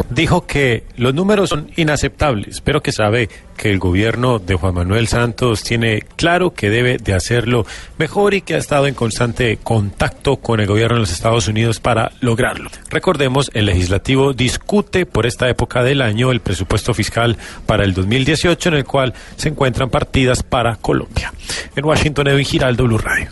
[0.09, 5.07] Dijo que los números son inaceptables, pero que sabe que el gobierno de Juan Manuel
[5.07, 7.65] Santos tiene claro que debe de hacerlo
[7.97, 11.79] mejor y que ha estado en constante contacto con el gobierno de los Estados Unidos
[11.79, 12.69] para lograrlo.
[12.89, 18.69] Recordemos, el legislativo discute por esta época del año el presupuesto fiscal para el 2018
[18.69, 21.33] en el cual se encuentran partidas para Colombia.
[21.75, 23.29] En Washington, Edwin Giraldo, Blue Radio.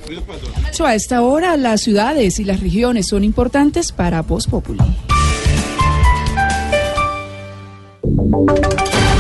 [0.83, 4.47] A esta hora las ciudades y las regiones son importantes para Voz.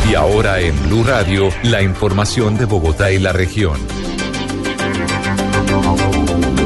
[0.09, 3.77] Y ahora en Blue Radio, la información de Bogotá y la región.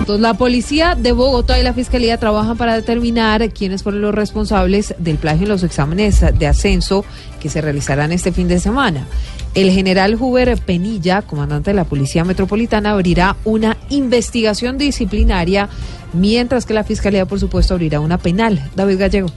[0.07, 5.17] La policía de Bogotá y la fiscalía trabajan para determinar quiénes fueron los responsables del
[5.17, 7.05] plagio en los exámenes de ascenso
[7.39, 9.05] que se realizarán este fin de semana.
[9.53, 15.69] El general Huber Penilla, comandante de la Policía Metropolitana, abrirá una investigación disciplinaria,
[16.13, 18.61] mientras que la fiscalía, por supuesto, abrirá una penal.
[18.75, 19.29] David Gallego.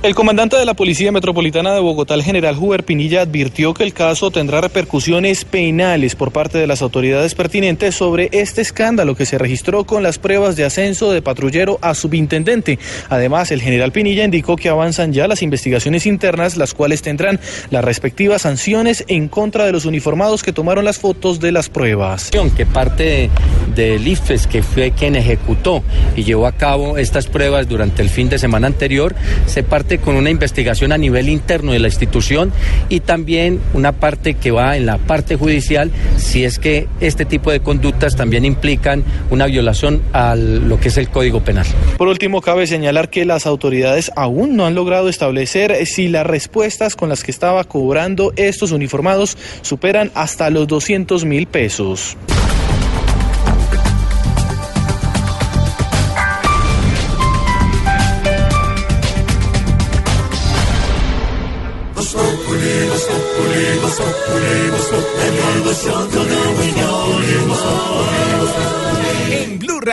[0.00, 3.92] El comandante de la Policía Metropolitana de Bogotá, el general Huber Pinilla, advirtió que el
[3.92, 9.38] caso tendrá repercusiones penales por parte de las autoridades pertinentes sobre este escándalo que se
[9.38, 12.78] registró con las pruebas de ascenso de patrullero a subintendente.
[13.08, 17.84] Además, el general Pinilla indicó que avanzan ya las investigaciones internas, las cuales tendrán las
[17.84, 22.30] respectivas sanciones en contra de los uniformados que tomaron las fotos de las pruebas.
[22.56, 23.30] que parte
[23.74, 25.82] del IFES, que fue quien ejecutó
[26.14, 29.16] y llevó a cabo estas pruebas durante el fin de semana anterior,
[29.46, 32.52] se parte con una investigación a nivel interno de la institución
[32.90, 37.50] y también una parte que va en la parte judicial si es que este tipo
[37.50, 41.66] de conductas también implican una violación a lo que es el Código Penal.
[41.96, 46.96] Por último, cabe señalar que las autoridades aún no han logrado establecer si las respuestas
[46.96, 52.16] con las que estaba cobrando estos uniformados superan hasta los 200 mil pesos.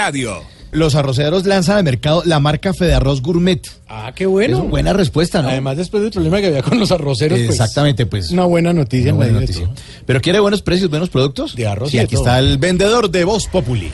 [0.06, 0.44] Radio.
[0.72, 3.60] Los arroceros lanzan al mercado la marca Fede Arroz Gourmet.
[3.90, 4.60] Ah, qué bueno.
[4.64, 5.50] Es buena respuesta, ¿no?
[5.50, 8.30] Además, después del problema que había con los arroceros, pues, Exactamente, pues.
[8.30, 9.16] Una buena noticia.
[9.16, 9.68] Una buena noticia.
[10.06, 11.56] Pero quiere buenos precios, buenos productos.
[11.56, 12.26] De arroz Sí, y aquí todo.
[12.26, 13.90] está el vendedor de Voz Populi.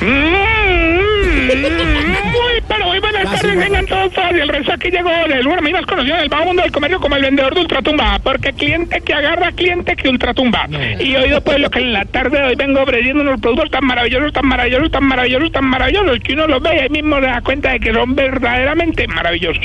[1.48, 2.87] Muy, pero muy
[3.24, 4.12] buenas tardes, vengan todos.
[4.30, 7.16] El resto aquí llegó del bueno, más conocido en el bajo mundo del comercio como
[7.16, 10.68] el vendedor de ultratumba, porque cliente que agarra, cliente que ultratumba.
[11.00, 13.84] Y oído pues lo que en la tarde de hoy vengo ofreciendo unos productos tan
[13.84, 17.26] maravillosos, tan maravillosos, tan maravillosos, tan maravillosos, que uno los ve y ahí mismo se
[17.26, 19.64] da cuenta de que son verdaderamente maravillosos.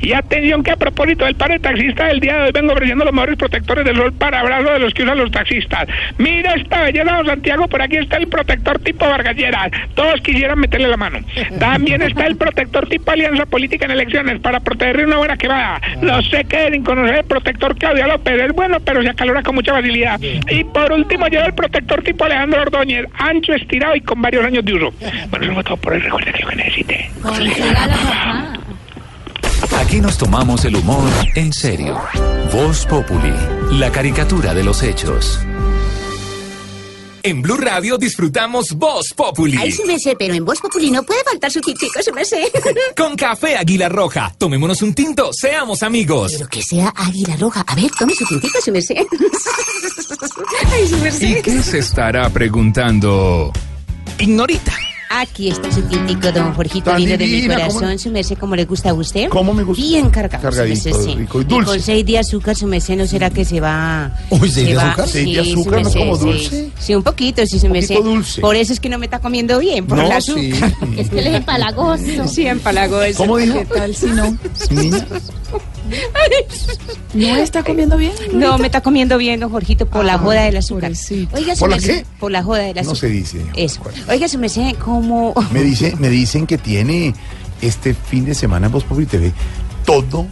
[0.00, 3.04] Y atención que a propósito del paro de taxista del día de hoy vengo ofreciendo
[3.04, 5.86] los mejores protectores del sol para abrazo de los que usan los taxistas.
[6.18, 9.70] Mira esta belleza, don Santiago, por aquí está el protector tipo Vargalleras.
[9.94, 11.20] Todos quisieran meterle la mano.
[11.58, 15.80] También está el protector tipo Alianza Política en elecciones para protegerle una buena quemada.
[16.02, 18.38] No sé qué deben conocer el protector Claudia López.
[18.38, 20.20] Es bueno, pero se acalora con mucha facilidad.
[20.20, 24.62] Y por último, lleva el protector tipo Alejandro Ordóñez, ancho, estirado y con varios años
[24.62, 24.92] de uso.
[25.30, 26.00] Bueno, eso fue todo por hoy.
[26.00, 27.10] Recuerde que lo que necesite.
[29.80, 31.98] Aquí nos tomamos el humor en serio.
[32.52, 33.32] Voz Populi,
[33.72, 35.40] la caricatura de los hechos.
[37.24, 39.56] En Blue Radio disfrutamos Voz Populi.
[39.56, 42.24] Ay, sí me sé, pero en Voz Populi no puede faltar su tintico, sí me
[42.24, 42.50] sé.
[42.96, 44.34] Con café Águila Roja.
[44.36, 46.32] Tomémonos un tinto, seamos amigos.
[46.32, 47.64] Pero que sea águila roja.
[47.66, 48.94] A ver, tome su tintico, sí me sé.
[50.72, 51.26] Ay, sí me sé.
[51.26, 53.52] ¿Y qué se estará preguntando?
[54.18, 54.72] Ignorita.
[55.14, 58.38] Aquí está su tintico, don Jorgito, Tan lindo de mi divina, ¿cómo- corazón, su merced,
[58.38, 59.28] como le gusta a usted.
[59.28, 59.82] ¿Cómo me gusta?
[59.82, 61.14] Bien cargado, Cargadito, su merced, sí.
[61.18, 61.66] rico y dulce.
[61.70, 64.10] con seis de azúcar, su merced, ¿no será que se va...
[64.30, 65.08] Uy, ¿seis se de va- azúcar?
[65.08, 66.24] ¿Seis de Sí, azúcar no es merced, como sí.
[66.24, 66.70] dulce?
[66.78, 67.94] Sí, un poquito, sí, su merced.
[67.96, 68.40] poquito dulce.
[68.40, 70.50] Por eso es que no me está comiendo bien, por No, el sí.
[70.52, 70.72] azúcar.
[70.96, 72.28] Es que él es empalagoso.
[72.28, 73.18] Sí, empalagoso.
[73.18, 73.58] ¿Cómo dijo?
[73.58, 74.36] ¿Qué tal si no?
[74.70, 75.06] Niña.
[77.14, 78.12] ¿No está comiendo bien?
[78.32, 80.92] No, me está comiendo bien, don Jorgito, por la joda del azúcar.
[81.32, 82.06] Oiga, su ¿Por la qué?
[82.18, 82.94] Por la joda del azúcar.
[82.94, 83.44] No se dice.
[83.54, 83.80] Eso.
[84.08, 85.34] Oiga, su merced, ¿cómo...?
[85.50, 87.14] Me, dice, me dicen que tiene
[87.60, 89.32] este fin de semana en Voz Populi TV
[89.84, 90.26] todo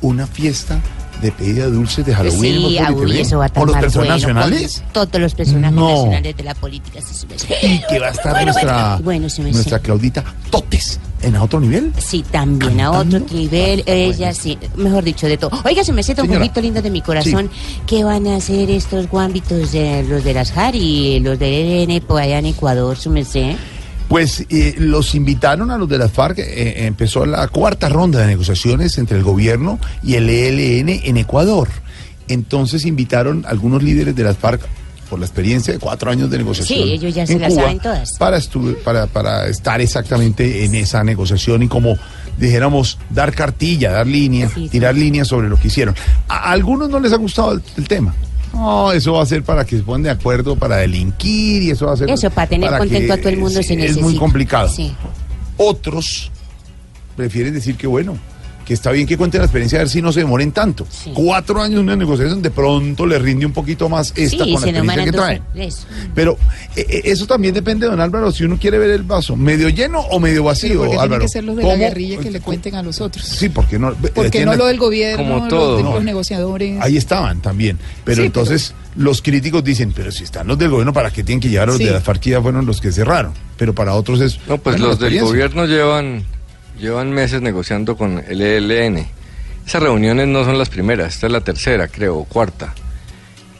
[0.00, 0.80] una fiesta
[1.20, 3.20] de pedida de dulces de Halloween en Voz Sí, TV.
[3.20, 4.82] eso va a estar ¿Con los personajes bueno, nacionales?
[4.92, 5.88] todos los personajes No.
[5.90, 7.00] nacionales de la política.
[7.00, 7.54] sí, merced.
[7.62, 9.82] Y que va a estar Bueno, nuestra, bueno, sí, me nuestra sé.
[9.84, 11.92] Claudita Totes en a otro nivel.
[11.98, 15.50] Sí, también a otro nivel, ella sí, mejor dicho, de todo.
[15.64, 16.38] Oiga, se me don Señora.
[16.38, 17.50] Jorgito lindo de mi corazón,
[17.86, 21.52] ¿qué van a hacer estos guambitos, de los de las JAR y los del
[21.88, 23.56] ELN por allá en Ecuador, su merced?
[24.08, 28.26] Pues eh, los invitaron a los de las FARC, eh, empezó la cuarta ronda de
[28.26, 31.68] negociaciones entre el gobierno y el ELN en Ecuador.
[32.28, 34.60] Entonces invitaron algunos líderes de las FARC
[35.12, 36.78] por la experiencia de cuatro años de negociación.
[36.84, 38.16] Sí, ellos ya se las saben todas.
[38.18, 38.40] Para,
[38.82, 41.98] para, para estar exactamente en esa negociación y como
[42.38, 45.94] dijéramos, dar cartilla, dar línea, tirar líneas sobre lo que hicieron.
[46.28, 48.14] A algunos no les ha gustado el, el tema.
[48.54, 51.84] No, eso va a ser para que se pongan de acuerdo para delinquir y eso
[51.88, 54.00] va a ser Eso, para tener contento a todo el mundo se es necesita.
[54.06, 54.70] muy complicado.
[54.70, 54.94] Sí.
[55.58, 56.30] Otros
[57.18, 58.16] prefieren decir que bueno,
[58.64, 60.86] que está bien que cuenten la experiencia a ver si no se demoren tanto.
[61.14, 64.62] Cuatro años en una negociación, de pronto le rinde un poquito más esta Sí, con
[64.62, 65.42] la experiencia que traen.
[65.54, 65.86] eso.
[66.14, 66.38] Pero
[66.76, 70.00] eh, eh, eso también depende, don Álvaro, si uno quiere ver el vaso medio lleno
[70.00, 71.08] o medio vacío, Pero porque Álvaro.
[71.08, 73.24] tienen que ser los de la guerrilla que le cuenten a los otros.
[73.26, 73.92] Sí, porque no.
[73.94, 75.82] ¿Por qué eh, no tiene- lo del gobierno, Como los, todo.
[75.82, 75.94] No.
[75.94, 76.78] los negociadores?
[76.80, 77.78] Ahí estaban también.
[78.04, 81.40] Pero Sí, entonces los críticos dicen, pero si están los del gobierno, ¿para qué tienen
[81.40, 81.84] que llegar a los Sí.
[81.84, 83.32] de las FARC ya fueron los que cerraron?
[83.56, 84.38] Pero para otros es...
[84.48, 86.24] No, pues los la del gobierno llevan,
[86.82, 89.06] llevan meses negociando con el ELN.
[89.64, 92.74] Esas reuniones no son las primeras, esta es la tercera, creo, o cuarta.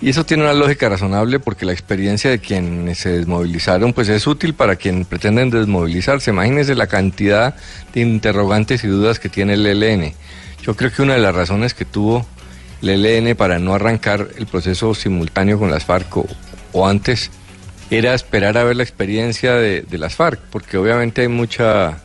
[0.00, 4.26] Y eso tiene una lógica razonable porque la experiencia de quienes se desmovilizaron pues es
[4.26, 6.32] útil para quien pretenden desmovilizarse.
[6.32, 7.54] Imagínense la cantidad
[7.94, 10.12] de interrogantes y dudas que tiene el ELN.
[10.64, 12.26] Yo creo que una de las razones que tuvo
[12.82, 16.16] el ELN para no arrancar el proceso simultáneo con las FARC
[16.72, 17.30] o, antes
[17.88, 22.02] era esperar a ver la experiencia de las FARC, porque obviamente hay mucha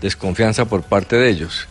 [0.00, 1.68] desconfianza por parte de ellos.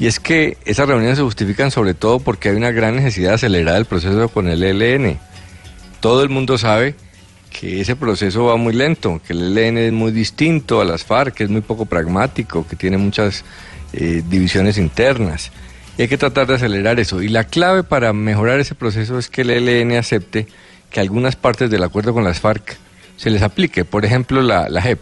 [0.00, 3.34] Y es que esas reuniones se justifican sobre todo porque hay una gran necesidad de
[3.34, 5.18] acelerar el proceso con el ELN.
[6.00, 6.94] Todo el mundo sabe
[7.50, 11.34] que ese proceso va muy lento, que el ELN es muy distinto a las FARC,
[11.34, 13.44] que es muy poco pragmático, que tiene muchas
[13.92, 15.50] eh, divisiones internas.
[15.96, 17.20] Y hay que tratar de acelerar eso.
[17.20, 20.46] Y la clave para mejorar ese proceso es que el ELN acepte
[20.90, 22.76] que algunas partes del acuerdo con las FARC
[23.16, 24.96] se les aplique, por ejemplo la, la.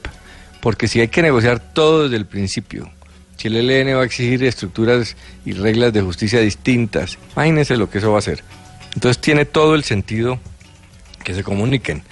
[0.67, 2.91] Porque si hay que negociar todo desde el principio,
[3.37, 7.99] si el ELN va a exigir estructuras y reglas de justicia distintas, imagínense lo que
[7.99, 8.43] eso va a hacer.
[8.93, 10.41] Entonces tiene todo el sentido
[11.23, 12.03] que se comuniquen.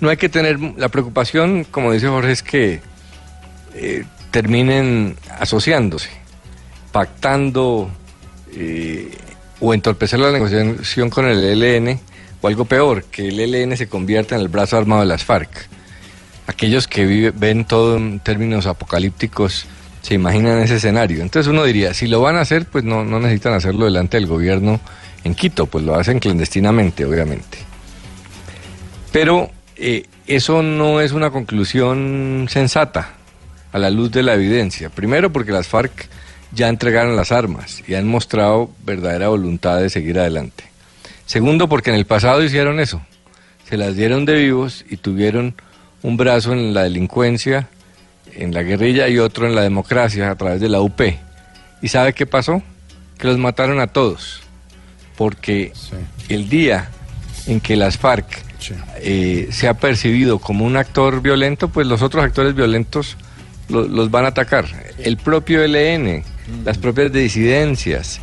[0.00, 2.80] No hay que tener la preocupación, como dice Jorge, es que
[3.74, 6.08] eh, terminen asociándose,
[6.92, 7.90] pactando
[8.54, 9.18] eh,
[9.60, 12.00] o entorpecer la negociación con el ELN
[12.40, 15.68] o algo peor, que el ELN se convierta en el brazo armado de las FARC.
[16.48, 19.66] Aquellos que ven todo en términos apocalípticos
[20.02, 21.20] se imaginan ese escenario.
[21.20, 24.26] Entonces uno diría, si lo van a hacer, pues no, no necesitan hacerlo delante del
[24.26, 24.80] gobierno
[25.24, 27.58] en Quito, pues lo hacen clandestinamente, obviamente.
[29.12, 33.14] Pero eh, eso no es una conclusión sensata
[33.70, 34.88] a la luz de la evidencia.
[34.88, 36.08] Primero porque las FARC
[36.52, 40.64] ya entregaron las armas y han mostrado verdadera voluntad de seguir adelante.
[41.26, 43.02] Segundo porque en el pasado hicieron eso.
[43.68, 45.54] Se las dieron de vivos y tuvieron
[46.02, 47.68] un brazo en la delincuencia,
[48.34, 51.00] en la guerrilla y otro en la democracia a través de la UP.
[51.82, 52.62] ¿Y sabe qué pasó?
[53.18, 54.40] Que los mataron a todos.
[55.16, 55.72] Porque
[56.28, 56.90] el día
[57.46, 58.26] en que las FARC
[59.00, 63.16] eh, se ha percibido como un actor violento, pues los otros actores violentos
[63.68, 64.66] lo- los van a atacar.
[64.98, 66.22] El propio ELN,
[66.64, 68.20] las propias disidencias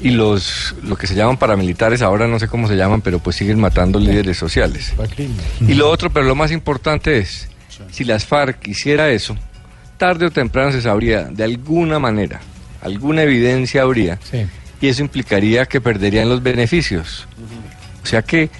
[0.00, 3.36] y los lo que se llaman paramilitares, ahora no sé cómo se llaman, pero pues
[3.36, 4.92] siguen matando líderes sociales.
[5.60, 7.48] Y lo otro, pero lo más importante es,
[7.90, 9.36] si las FARC hiciera eso,
[9.96, 12.40] tarde o temprano se sabría de alguna manera,
[12.82, 14.18] alguna evidencia habría,
[14.80, 17.26] y eso implicaría que perderían los beneficios.
[18.02, 18.50] O sea que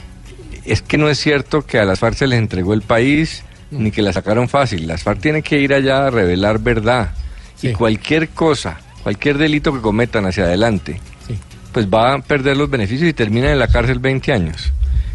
[0.64, 3.90] es que no es cierto que a las FARC se les entregó el país ni
[3.90, 4.86] que la sacaron fácil.
[4.86, 7.12] Las FARC tienen que ir allá a revelar verdad.
[7.62, 11.00] Y cualquier cosa, cualquier delito que cometan hacia adelante,
[11.72, 14.72] pues va a perder los beneficios y terminan en la cárcel 20 años.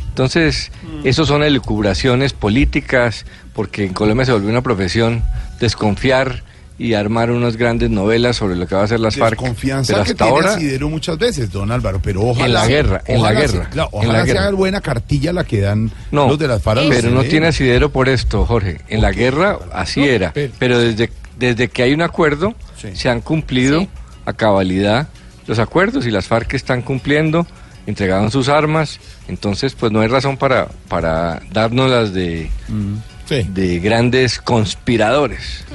[0.09, 0.71] Entonces,
[1.03, 5.23] eso son elucubraciones políticas, porque en Colombia se volvió una profesión
[5.59, 6.43] desconfiar
[6.77, 9.37] y armar unas grandes novelas sobre lo que va a hacer las FARC.
[9.37, 12.45] Confianza Pero que hasta tiene ahora, asidero muchas veces, don Álvaro, pero ojalá...
[12.45, 14.51] En la guerra, en la ojalá guerra, se- claro, en ojalá la sea guerra.
[14.51, 16.83] buena cartilla la que dan No, los de las FARC.
[16.89, 18.81] pero no tiene asidero por esto, Jorge.
[18.89, 21.09] En la guerra así era, pero desde,
[21.39, 22.55] desde que hay un acuerdo
[22.93, 23.87] se han cumplido
[24.25, 25.07] a cabalidad
[25.47, 27.45] los acuerdos y las FARC están cumpliendo,
[27.85, 32.49] entregaron sus armas, entonces pues no hay razón para, para darnos las de,
[33.29, 35.65] de grandes conspiradores.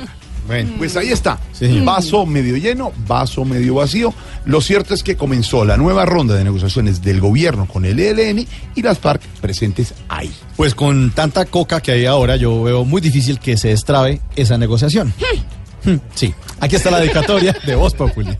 [0.46, 1.38] Bueno, pues ahí está.
[1.84, 4.12] Vaso medio lleno, vaso medio vacío.
[4.46, 8.46] Lo cierto es que comenzó la nueva ronda de negociaciones del gobierno con el ELN
[8.74, 10.32] y las FARC presentes ahí.
[10.56, 14.58] Pues con tanta coca que hay ahora, yo veo muy difícil que se destrabe esa
[14.58, 15.14] negociación.
[15.18, 15.38] Hmm,
[16.14, 18.36] Sí, aquí está la dedicatoria de Voz Populi.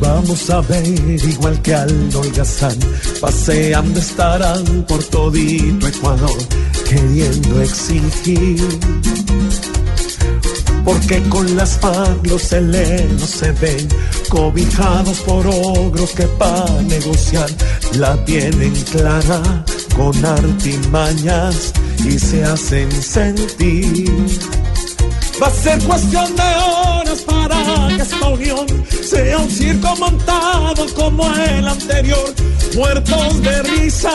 [0.00, 2.76] Vamos a ver igual que al holgazán,
[3.20, 6.38] paseando estarán por todito Ecuador,
[6.88, 8.60] queriendo exigir.
[10.84, 13.88] Porque con las FARC los helenos se ven
[14.28, 17.50] cobijados por ogros que para negociar
[17.94, 19.64] la tienen clara
[19.96, 21.72] con artimañas
[22.04, 24.10] y se hacen sentir.
[25.42, 28.66] Va a ser cuestión de horas para que esta unión
[29.02, 32.34] sea un circo montado como el anterior.
[32.74, 34.10] Muertos de risa.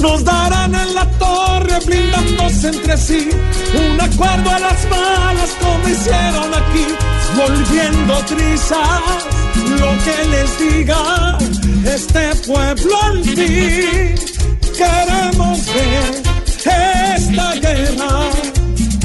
[0.00, 3.28] Nos darán en la torre blindándose entre sí
[3.74, 6.86] un acuerdo a las malas como hicieron aquí,
[7.36, 9.24] volviendo trizas
[9.80, 11.38] lo que les diga
[11.84, 14.14] este pueblo al fin.
[14.76, 16.22] Queremos ver
[17.14, 18.30] esta guerra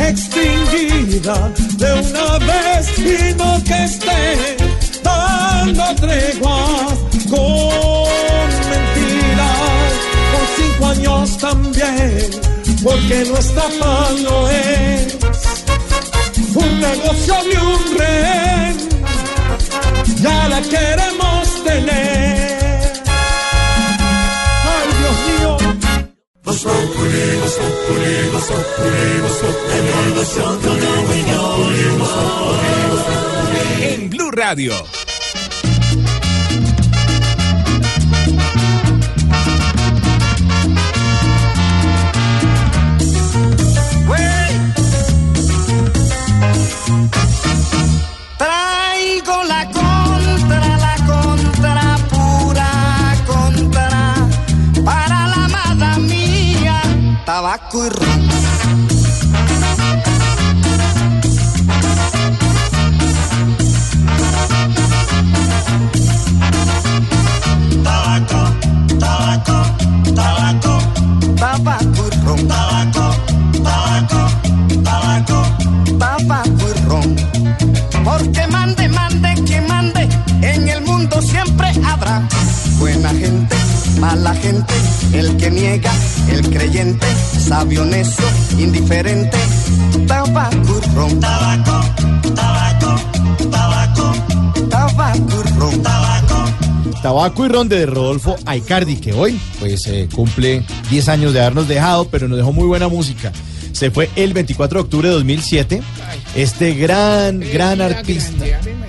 [0.08, 4.58] extinguida de una vez y no que esté
[5.04, 6.94] dando treguas
[10.90, 12.30] años también,
[12.84, 15.18] porque nuestra paz no es
[16.56, 18.78] un negocio ni un rehén,
[20.22, 22.94] ya la queremos tener.
[24.74, 25.58] Ay, Dios mío.
[33.82, 34.74] En Blue Radio.
[57.30, 58.29] Tabaco y ron.
[97.48, 102.28] Ron de Rodolfo Aicardi, que hoy pues eh, cumple 10 años de habernos dejado, pero
[102.28, 103.32] nos dejó muy buena música.
[103.72, 105.82] Se fue el 24 de octubre de 2007.
[106.36, 108.44] Este gran, gran artista,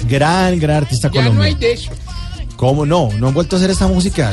[0.09, 1.57] gran, gran artista colombiano.
[2.57, 3.09] ¿Cómo no?
[3.19, 4.33] No han vuelto a hacer esta música.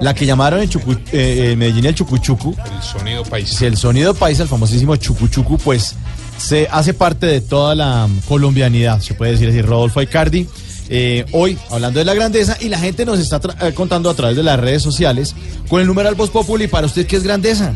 [0.00, 2.54] La que llamaron en, Chucu- eh, en Medellín el Chucuchucu.
[2.76, 3.48] El sonido país.
[3.48, 5.94] Si el sonido paisa, el famosísimo Chucuchucu, pues
[6.36, 9.62] se hace parte de toda la mm, colombianidad, se puede decir así.
[9.62, 10.46] Rodolfo Icardi,
[10.88, 14.36] eh, hoy hablando de la grandeza, y la gente nos está eh, contando a través
[14.36, 15.34] de las redes sociales
[15.68, 16.66] con el numeral Voz Populi.
[16.68, 17.74] Para usted, ¿qué es grandeza?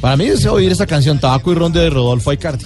[0.00, 2.64] Para mí es oír esta canción Tabaco y Ron de Rodolfo Icardi.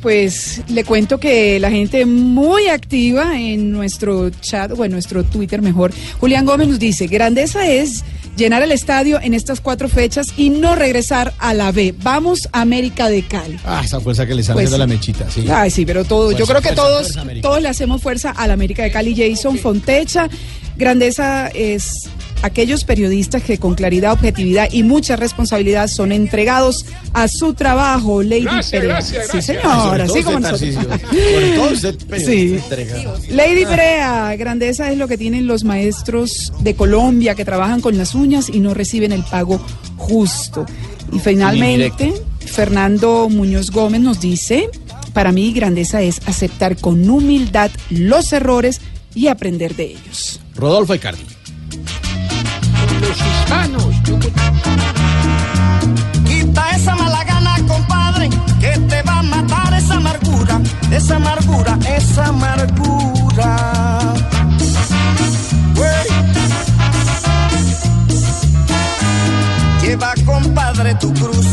[0.00, 5.60] Pues le cuento que la gente muy activa en nuestro chat o en nuestro Twitter
[5.60, 5.92] mejor.
[6.18, 8.02] Julián Gómez nos dice, grandeza es
[8.36, 11.94] llenar el estadio en estas cuatro fechas y no regresar a la B.
[12.02, 13.58] Vamos a América de Cali.
[13.64, 15.44] Ah, esa fuerza que le están Pues haciendo a la mechita, sí.
[15.50, 18.46] Ay, sí, pero todo, yo creo que fuerza, todos, fuerza, todos le hacemos fuerza a
[18.46, 19.14] la América de Cali.
[19.14, 20.28] Jason Fontecha,
[20.76, 22.08] grandeza es
[22.42, 28.22] aquellos periodistas que con claridad, objetividad y mucha responsabilidad son entregados a su trabajo.
[28.22, 29.44] Lady Gracias, Sí, gracias.
[29.46, 30.62] señor, Sobre así como nosotros.
[32.24, 32.58] Sí.
[33.30, 38.14] Lady Perea, grandeza es lo que tienen los maestros de Colombia que trabajan con las
[38.14, 39.60] uñas y no reciben el pago
[39.96, 40.66] justo.
[41.12, 44.68] Y finalmente, Fernando Muñoz Gómez nos dice,
[45.12, 48.80] para mí grandeza es aceptar con humildad los errores
[49.14, 50.40] y aprender de ellos.
[50.54, 51.22] Rodolfo Icardi.
[53.02, 53.94] Los hispanos.
[56.24, 58.30] Quita esa mala gana, compadre,
[58.60, 60.60] que te va a matar esa amargura,
[60.90, 64.14] esa amargura, esa amargura.
[69.82, 71.46] Lleva, compadre, tu cruz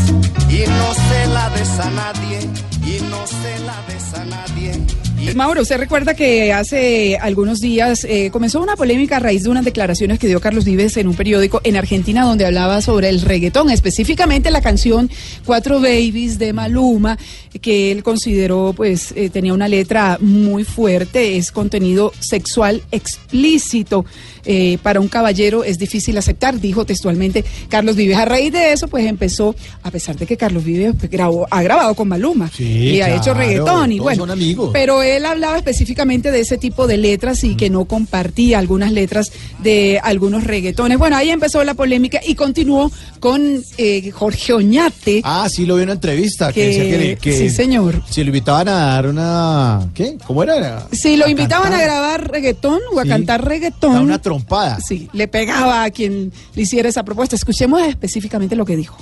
[0.48, 2.38] y no se la des a nadie,
[2.86, 4.99] y no se la des a nadie.
[5.36, 9.64] Mauro, usted recuerda que hace algunos días eh, comenzó una polémica a raíz de unas
[9.64, 13.70] declaraciones que dio Carlos Vives en un periódico en Argentina donde hablaba sobre el reggaetón,
[13.70, 15.10] específicamente la canción
[15.44, 17.18] Cuatro Babies de Maluma,
[17.60, 24.04] que él consideró pues eh, tenía una letra muy fuerte, es contenido sexual explícito.
[24.44, 28.16] Eh, para un caballero es difícil aceptar, dijo textualmente Carlos Vives.
[28.16, 31.62] A raíz de eso, pues empezó, a pesar de que Carlos Vives pues, grabó, ha
[31.62, 34.70] grabado con Maluma y ha hecho reggaetón y todos bueno, son amigos.
[34.72, 39.32] pero él hablaba específicamente de ese tipo de letras y que no compartía algunas letras
[39.62, 40.98] de algunos reggaetones.
[40.98, 42.90] Bueno, ahí empezó la polémica y continuó
[43.20, 45.20] con eh, Jorge Oñate.
[45.24, 46.52] Ah, sí, lo vi en una entrevista.
[46.52, 48.02] Que, Que- decía que, sí, señor.
[48.08, 49.88] Si lo invitaban a dar una.
[49.94, 50.16] ¿Qué?
[50.26, 50.86] ¿Cómo era?
[50.92, 53.08] Si lo invitaban a grabar reggaetón o a Sí.
[53.08, 53.96] cantar reggaetón.
[53.98, 54.78] Una trompada.
[54.80, 57.34] Sí, le pegaba a quien le hiciera esa propuesta.
[57.34, 58.96] Escuchemos específicamente lo que dijo.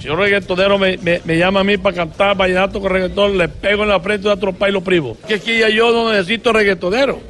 [0.00, 3.48] Si un reggaetonero me, me- me llama a mí para cantar vallenato con reggaetón, le
[3.48, 5.16] pego en la frente de tropa y lo privo.
[5.28, 7.20] Que es que ya yo no necesito reggaetonero.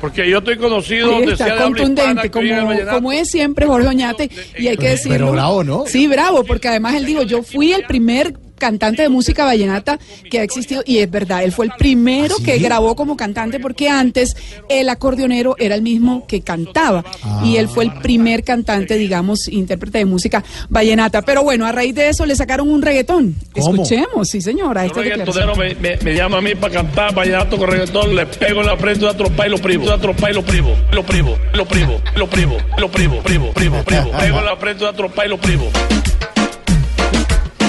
[0.00, 3.30] Porque yo estoy conocido Ahí donde sea está, de habla hispana contundente, como, como es
[3.30, 5.14] siempre Jorge Oñate, y hay que decirlo.
[5.14, 5.84] pero bravo, ¿no?
[5.86, 9.98] Sí, bravo, porque además él dijo, yo fui el primer cantante de música vallenata
[10.30, 13.60] que ha existido, y es verdad, él fue el primero ¿Ah, que grabó como cantante,
[13.60, 14.36] porque antes
[14.68, 17.04] el acordeonero era el mismo que cantaba,
[17.44, 21.22] y él fue el primer cantante, digamos, intérprete de música vallenata.
[21.22, 23.34] Pero bueno, a raíz de eso le sacaron un reggaetón.
[23.52, 23.70] ¿Cómo?
[23.84, 25.58] Escuchemos, sí señora, declaración.
[25.58, 28.76] me, me- me llama a mí para cantar vallenato con reggaetón, le pego en la
[28.76, 29.90] frente de tropa y lo privo.
[29.90, 33.82] De tropa y lo privo, lo privo, lo privo, lo privo, lo privo, privo, privo,
[33.84, 34.10] privo.
[34.18, 35.66] Pego en la frente de tropa y lo privo.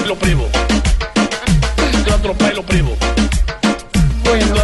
[0.06, 0.48] Lo privo.
[2.28, 2.94] Lo privo.
[4.22, 4.54] Bueno.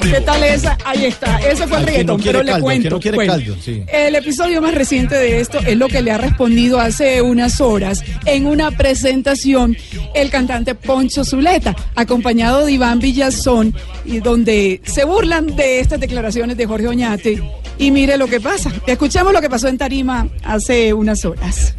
[0.00, 0.78] ¿Qué tal esa?
[0.82, 2.90] Ahí está, ese fue el reggaetón, no pero le caldo, cuento.
[2.90, 3.82] no quiere bueno, caldo, sí.
[3.86, 8.02] El episodio más reciente de esto es lo que le ha respondido hace unas horas
[8.24, 9.76] en una presentación
[10.14, 13.74] el cantante Poncho Zuleta, acompañado de Iván Villazón,
[14.06, 17.42] y donde se burlan de estas declaraciones de Jorge Oñate.
[17.82, 18.70] Y mire lo que pasa.
[18.86, 21.74] Escuchemos lo que pasó en Tarima hace unas horas.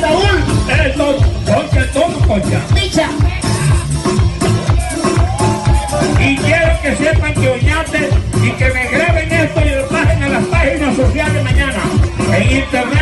[0.00, 0.24] Saúl.
[0.86, 1.16] Eso,
[1.46, 1.86] porque
[2.26, 2.60] concha.
[6.20, 8.10] Y quiero que sepan que Oñate
[8.42, 11.82] y que me graben esto y lo pasen a las páginas sociales mañana.
[12.36, 12.97] En internet.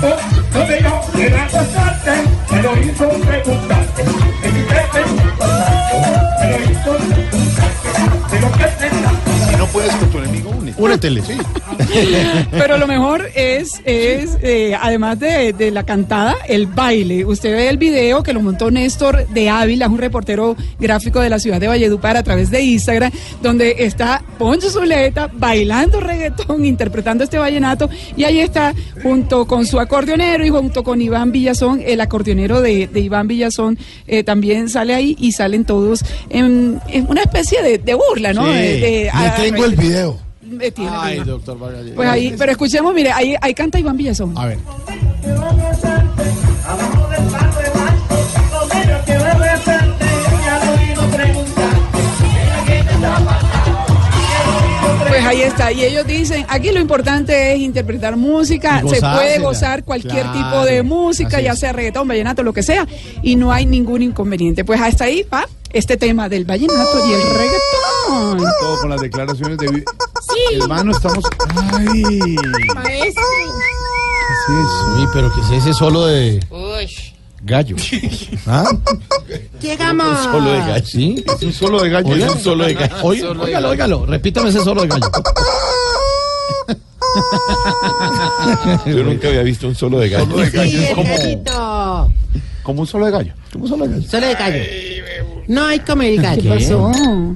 [0.00, 0.20] Bonito marco,
[0.52, 2.10] donde yo era constante,
[2.50, 4.17] me lo hizo preguntarte.
[9.72, 10.82] Puedes con tu enemigo, únete.
[10.82, 11.22] Únetele.
[11.22, 11.32] Sí.
[12.50, 17.24] Pero lo mejor es, es eh, además de, de la cantada, el baile.
[17.24, 21.30] Usted ve el video que lo montó Néstor de Ávila, es un reportero gráfico de
[21.30, 23.10] la ciudad de Valledupar a través de Instagram,
[23.42, 29.78] donde está Poncho Zuleta bailando reggaetón, interpretando este vallenato, y ahí está junto con su
[29.80, 34.94] acordeonero y junto con Iván Villazón, el acordeonero de, de Iván Villazón, eh, también sale
[34.94, 38.46] ahí y salen todos en, en una especie de, de burla, ¿no?
[38.46, 38.52] Sí.
[38.52, 40.18] De- de- Le a- tengo el video.
[40.40, 41.30] Tiene, Ay, tiene.
[41.30, 41.82] doctor Vargas.
[41.94, 44.36] Pues ahí, pero escuchemos, mire, ahí, ahí canta Iván Villazón.
[44.38, 44.58] A ver.
[55.08, 55.72] Pues ahí está.
[55.72, 60.64] Y ellos dicen, aquí lo importante es interpretar música, se puede gozar cualquier Claro, tipo
[60.64, 62.86] de música, ya sea reggaetón, vallenato, lo que sea,
[63.22, 64.64] y no hay ningún inconveniente.
[64.64, 67.97] Pues hasta ahí va este tema del vallenato y el reggaetón.
[68.08, 69.84] Todo con las declaraciones de...
[70.54, 71.24] Hermano, estamos...
[71.72, 72.36] Ay.
[72.74, 73.22] Maestro.
[74.30, 74.68] Así es.
[74.96, 76.40] Uy, pero que es ese solo de
[77.42, 77.76] gallo.
[78.46, 78.64] ¿Ah?
[79.60, 80.06] Llegamos.
[80.26, 80.86] Un solo de gallo.
[80.86, 81.24] ¿Sí?
[81.26, 82.08] Es un solo de gallo.
[82.08, 82.94] Oiga, Es un solo de gallo.
[83.02, 83.70] Oiga, Solo de óigalo, gallo.
[83.70, 84.06] óigalo.
[84.06, 85.08] Repítame ese solo de gallo.
[88.86, 90.24] Yo nunca había visto un solo de gallo.
[90.26, 90.78] Solo de gallo.
[90.80, 90.88] Sí,
[92.64, 93.32] como un solo de gallo.
[93.52, 94.02] Como un solo de gallo.
[94.08, 94.58] Solo de gallo.
[95.48, 96.42] No hay como el gallo.
[96.42, 96.92] ¿Qué pasó?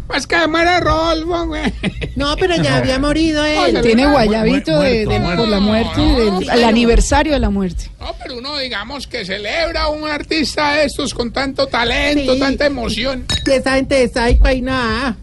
[0.06, 1.72] Pues que muere Rolfo, güey.
[2.14, 3.80] No, pero ya había morido él.
[3.80, 7.90] Tiene guayabito de, de- muerto, por la muerte, del, el aniversario de la muerte.
[7.98, 12.38] No, pero uno digamos que celebra a un artista de estos con tanto talento, Sí.
[12.40, 13.24] tanta emoción.
[13.46, 15.16] Y esa gente de Saipa y nada.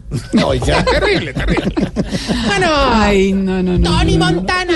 [0.44, 0.84] Oiga.
[0.84, 1.72] Terrible, terrible.
[2.46, 3.90] Bueno, Ay, no, no, no.
[3.98, 4.34] Tony no, no.
[4.36, 4.74] Montana.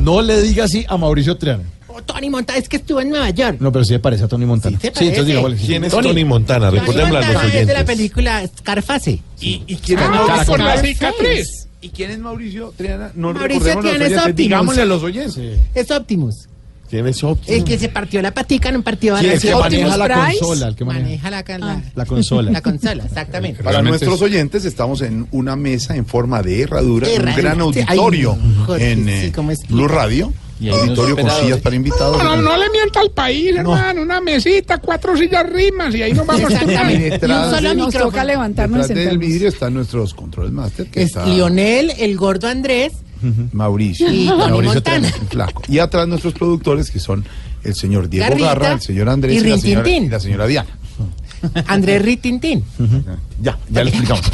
[0.00, 1.62] No le diga así a Mauricio Triana.
[2.02, 3.56] Tony Montana, es que estuvo en Nueva York.
[3.60, 4.78] No, pero sí le parece a Tony Montana.
[4.80, 5.56] Sí, se entonces digámosle.
[5.56, 6.68] ¿Quién es Tony, Montana?
[6.70, 7.96] Tony Recordémosle a los Montana es de la oyentes.
[7.96, 9.20] película Scarface.
[9.40, 10.56] ¿Y, y quién es Ah, Mauricio?
[10.58, 11.68] la cicatriz.
[11.80, 13.12] ¿Y quién es Mauricio Triana?
[13.14, 14.18] No Mauricio Triana es oyentes.
[14.18, 14.36] Optimus.
[14.36, 15.60] Digámosle a los oyentes.
[15.74, 16.34] Es Optimus.
[16.90, 17.56] ¿Quién es Optimus?
[17.58, 19.96] El que se partió la patica en un partido de ¿Quién es que Optimus maneja
[20.08, 20.38] la Price?
[20.40, 20.68] consola?
[20.68, 22.50] El que maneja Maneja la, la, la consola.
[22.52, 23.58] la consola, exactamente.
[23.62, 27.34] Para Realmente nuestros es- oyentes estamos en una mesa en forma de herradura, en un
[27.36, 27.80] gran sí.
[27.86, 29.56] Ay, auditorio Jorge, en sí, eh.
[29.68, 30.32] Blue Radio.
[30.60, 32.18] Y Auditorio con sillas para invitados.
[32.22, 34.02] No, no, no le mienta al país, hermano.
[34.02, 37.26] Una mesita, cuatro sillas rimas y ahí nos vamos a Exactamente.
[37.26, 38.04] Y un solo micrófono.
[38.04, 42.16] toca levantarnos y Detrás del vidrio están nuestros controles master, que Es está Lionel, el
[42.16, 42.92] gordo Andrés
[43.52, 44.82] Mauricio, y Mauricio
[45.28, 45.62] flaco.
[45.68, 47.24] Y atrás nuestros productores, que son
[47.64, 50.04] el señor Diego Garrita Garra, el señor Andrés y y, la, Rin señora, Tintín.
[50.04, 50.68] y la señora Diana.
[51.66, 52.64] Andrés Ritintín.
[53.40, 54.24] Ya, ya le explicamos.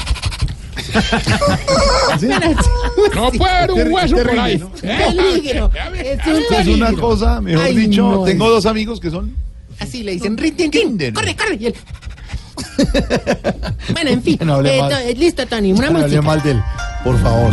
[3.14, 4.58] No puede haber un hueso por ahí.
[4.58, 4.70] ¿no?
[4.70, 5.70] Peligro.
[5.94, 9.34] Es un Es una cosa, mejor Ay, dicho, no, tengo dos amigos que son
[9.80, 10.70] Así le dicen Ritintín.
[10.82, 11.12] Kinder.
[11.12, 11.56] Corre, corre.
[11.58, 11.74] Y él-
[13.92, 14.38] bueno, en fin.
[14.44, 15.72] No Eh, to- eh, listo, Tony.
[15.72, 16.22] Una No hable música.
[16.22, 16.62] mal de él,
[17.02, 17.52] por favor.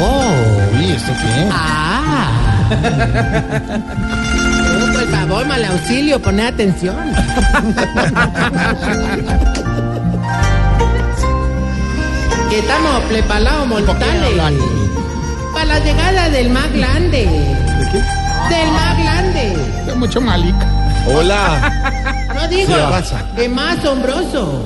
[0.00, 1.48] Oh, uy, ¿esto qué?
[1.52, 2.34] Ah.
[4.80, 6.94] Oh, por favor, mal auxilio, poné atención.
[12.50, 14.32] Estamos preparados mortales.
[15.52, 17.24] Para la llegada del más grande.
[18.48, 19.56] Del más grande.
[19.86, 20.66] Es mucho malica.
[21.06, 21.84] Hola.
[22.38, 22.72] No digo,
[23.36, 24.62] es más asombroso.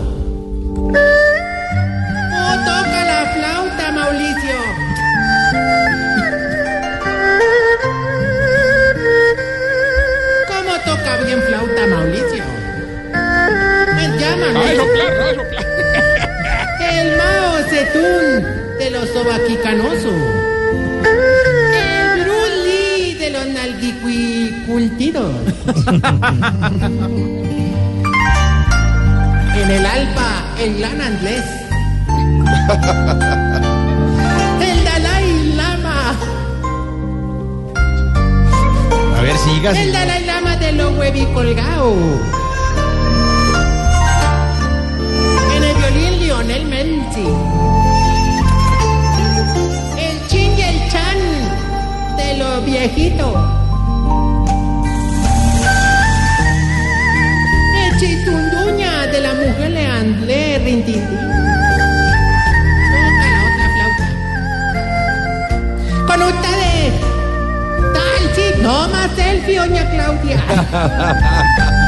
[0.92, 4.56] Oh, toca la flauta, Mauricio.
[10.48, 12.44] ¿Cómo toca bien flauta, Mauricio?
[13.96, 14.54] Me llaman.
[14.54, 15.68] No, el- eso claro, no, eso claro.
[15.68, 15.71] El
[17.72, 18.44] Zedong
[18.78, 20.12] de los sobaquicanosos.
[21.72, 25.32] El Bruce Lee de los nalguicultidos.
[29.56, 31.44] en el Alpa, el gran Andrés.
[34.60, 36.14] El Dalai Lama.
[39.16, 39.70] A ver, siga.
[39.70, 39.92] El.
[39.92, 42.41] Dalai Lama de los huevicolgados.
[46.42, 47.26] Lionel Messi.
[49.96, 51.18] El Chin y el Chan
[52.16, 53.36] de los viejitos.
[57.78, 59.70] El Chitunduña de la mujer
[60.64, 61.04] Rintintín.
[62.92, 64.06] Toca la otra flauta.
[66.08, 66.92] Con ustedes.
[67.94, 68.22] Tal
[68.62, 70.38] no más selfie, doña Claudia.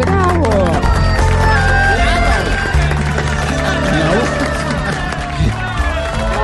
[0.00, 0.99] Bravo.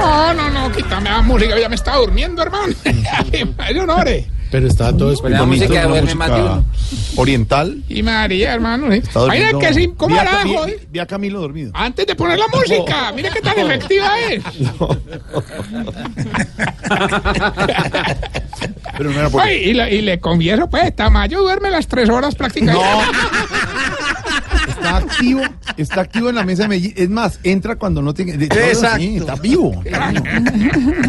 [0.01, 2.74] No, no, no, quítame la música, ya me estaba durmiendo, hermano.
[3.59, 4.27] Ay, honores.
[4.48, 6.64] Pero está todo Pues la música uno.
[7.16, 7.82] Oriental.
[7.89, 8.86] Y María, hermano.
[8.93, 9.59] Ay, durmiendo.
[9.59, 10.44] que sí, ¿cómo Vi a- hará,
[10.93, 11.73] vi- a Camilo dormido.
[11.74, 14.44] Antes de poner la música, mira qué tan efectiva es.
[18.97, 22.09] Pero no era por Ay, y, le, y le confieso, pues, Tamayo duerme las tres
[22.09, 22.86] horas prácticamente.
[24.87, 25.41] Está activo,
[25.77, 26.95] está activo en la mesa de Medellín.
[26.97, 28.37] Es más, entra cuando no tiene.
[28.37, 29.03] de- todo Exacto.
[29.03, 29.83] está vivo.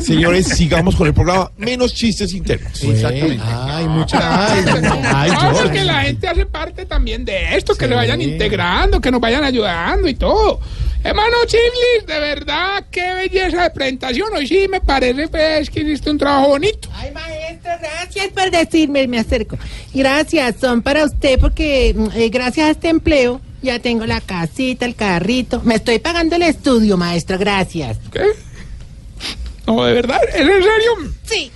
[0.01, 1.51] Señores, sigamos con el programa.
[1.57, 2.81] Menos chistes internos.
[2.83, 3.43] Exactamente.
[3.45, 8.21] Ay, muchas ay, no, porque la gente hace parte también de esto, que le vayan
[8.21, 10.59] integrando, que nos vayan ayudando y todo.
[11.03, 14.29] Hermano Chiblis, de verdad, qué belleza de presentación.
[14.35, 16.89] Hoy sí me parece pues, que hiciste un trabajo bonito.
[16.93, 19.57] Ay, maestro, gracias por decirme, me acerco.
[19.93, 24.85] Gracias, son para usted porque mm, eh, gracias a este empleo ya tengo la casita,
[24.85, 25.61] el carrito.
[25.63, 27.97] Me estoy pagando el estudio, maestro, gracias.
[28.11, 28.23] ¿Qué?
[29.65, 31.13] No, de verdad, ¿es en serio?
[31.23, 31.51] Sí.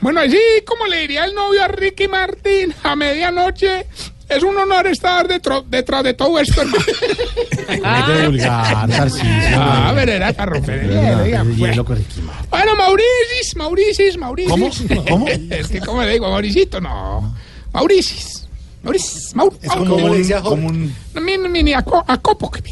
[0.00, 3.86] Bueno, así como le diría el novio a Ricky Martín a medianoche,
[4.26, 6.84] es un honor estar detro- detrás de todo esto, hermano.
[8.06, 9.28] Qué vulgar, Tarcisio.
[9.58, 11.76] Ah, pero era para romper el hielo, diga, El pues.
[11.76, 12.30] Martin.
[12.48, 14.50] Bueno, Mauricis, Mauricis, Mauricis.
[14.50, 15.04] ¿Cómo?
[15.10, 15.28] ¿Cómo?
[15.50, 16.30] es que, ¿cómo le digo?
[16.30, 17.34] Mauricito, no.
[17.74, 18.43] Mauricis.
[18.84, 19.34] Mauricis.
[19.34, 20.94] Maur Es como Maur- un, como un.
[21.20, 22.62] Mini, mini, aco, acopo que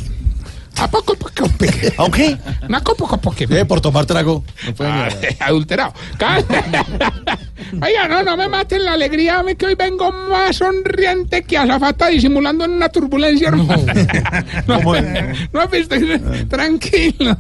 [0.79, 1.49] ¿A poco poco
[1.99, 2.37] ¿Aunque?
[2.67, 4.43] Una copo copo que Eh, por tomar trago.
[4.67, 5.09] No puede Ah,
[5.41, 5.93] adulterado.
[7.81, 12.09] Oiga, no, no me maten la alegría, me que hoy vengo más sonriente que azafata
[12.09, 13.83] disimulando en una turbulencia, hermano.
[14.67, 14.81] No,
[15.53, 15.95] no, has visto,
[16.49, 17.37] tranquilo,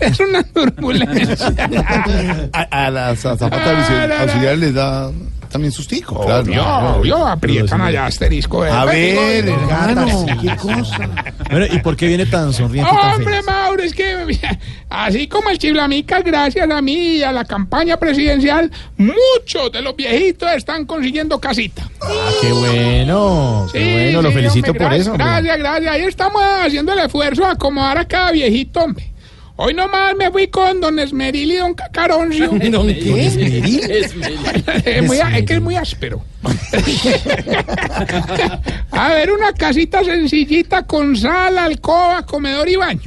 [0.00, 1.36] es una turbulencia.
[2.52, 4.22] A, a las zapatas Ah, no, no.
[4.22, 5.10] auxiliares les da
[5.48, 6.24] también sustico.
[6.24, 7.02] claro.
[7.02, 8.64] Yo, yo aprietan allá asterisco.
[8.64, 8.70] eh.
[8.70, 11.08] A ver, hermano, qué cosa.
[11.50, 13.42] Bueno, ¿y por qué viene tan sonriente tan Hombre?
[13.42, 14.16] Mauro, es que
[14.90, 19.94] así como el Chiblamica, gracias a mí y a la campaña presidencial, muchos de los
[19.96, 21.88] viejitos están consiguiendo casita.
[22.02, 23.66] Ah, qué bueno.
[23.72, 25.10] Qué Sí, bueno, lo sí, felicito hombre, por gracias, eso.
[25.12, 25.26] hombre.
[25.26, 25.92] Gracias, gracias.
[25.94, 29.12] Ahí estamos haciendo el esfuerzo de acomodar a cada viejito, hombre.
[29.58, 32.50] Hoy nomás me fui con don Esmeril y don Cacaroncio.
[32.70, 33.26] ¿Don qué?
[33.26, 33.80] ¿Esmeril?
[34.84, 36.22] es, muy a- es que es muy áspero.
[38.90, 43.02] a ver, una casita sencillita con sala, alcoba, comedor y baño.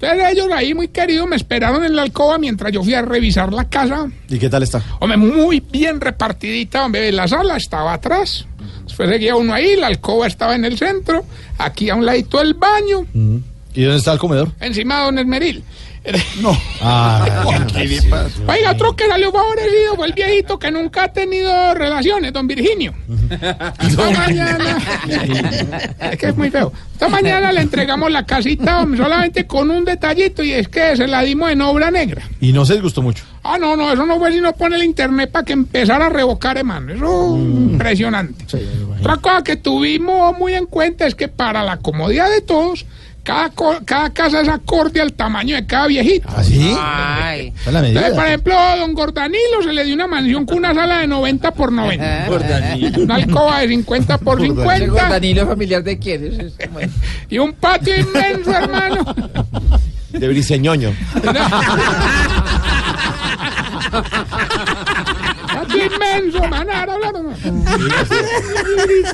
[0.00, 3.52] Entonces ellos ahí muy queridos me esperaron en la alcoba mientras yo fui a revisar
[3.52, 4.08] la casa.
[4.28, 4.80] ¿Y qué tal está?
[5.00, 7.10] Hombre, muy bien repartidita, hombre.
[7.12, 8.46] La sala estaba atrás.
[8.84, 11.24] Después seguía uno ahí, la alcoba estaba en el centro.
[11.58, 13.06] Aquí a un ladito el baño.
[13.74, 14.50] ¿Y dónde está el comedor?
[14.60, 15.64] Encima de don Esmeril.
[16.40, 16.56] No.
[16.80, 17.44] Ah.
[18.46, 22.94] Oiga, otro que salió favorecido fue el viejito que nunca ha tenido relaciones, don Virginio.
[23.30, 24.78] Esta mañana.
[26.12, 26.72] es que es muy feo.
[26.92, 31.22] Esta mañana le entregamos la casita solamente con un detallito y es que se la
[31.22, 32.22] dimos en obra negra.
[32.40, 33.24] y no se disgustó mucho.
[33.42, 36.56] Ah, no, no, eso no fue sino poner el internet para que empezara a revocar,
[36.56, 36.92] hermano.
[36.92, 38.44] Eso impresionante.
[39.00, 42.84] Otra cosa que tuvimos muy en cuenta es que para la comodidad de todos
[43.24, 46.26] Cada, co- cada casa es acorde al tamaño de cada viejito.
[46.34, 46.74] ¿Ah, sí?
[46.80, 47.52] Ay.
[47.60, 48.00] Esa es la medida.
[48.00, 51.50] Entonces, por ejemplo, don Gordanilo se le dio una mansión con una sala de 90
[51.52, 52.26] por 90.
[52.26, 53.02] Gordanilo.
[53.02, 54.86] Una alcoba de 50 por ¿El 50.
[54.86, 56.54] Gordanilo familiar de quién es?
[57.28, 59.04] Y un patio inmenso, hermano.
[60.10, 60.90] De briseñoño.
[63.90, 64.84] Patio
[66.16, 66.68] inmenso, man.
[66.70, 67.36] ahora hablaron.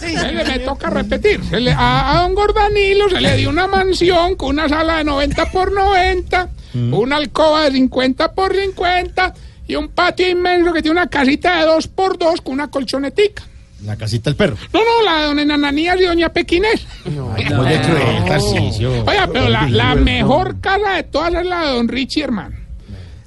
[0.00, 1.42] Se le- me toca repetir.
[1.48, 5.04] Se le- a, a don Gordanilo se le dio una mansión con una sala de
[5.04, 6.48] 90 por 90,
[6.92, 9.34] una alcoba de 50 por 50
[9.66, 13.42] y un patio inmenso que tiene una casita de 2 por 2 con una colchonetica.
[13.84, 14.56] La casita del perro.
[14.72, 16.86] No, no, la de don Enananías y doña Pequinés.
[17.04, 19.04] ¿Cómo es de cruel, Tarcisio?
[19.04, 22.56] Oiga, pero la, la mejor casa de todas es la de don Richie, hermano.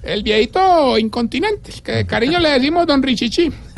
[0.07, 3.51] El viejito incontinente, que de cariño le decimos don Richichi.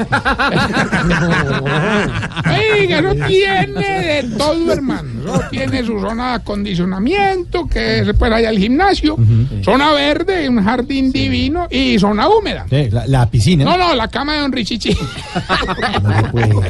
[2.48, 5.10] Oiga, eso tiene de todo, hermano.
[5.26, 9.18] Eso tiene su zona de acondicionamiento, que es pues allá el gimnasio,
[9.64, 12.68] zona verde, un jardín divino y zona húmeda.
[12.70, 13.66] Sí, la, la piscina.
[13.66, 14.96] No, no, la cama de don Richichi.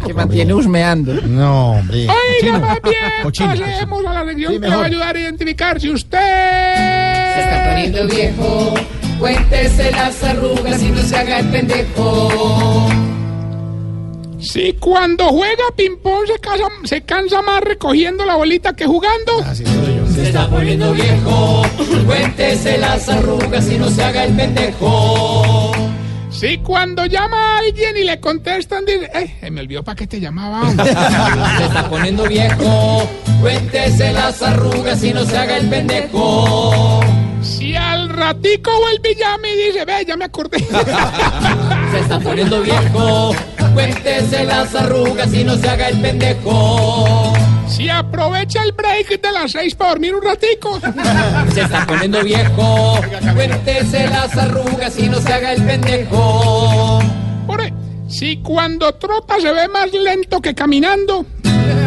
[0.06, 1.14] Que mantiene husmeando.
[1.27, 2.07] No, hombre.
[2.41, 3.49] Oiga, más bien, Cochino.
[3.49, 6.18] pasemos a la sección Sí, que le va a ayudar a identificar si usted...
[6.18, 8.73] Se está poniendo viejo,
[9.20, 12.88] cuéntese las arrugas y no se haga el pendejo.
[14.40, 19.44] Si cuando juega ping-pong se, casa- se cansa más recogiendo la bolita que jugando.
[19.54, 21.64] Se está poniendo viejo,
[22.06, 25.72] cuéntese las arrugas y no se haga el pendejo.
[26.32, 30.08] Si cuando llama a alguien y le contestan, dice, eh, se me olvidó para qué
[30.08, 30.62] te llamaba.
[30.70, 30.86] hombre".
[31.58, 33.10] Se está poniendo viejo,
[33.41, 37.02] cuéntese las arrugas y no se haga el pendejo.
[37.41, 40.60] Si al ratico vuelve y llama y dice, ve, ya me acordé.
[41.91, 43.36] Se está poniendo viejo,
[43.74, 47.34] cuéntese las arrugas y no se haga el pendejo.
[47.68, 50.80] si aprovecha el break de las seis para dormir un ratico.
[51.53, 52.99] Se está poniendo viejo,
[53.34, 56.99] cuéntese las arrugas y no se haga el pendejo.
[57.48, 57.74] Por ahí.
[58.07, 61.26] Si cuando trota se ve más lento que caminando.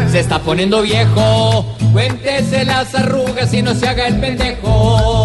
[0.09, 5.22] Se está poniendo viejo, cuéntese las arrugas y no se haga el pendejo.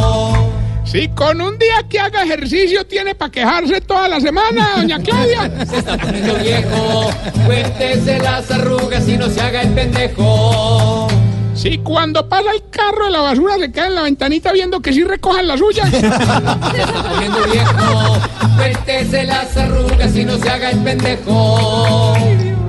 [0.91, 5.67] Si con un día que haga ejercicio tiene para quejarse toda la semana, doña Claudia.
[5.67, 7.11] Se está poniendo viejo,
[7.45, 11.09] cuéntese las arrugas y no se haga el pendejo.
[11.55, 14.93] Si cuando pasa el carro de la basura se queda en la ventanita viendo que
[14.93, 15.85] sí recojan la suya.
[15.91, 18.19] Se está poniendo viejo,
[18.57, 22.15] cuéntese las arrugas y no se haga el pendejo.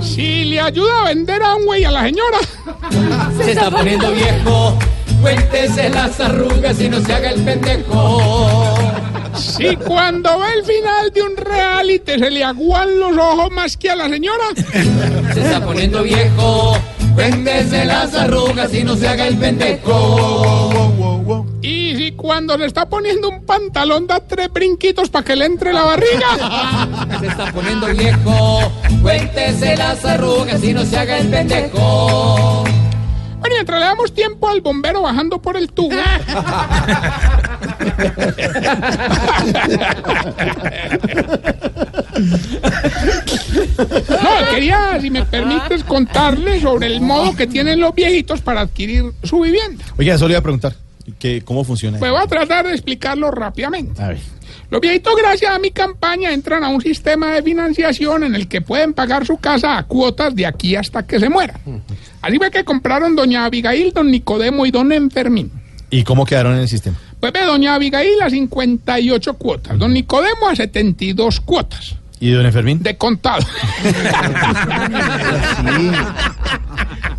[0.02, 2.40] Si le ayuda a vender a un güey a la señora.
[3.38, 4.78] Se está poniendo viejo,
[5.22, 8.76] cuéntese las arrugas y no se haga el pendejo.
[9.36, 13.90] Si cuando ve el final de un reality se le aguan los ojos más que
[13.90, 14.46] a la señora.
[15.34, 16.78] Se está poniendo viejo,
[17.16, 21.46] cuéntese las arrugas y no se haga el pendejo.
[21.62, 25.74] Y si cuando se está poniendo un pantalón da tres brinquitos para que le entre
[25.74, 26.98] la barriga.
[27.20, 28.72] Se está poniendo viejo,
[29.02, 32.64] cuéntese las arrugas y no se haga el pendejo.
[33.40, 35.95] Bueno, mientras le damos tiempo al bombero bajando por el tubo.
[43.80, 49.11] No, quería, si me permites, contarle sobre el modo que tienen los viejitos para adquirir
[49.24, 49.84] su vivienda.
[49.98, 50.76] Oiga, eso le iba a preguntar.
[51.18, 51.98] que, ¿Cómo funciona?
[51.99, 54.02] Pues voy a tratar de explicarlo rápidamente.
[54.02, 54.20] A ver.
[54.70, 58.62] Los viejitos, gracias a mi campaña, entran a un sistema de financiación en el que
[58.62, 61.60] pueden pagar su casa a cuotas de aquí hasta que se mueran.
[62.22, 65.52] Así fue que compraron doña Abigail, don Nicodemo y don Enfermín.
[65.90, 66.98] ¿Y cómo quedaron en el sistema?
[67.20, 71.96] Pues ve, doña Abigail a 58 cuotas, don Nicodemo a 72 cuotas.
[72.20, 72.84] ¿Y don Enfermín?
[72.84, 73.44] De contado.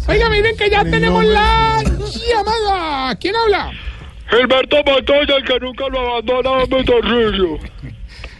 [0.06, 3.16] Oiga, miren que ya tenemos la llamada.
[3.16, 3.72] ¿Quién habla?
[4.30, 7.58] Gilberto Montoya, el que nunca lo abandona, mi Tarcisio.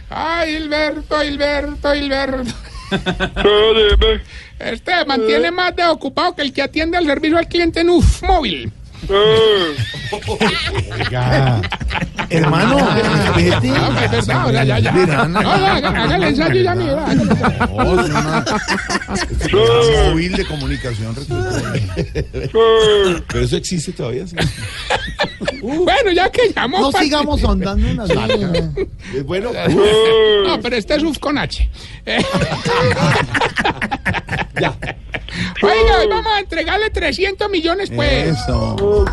[0.09, 2.53] Ay, Hilberto, Hilberto, Hilberto.
[2.89, 4.21] dime.
[4.59, 8.23] Este mantiene más de ocupado que el que atiende al servicio al cliente en UF
[8.23, 8.71] móvil.
[12.29, 12.77] Hermano,
[13.35, 13.67] vete.
[13.67, 14.91] No, pues, es verdad, o sea, ya, ya.
[14.91, 17.05] Verá, No, no, haga, haga el ensayo ya, mira.
[20.09, 21.15] móvil de comunicación.
[23.27, 24.25] Pero eso existe todavía.
[24.27, 24.35] sí.
[25.61, 26.79] Bueno, ya que llamó.
[26.79, 28.39] No para- sigamos ahondando en las marcas.
[29.15, 29.49] Es bueno.
[30.47, 31.69] No, pero este es UF con H.
[32.05, 32.23] Eh.
[35.61, 38.37] Oiga, hoy vamos a entregarle 300 millones, pues.
[38.37, 39.05] Eso.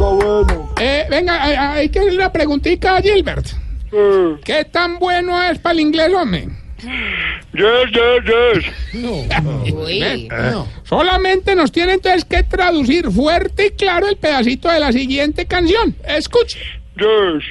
[0.81, 3.47] Eh, venga, hay, hay que hacerle una preguntita a Gilbert.
[4.45, 6.49] ¿Qué tan bueno es para el inglés, hombre?
[7.53, 8.63] Yes, yes,
[8.93, 9.75] yes.
[9.75, 15.47] Ve, Solamente nos tiene entonces que traducir fuerte y claro el pedacito de la siguiente
[15.47, 15.97] canción.
[16.07, 16.61] Escuche.
[16.97, 17.45] Yes.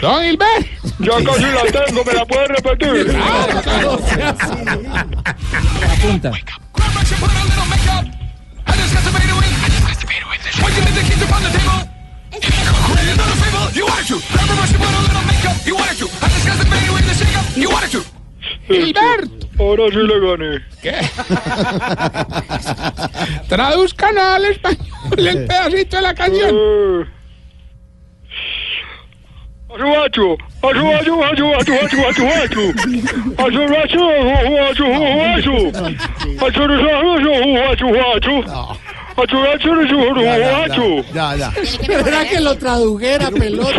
[0.00, 0.66] Don Gilbert.
[0.98, 3.16] Ya casi la tengo, ¿me la puedes repetir?
[5.90, 6.32] Apunta.
[18.68, 19.41] Gilberto.
[19.58, 20.60] Ahora sí le gané.
[20.82, 20.92] ¿Qué?
[23.48, 26.50] Traduzcan al español el pedacito de la canción.
[26.54, 27.04] Eh.
[29.74, 32.64] Achuachu, achuachu, achuachu, achuachu, achu.
[33.38, 34.86] Achuachu, achuachu,
[35.38, 35.56] achu.
[36.44, 37.32] Achuachu, achuachu.
[37.70, 38.36] Achuachu, achuachu.
[41.14, 41.52] Ya, ya.
[41.88, 43.70] Era que lo tradujera, pelota.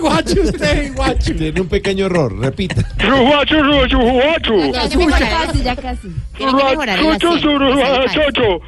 [0.00, 1.34] Guacho usted, guacho.
[1.34, 2.82] Tiene un pequeño error, repita.
[2.98, 4.72] Achuachu, achuachu.
[4.72, 4.88] Ya
[5.30, 6.08] casi, ya casi.
[6.36, 8.60] Tiene que mejorar el acento.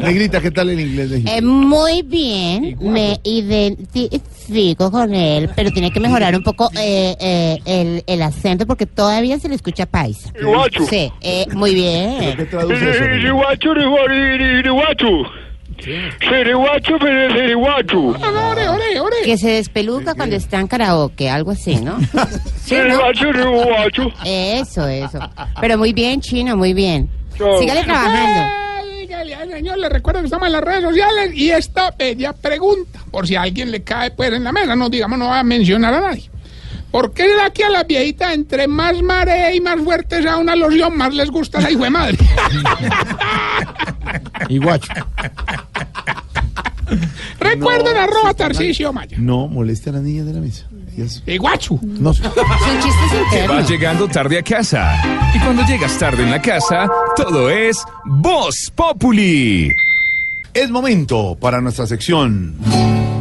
[0.00, 4.22] Negrita, ¿qué tal el inglés de Eh, muy bien, me identifico
[4.90, 9.38] con él, pero tiene que mejorar un poco eh, eh, el, el acento porque todavía
[9.38, 10.32] se le escucha paisa.
[10.40, 10.84] Iguacho.
[10.86, 12.48] Sí, eh, muy bien.
[12.50, 13.72] Iguacho,
[14.66, 15.04] iguacho.
[16.20, 17.98] Seriguacho, seriguacho.
[18.08, 19.16] Ore.
[19.24, 21.98] Que se despeluca cuando está en karaoke, algo así, ¿no?
[22.64, 22.82] Sí, ¿no?
[22.82, 24.02] Seriguacho, seriguacho.
[24.24, 25.18] Eso, eso.
[25.60, 27.08] Pero muy bien, Chino, muy bien.
[27.60, 28.67] Sígale trabajando.
[29.18, 32.32] Eh, dígale al señor, le recuerdo que estamos en las redes sociales y esta bella
[32.32, 35.40] pregunta, por si a alguien le cae pues en la mesa, no digamos, no va
[35.40, 36.30] a mencionar a nadie.
[36.90, 40.56] ¿Por qué será que a las viejitas entre más marea y más fuerte sea una
[40.56, 42.18] loción, más les gusta esa hijo de madre?
[44.48, 44.88] Y guacho.
[47.38, 49.18] Recuerden arroba Tarcisio Maya.
[49.20, 50.66] No, moleste a las niñas de la mesa.
[50.98, 51.78] Ellas- Y guacho.
[51.82, 52.22] No sé.
[52.24, 52.32] Son
[52.82, 53.68] chistes internos.
[53.70, 55.30] llegando tarde a casa.
[55.34, 59.70] Y cuando llegas tarde en la casa, todo es Voz Populi.
[60.54, 62.56] Es momento para nuestra sección.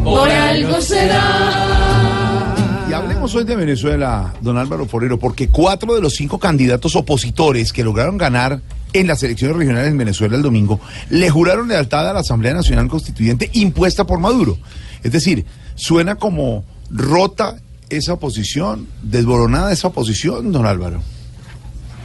[0.03, 2.55] Por algo será.
[2.89, 7.73] Y hablemos hoy de Venezuela, don Álvaro Forero, porque cuatro de los cinco candidatos opositores
[7.73, 8.61] que lograron ganar
[8.93, 10.79] en las elecciones regionales en Venezuela el domingo
[11.09, 14.57] le juraron lealtad a la Asamblea Nacional Constituyente impuesta por Maduro.
[15.03, 15.45] Es decir,
[15.75, 17.57] suena como rota
[17.89, 21.01] esa oposición, desboronada esa oposición, don Álvaro.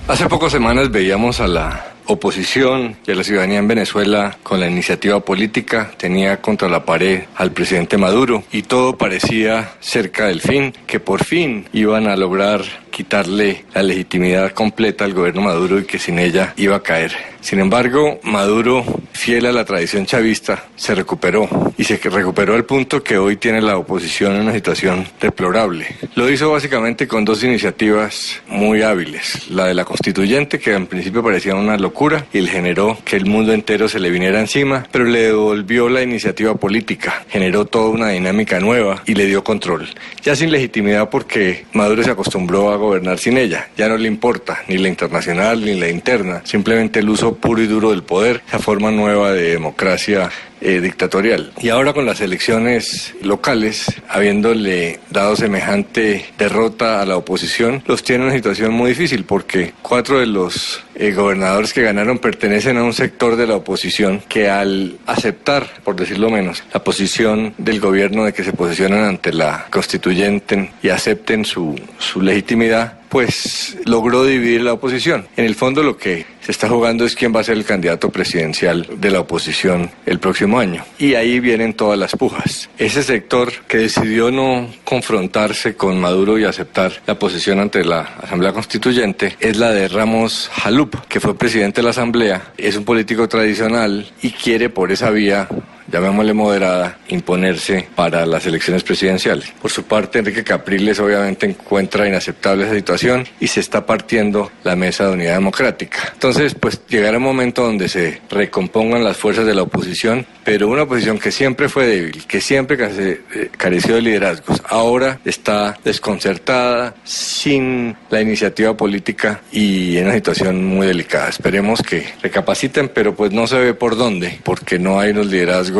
[0.08, 4.68] Hace pocas semanas veíamos a la oposición y a la ciudadanía en Venezuela con la
[4.68, 10.74] iniciativa política, tenía contra la pared al presidente Maduro y todo parecía cerca del fin,
[10.86, 12.62] que por fin iban a lograr
[12.92, 17.12] quitarle la legitimidad completa al gobierno Maduro y que sin ella iba a caer.
[17.40, 23.02] Sin embargo, Maduro, fiel a la tradición chavista, se recuperó y se recuperó al punto
[23.02, 25.86] que hoy tiene la oposición en una situación deplorable.
[26.14, 29.50] Lo hizo básicamente con dos iniciativas muy hábiles.
[29.50, 33.52] La de la constituyente, que en principio parecía una locura y generó que el mundo
[33.52, 38.60] entero se le viniera encima, pero le devolvió la iniciativa política, generó toda una dinámica
[38.60, 39.88] nueva y le dio control.
[40.22, 43.68] Ya sin legitimidad porque Maduro se acostumbró a gobernar sin ella.
[43.76, 47.66] Ya no le importa ni la internacional ni la interna, simplemente el uso puro y
[47.66, 50.30] duro del poder, esa forma nueva de democracia
[50.60, 51.52] eh, dictatorial.
[51.60, 58.22] Y ahora con las elecciones locales, habiéndole dado semejante derrota a la oposición, los tiene
[58.22, 62.84] en una situación muy difícil porque cuatro de los eh, gobernadores que ganaron pertenecen a
[62.84, 68.24] un sector de la oposición que al aceptar, por decirlo menos, la posición del gobierno
[68.24, 74.62] de que se posicionan ante la constituyente y acepten su, su legitimidad, pues logró dividir
[74.62, 75.28] la oposición.
[75.36, 78.08] En el fondo lo que se está jugando es quién va a ser el candidato
[78.08, 80.82] presidencial de la oposición el próximo año.
[80.98, 82.70] Y ahí vienen todas las pujas.
[82.78, 88.54] Ese sector que decidió no confrontarse con Maduro y aceptar la posición ante la Asamblea
[88.54, 93.28] Constituyente es la de Ramos Jalup, que fue presidente de la Asamblea, es un político
[93.28, 95.48] tradicional y quiere por esa vía
[95.90, 99.52] llamémosle moderada, imponerse para las elecciones presidenciales.
[99.60, 104.76] Por su parte, Enrique Capriles obviamente encuentra inaceptable esa situación y se está partiendo la
[104.76, 106.10] mesa de unidad democrática.
[106.12, 110.82] Entonces, pues llegará un momento donde se recompongan las fuerzas de la oposición, pero una
[110.82, 117.96] oposición que siempre fue débil, que siempre eh, careció de liderazgos, ahora está desconcertada, sin
[118.10, 121.28] la iniciativa política y en una situación muy delicada.
[121.28, 125.71] Esperemos que recapaciten, pero pues no se ve por dónde, porque no hay unos liderazgos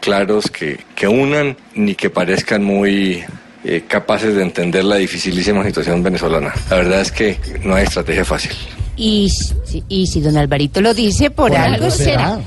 [0.00, 3.22] claros que, que unan ni que parezcan muy
[3.64, 6.52] eh, capaces de entender la dificilísima situación venezolana.
[6.70, 8.52] La verdad es que no hay estrategia fácil.
[8.96, 12.38] Y, si- y si don Alvarito lo dice, por, algo será.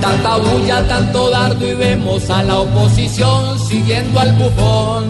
[0.00, 5.04] Tanta bulla, tanto dardo y vemos a la oposición siguiendo al bufón.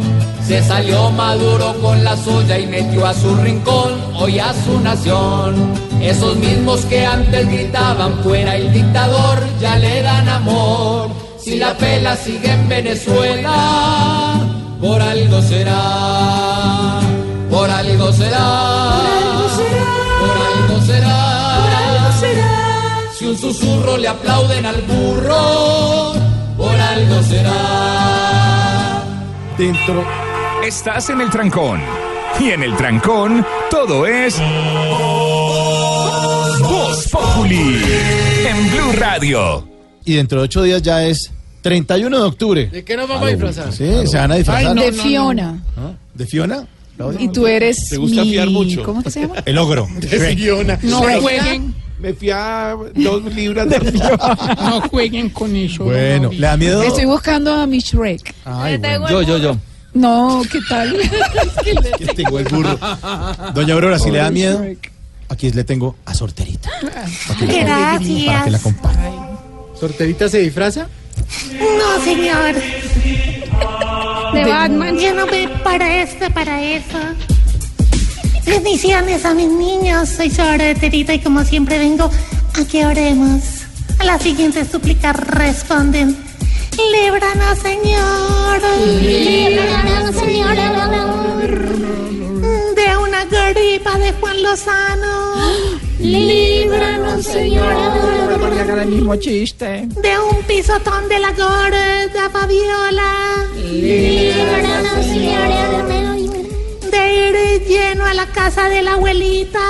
[0.52, 5.54] Se salió Maduro con la suya y metió a su rincón, hoy a su nación.
[5.98, 11.08] Esos mismos que antes gritaban fuera el dictador, ya le dan amor.
[11.38, 14.34] Si la pela sigue en Venezuela,
[14.78, 17.00] por algo será,
[17.48, 19.00] por algo será,
[20.20, 22.10] por algo será.
[23.18, 26.12] Si un susurro le aplauden al burro,
[26.58, 29.02] por algo será.
[29.56, 30.31] Dentro.
[30.64, 31.80] Estás en el trancón.
[32.40, 34.38] Y en el trancón, todo es.
[36.60, 37.82] Voz Populi.
[38.46, 39.66] En Blue Radio.
[40.04, 41.30] Y dentro de ocho días ya es
[41.62, 42.66] 31 de octubre.
[42.66, 43.72] ¿De qué nos vamos a disfrazar?
[43.72, 44.74] Sí, se van a disfrazar.
[44.76, 45.62] de Fiona.
[46.14, 46.66] ¿De Fiona?
[47.18, 48.82] Y tú eres Te gusta mi- fiar mucho.
[48.84, 49.34] ¿Cómo que se llama?
[49.44, 49.88] El ogro.
[49.98, 50.78] De Fiona.
[50.82, 51.74] No jueguen.
[51.98, 53.78] Me fui a dos libras de
[54.58, 55.84] No jueguen con eso.
[55.84, 56.82] Bueno, ¿le da miedo?
[56.82, 58.34] Estoy buscando a mi Shrek.
[58.44, 59.08] Ay, bueno.
[59.08, 59.56] Yo, yo, yo.
[59.94, 60.96] No, ¿qué tal?
[61.98, 62.78] Que tengo el burro.
[63.54, 64.64] Doña Aurora, si le da miedo,
[65.28, 66.70] aquí le tengo a Sorterita.
[67.28, 68.60] Para que la- Para que la Gracias.
[68.60, 69.12] acompañe.
[69.78, 70.86] ¿Sorterita se disfraza?
[71.58, 72.54] No, señor.
[74.34, 74.98] De Batman.
[74.98, 76.98] Yo no me parece para eso.
[78.46, 80.08] Bendiciones a mis niños.
[80.08, 82.10] Soy Terita y como siempre vengo
[82.60, 83.40] a que oremos.
[83.98, 86.16] A la siguiente súplica responden.
[86.76, 88.60] Líbranos, Señor.
[89.00, 90.56] Líbranos, Señor.
[92.74, 95.34] De una gripa de Juan Lozano.
[95.98, 97.72] Líbranos, Señor.
[98.80, 99.86] el mismo chiste.
[99.86, 103.46] De un pisotón de la gorda Fabiola.
[103.54, 105.06] Líbranos,
[106.90, 109.60] De ir lleno a la casa de la abuelita.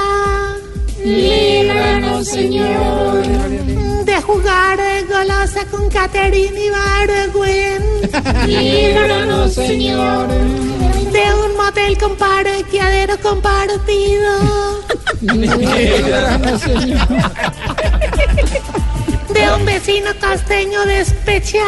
[1.04, 3.91] Líbranos, Señor.
[4.12, 4.78] De jugar
[5.08, 7.82] golosa con Catherine y Bargüen.
[8.46, 10.28] Líbranos, Señor.
[10.28, 14.82] De un motel con parqueadero compartido.
[15.22, 17.08] Líbranos, Señor.
[19.32, 21.58] De un vecino costeño despechado.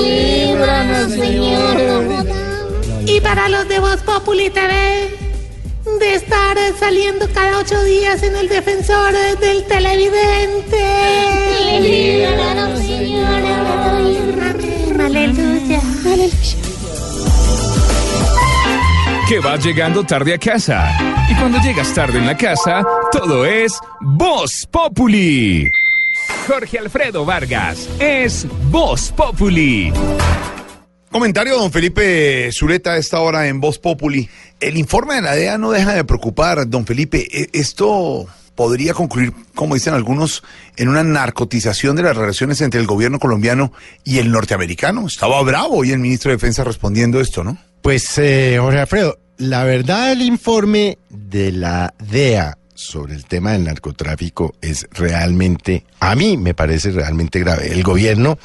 [0.00, 2.24] Líbranos, Señor.
[3.04, 5.23] Y para los de Voz Populi TV,
[5.84, 10.84] de estar saliendo cada ocho días en el defensor del televidente.
[19.28, 20.90] Que vas llegando tarde a casa.
[21.30, 25.70] Y cuando llegas tarde en la casa, todo es Voz Populi.
[26.46, 29.92] Jorge Alfredo Vargas es Voz Populi.
[31.18, 34.28] Comentario, don Felipe Zuleta, a esta hora en Voz Populi.
[34.58, 37.24] El informe de la DEA no deja de preocupar, don Felipe.
[37.30, 38.26] E- Esto
[38.56, 40.42] podría concluir, como dicen algunos,
[40.76, 43.72] en una narcotización de las relaciones entre el gobierno colombiano
[44.02, 45.06] y el norteamericano.
[45.06, 47.58] Estaba bravo hoy el ministro de Defensa respondiendo esto, ¿no?
[47.80, 53.64] Pues, eh, Jorge Alfredo, la verdad el informe de la DEA sobre el tema del
[53.64, 57.72] narcotráfico es realmente, a mí me parece realmente grave.
[57.72, 58.38] El gobierno,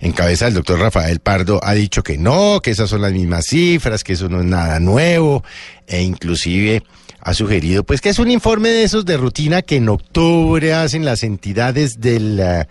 [0.00, 3.46] en cabeza del doctor Rafael Pardo, ha dicho que no, que esas son las mismas
[3.46, 5.44] cifras, que eso no es nada nuevo,
[5.86, 6.82] e inclusive
[7.20, 11.04] ha sugerido pues que es un informe de esos de rutina que en octubre hacen
[11.04, 12.68] las entidades del eh,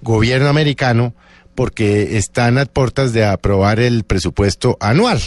[0.00, 1.14] gobierno americano
[1.54, 5.20] porque están a puertas de aprobar el presupuesto anual.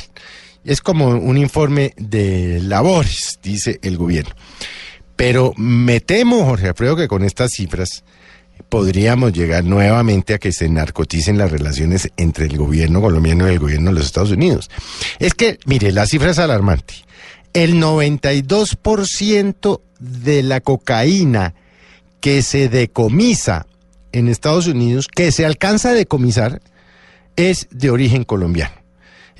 [0.63, 4.33] Es como un informe de labores, dice el gobierno.
[5.21, 8.03] Pero me temo, Jorge Alfredo, que con estas cifras
[8.69, 13.59] podríamos llegar nuevamente a que se narcoticen las relaciones entre el gobierno colombiano y el
[13.59, 14.71] gobierno de los Estados Unidos.
[15.19, 16.95] Es que, mire, la cifra es alarmante.
[17.53, 21.53] El 92% de la cocaína
[22.19, 23.67] que se decomisa
[24.13, 26.63] en Estados Unidos, que se alcanza a decomisar,
[27.35, 28.80] es de origen colombiano.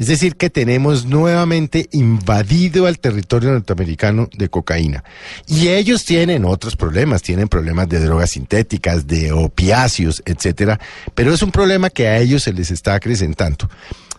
[0.02, 5.04] Es decir, que tenemos nuevamente invadido al territorio norteamericano de cocaína.
[5.46, 10.80] Y ellos tienen otros problemas, tienen problemas de drogas sintéticas, de opiáceos, etcétera,
[11.14, 13.70] pero es un problema que a ellos se les está acrecentando.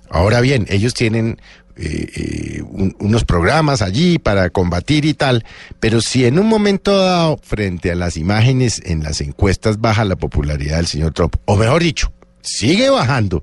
[0.09, 1.41] Ahora bien, ellos tienen
[1.75, 5.45] eh, eh, un- unos programas allí para combatir y tal,
[5.81, 10.15] pero si en un momento dado, frente a las imágenes en las encuestas, baja la
[10.15, 13.43] popularidad del señor Trump, o mejor dicho, sigue bajando,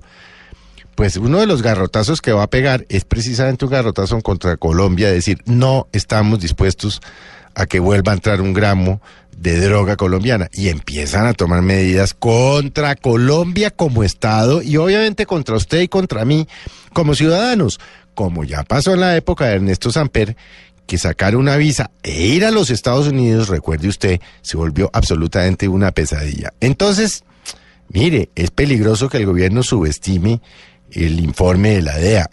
[1.00, 5.10] pues uno de los garrotazos que va a pegar es precisamente un garrotazo contra Colombia,
[5.10, 7.00] decir, no estamos dispuestos
[7.54, 9.00] a que vuelva a entrar un gramo
[9.34, 15.56] de droga colombiana y empiezan a tomar medidas contra Colombia como Estado y obviamente contra
[15.56, 16.46] usted y contra mí
[16.92, 17.80] como ciudadanos,
[18.12, 20.36] como ya pasó en la época de Ernesto Samper,
[20.84, 25.66] que sacar una visa e ir a los Estados Unidos, recuerde usted, se volvió absolutamente
[25.66, 26.52] una pesadilla.
[26.60, 27.24] Entonces,
[27.88, 30.42] mire, es peligroso que el gobierno subestime
[30.92, 32.28] el informe de la DEA.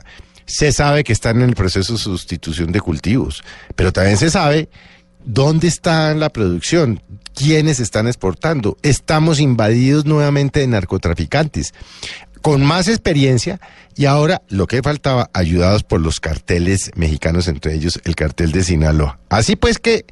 [0.45, 3.43] Se sabe que están en el proceso de sustitución de cultivos,
[3.75, 4.69] pero también se sabe
[5.25, 7.01] dónde está la producción,
[7.35, 8.77] quiénes están exportando.
[8.81, 11.73] Estamos invadidos nuevamente de narcotraficantes
[12.41, 13.59] con más experiencia
[13.95, 18.63] y ahora lo que faltaba, ayudados por los carteles mexicanos, entre ellos el cartel de
[18.63, 19.19] Sinaloa.
[19.27, 20.05] Así pues que,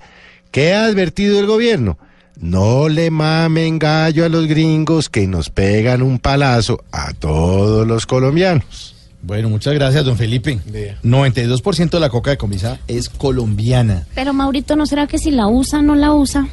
[0.51, 1.97] ¿qué ha advertido el gobierno?
[2.39, 8.05] No le mamen gallo a los gringos que nos pegan un palazo a todos los
[8.05, 8.93] colombianos.
[9.21, 10.59] Bueno, muchas gracias, don Felipe.
[11.03, 14.05] 92% de la coca de comisa es colombiana.
[14.13, 16.47] Pero Maurito, ¿no será que si la usa, no la usa?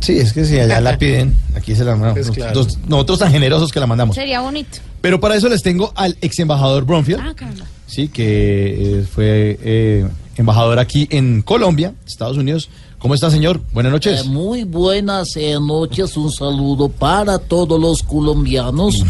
[0.00, 2.30] Sí, es que si allá la piden, aquí se la mandamos.
[2.30, 2.54] Claro.
[2.54, 4.14] Nosotros- nosotros tan generosos que la mandamos.
[4.16, 4.78] Sería bonito.
[5.00, 7.64] Pero para eso les tengo al ex embajador Bromfield, Ah, caramba.
[7.86, 10.06] sí, que eh, fue eh,
[10.36, 12.68] embajador aquí en Colombia, Estados Unidos.
[13.06, 13.60] ¿Cómo está, señor?
[13.72, 14.22] Buenas noches.
[14.22, 19.04] Eh, muy buenas eh, noches, un saludo para todos los colombianos.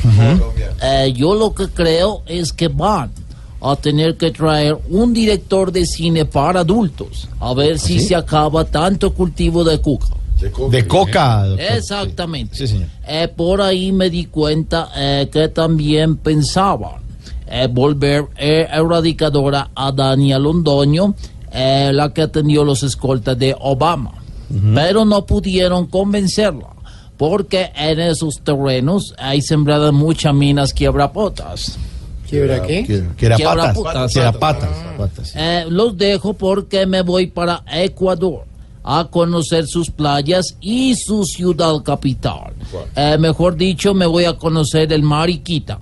[0.82, 3.10] Eh, yo lo que creo es que van
[3.58, 8.08] a tener que traer un director de cine para adultos, a ver si ¿Sí?
[8.08, 10.08] se acaba tanto cultivo de coca.
[10.70, 11.66] De coca, doctor.
[11.66, 12.54] Exactamente.
[12.54, 12.88] Sí, señor.
[13.08, 17.06] Eh, por ahí me di cuenta eh, que también pensaban
[17.48, 21.14] eh, volver eh, erradicadora a Dania Londoño,
[21.56, 24.12] eh, la que atendió los escoltas de Obama.
[24.74, 26.68] Pero no pudieron convencerla,
[27.16, 31.76] porque en esos terrenos hay sembradas muchas minas quiebrapotas.
[32.28, 33.04] ¿Quiebra qué?
[33.18, 34.12] Era patas.
[34.12, 35.32] Sí.
[35.34, 38.44] Eh, los dejo porque me voy para Ecuador
[38.84, 42.52] a conocer sus playas y su ciudad capital.
[42.94, 45.80] Eh, mejor dicho, me voy a conocer el Mariquita.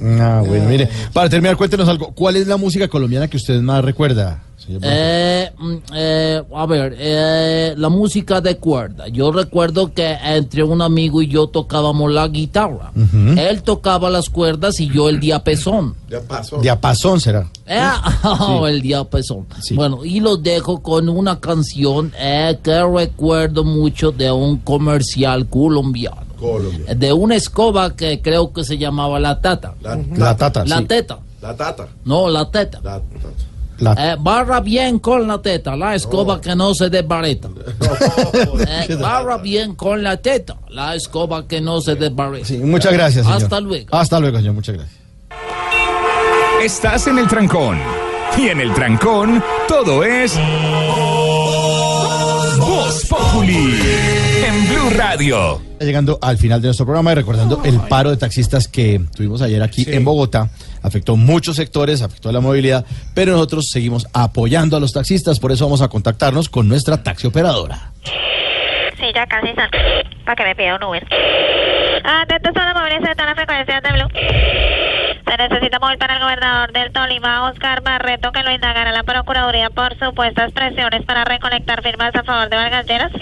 [0.00, 0.88] Ah, bueno, mire.
[1.12, 2.12] Para terminar, cuéntenos algo.
[2.12, 7.74] ¿Cuál es la música colombiana que usted más recuerda, Eh, mm, eh, a ver, eh,
[7.76, 9.06] la música de cuerda.
[9.08, 12.90] Yo recuerdo que entre un amigo y yo tocábamos la guitarra.
[13.38, 15.94] Él tocaba las cuerdas y yo el diapasón.
[16.62, 17.48] Diapasón será.
[17.66, 17.80] Eh,
[18.24, 19.46] oh, el diapasón.
[19.74, 26.26] Bueno, y lo dejo con una canción eh, que recuerdo mucho de un comercial colombiano.
[26.88, 29.74] Eh, De una escoba que creo que se llamaba La Tata.
[30.16, 30.84] La tata, La sí.
[30.84, 31.18] Teta.
[31.40, 31.86] La tata.
[32.04, 32.80] No, La Teta.
[32.82, 33.00] La-
[33.78, 37.48] Eh, barra bien con la teta, la escoba que no se desbareta.
[38.88, 42.54] Eh, barra bien con la teta, la escoba que no se desbareta.
[42.62, 43.42] Muchas gracias, señor.
[43.42, 43.94] Hasta luego.
[43.94, 44.54] Hasta luego, señor.
[44.54, 45.00] Muchas gracias.
[46.62, 47.78] Estás en el trancón.
[48.38, 50.36] Y en el trancón, todo es.
[52.58, 53.78] Voz Populi.
[54.46, 55.60] En Blue Radio.
[55.80, 59.62] Llegando al final de nuestro programa y recordando el paro de taxistas que tuvimos ayer
[59.62, 60.50] aquí en Bogotá,
[60.86, 65.64] afectó muchos sectores, afectó la movilidad, pero nosotros seguimos apoyando a los taxistas, por eso
[65.64, 67.92] vamos a contactarnos con nuestra taxi operadora.
[68.96, 69.68] Sí, ya casi están.
[70.24, 71.06] Para que me pida un Uber.
[72.04, 74.95] Atentos a los móviles de todas las frecuencias de Blue.
[75.26, 79.70] Se necesita móvil para el gobernador del Tolima, Oscar Barreto, que lo indagará la Procuraduría
[79.70, 83.12] por supuestas presiones para recolectar firmas a favor de Vargas Lleras.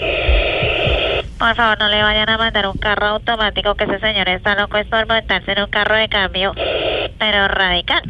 [1.39, 4.77] Por favor, no le vayan a mandar un carro automático, que ese señor está loco
[4.77, 6.53] es por montarse en un carro de cambio,
[7.17, 8.03] pero radical.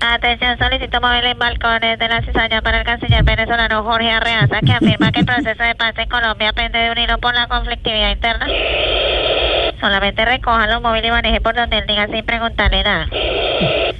[0.00, 4.72] Atención, solicito móvil en balcones de la cizaña para el canciller venezolano Jorge Arreaza, que
[4.72, 8.10] afirma que el proceso de paz en Colombia pende de un hilo por la conflictividad
[8.10, 8.46] interna.
[9.78, 13.06] Solamente recoja los móviles y maneje por donde él diga sin preguntarle nada.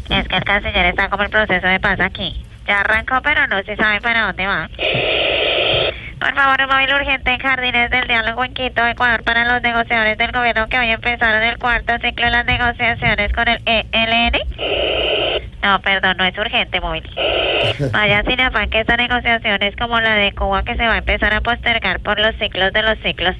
[0.09, 2.45] Es que el canciller está como el proceso de paz aquí.
[2.67, 4.69] Ya arrancó, pero no se sabe para dónde va.
[6.21, 10.19] Por favor, un móvil urgente en Jardines del Diálogo en Quito, Ecuador, para los negociadores
[10.19, 14.39] del gobierno que hoy empezaron el cuarto ciclo de las negociaciones con el ELN.
[15.63, 17.09] No, perdón, no es urgente, móvil.
[17.93, 20.99] Vaya sin afán que esta negociación es como la de Cuba que se va a
[20.99, 23.37] empezar a postergar por los ciclos de los ciclos.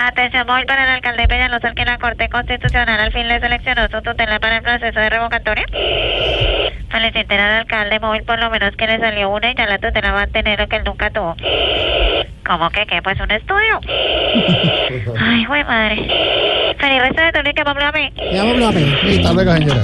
[0.00, 3.88] Atención móvil para el alcalde Peñalosa, al que la Corte Constitucional al fin le seleccionó
[3.88, 5.66] su tutela para el proceso de revocatoria.
[6.88, 10.12] Feliciten al alcalde móvil por lo menos que le salió una y ya la tutela
[10.12, 11.34] va a tener lo que él nunca tuvo.
[12.46, 13.02] ¿Cómo que qué?
[13.02, 13.80] Pues un estudio.
[15.20, 15.96] Ay, güey madre.
[16.78, 18.12] Feliz resto de tu que me a mí.
[19.18, 19.82] Hasta luego, señora.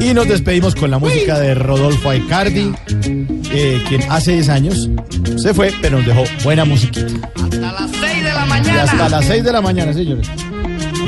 [0.00, 2.72] Y nos despedimos con la música de Rodolfo Aicardi,
[3.52, 4.90] eh, quien hace 10 años
[5.36, 7.06] se fue, pero nos dejó buena musiquita.
[7.06, 10.28] de la Y hasta las 6 de la mañana, señores.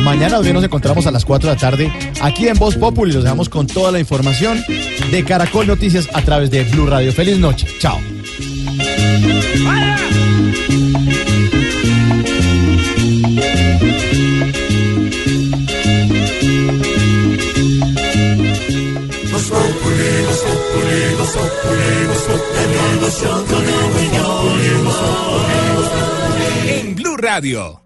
[0.00, 3.12] Mañana también nos encontramos a las 4 de la tarde aquí en Voz Populi.
[3.12, 4.62] Los dejamos con toda la información
[5.10, 7.12] de Caracol Noticias a través de Blue Radio.
[7.12, 7.66] Feliz noche.
[7.80, 7.98] Chao.
[26.68, 27.80] En Blue Radio.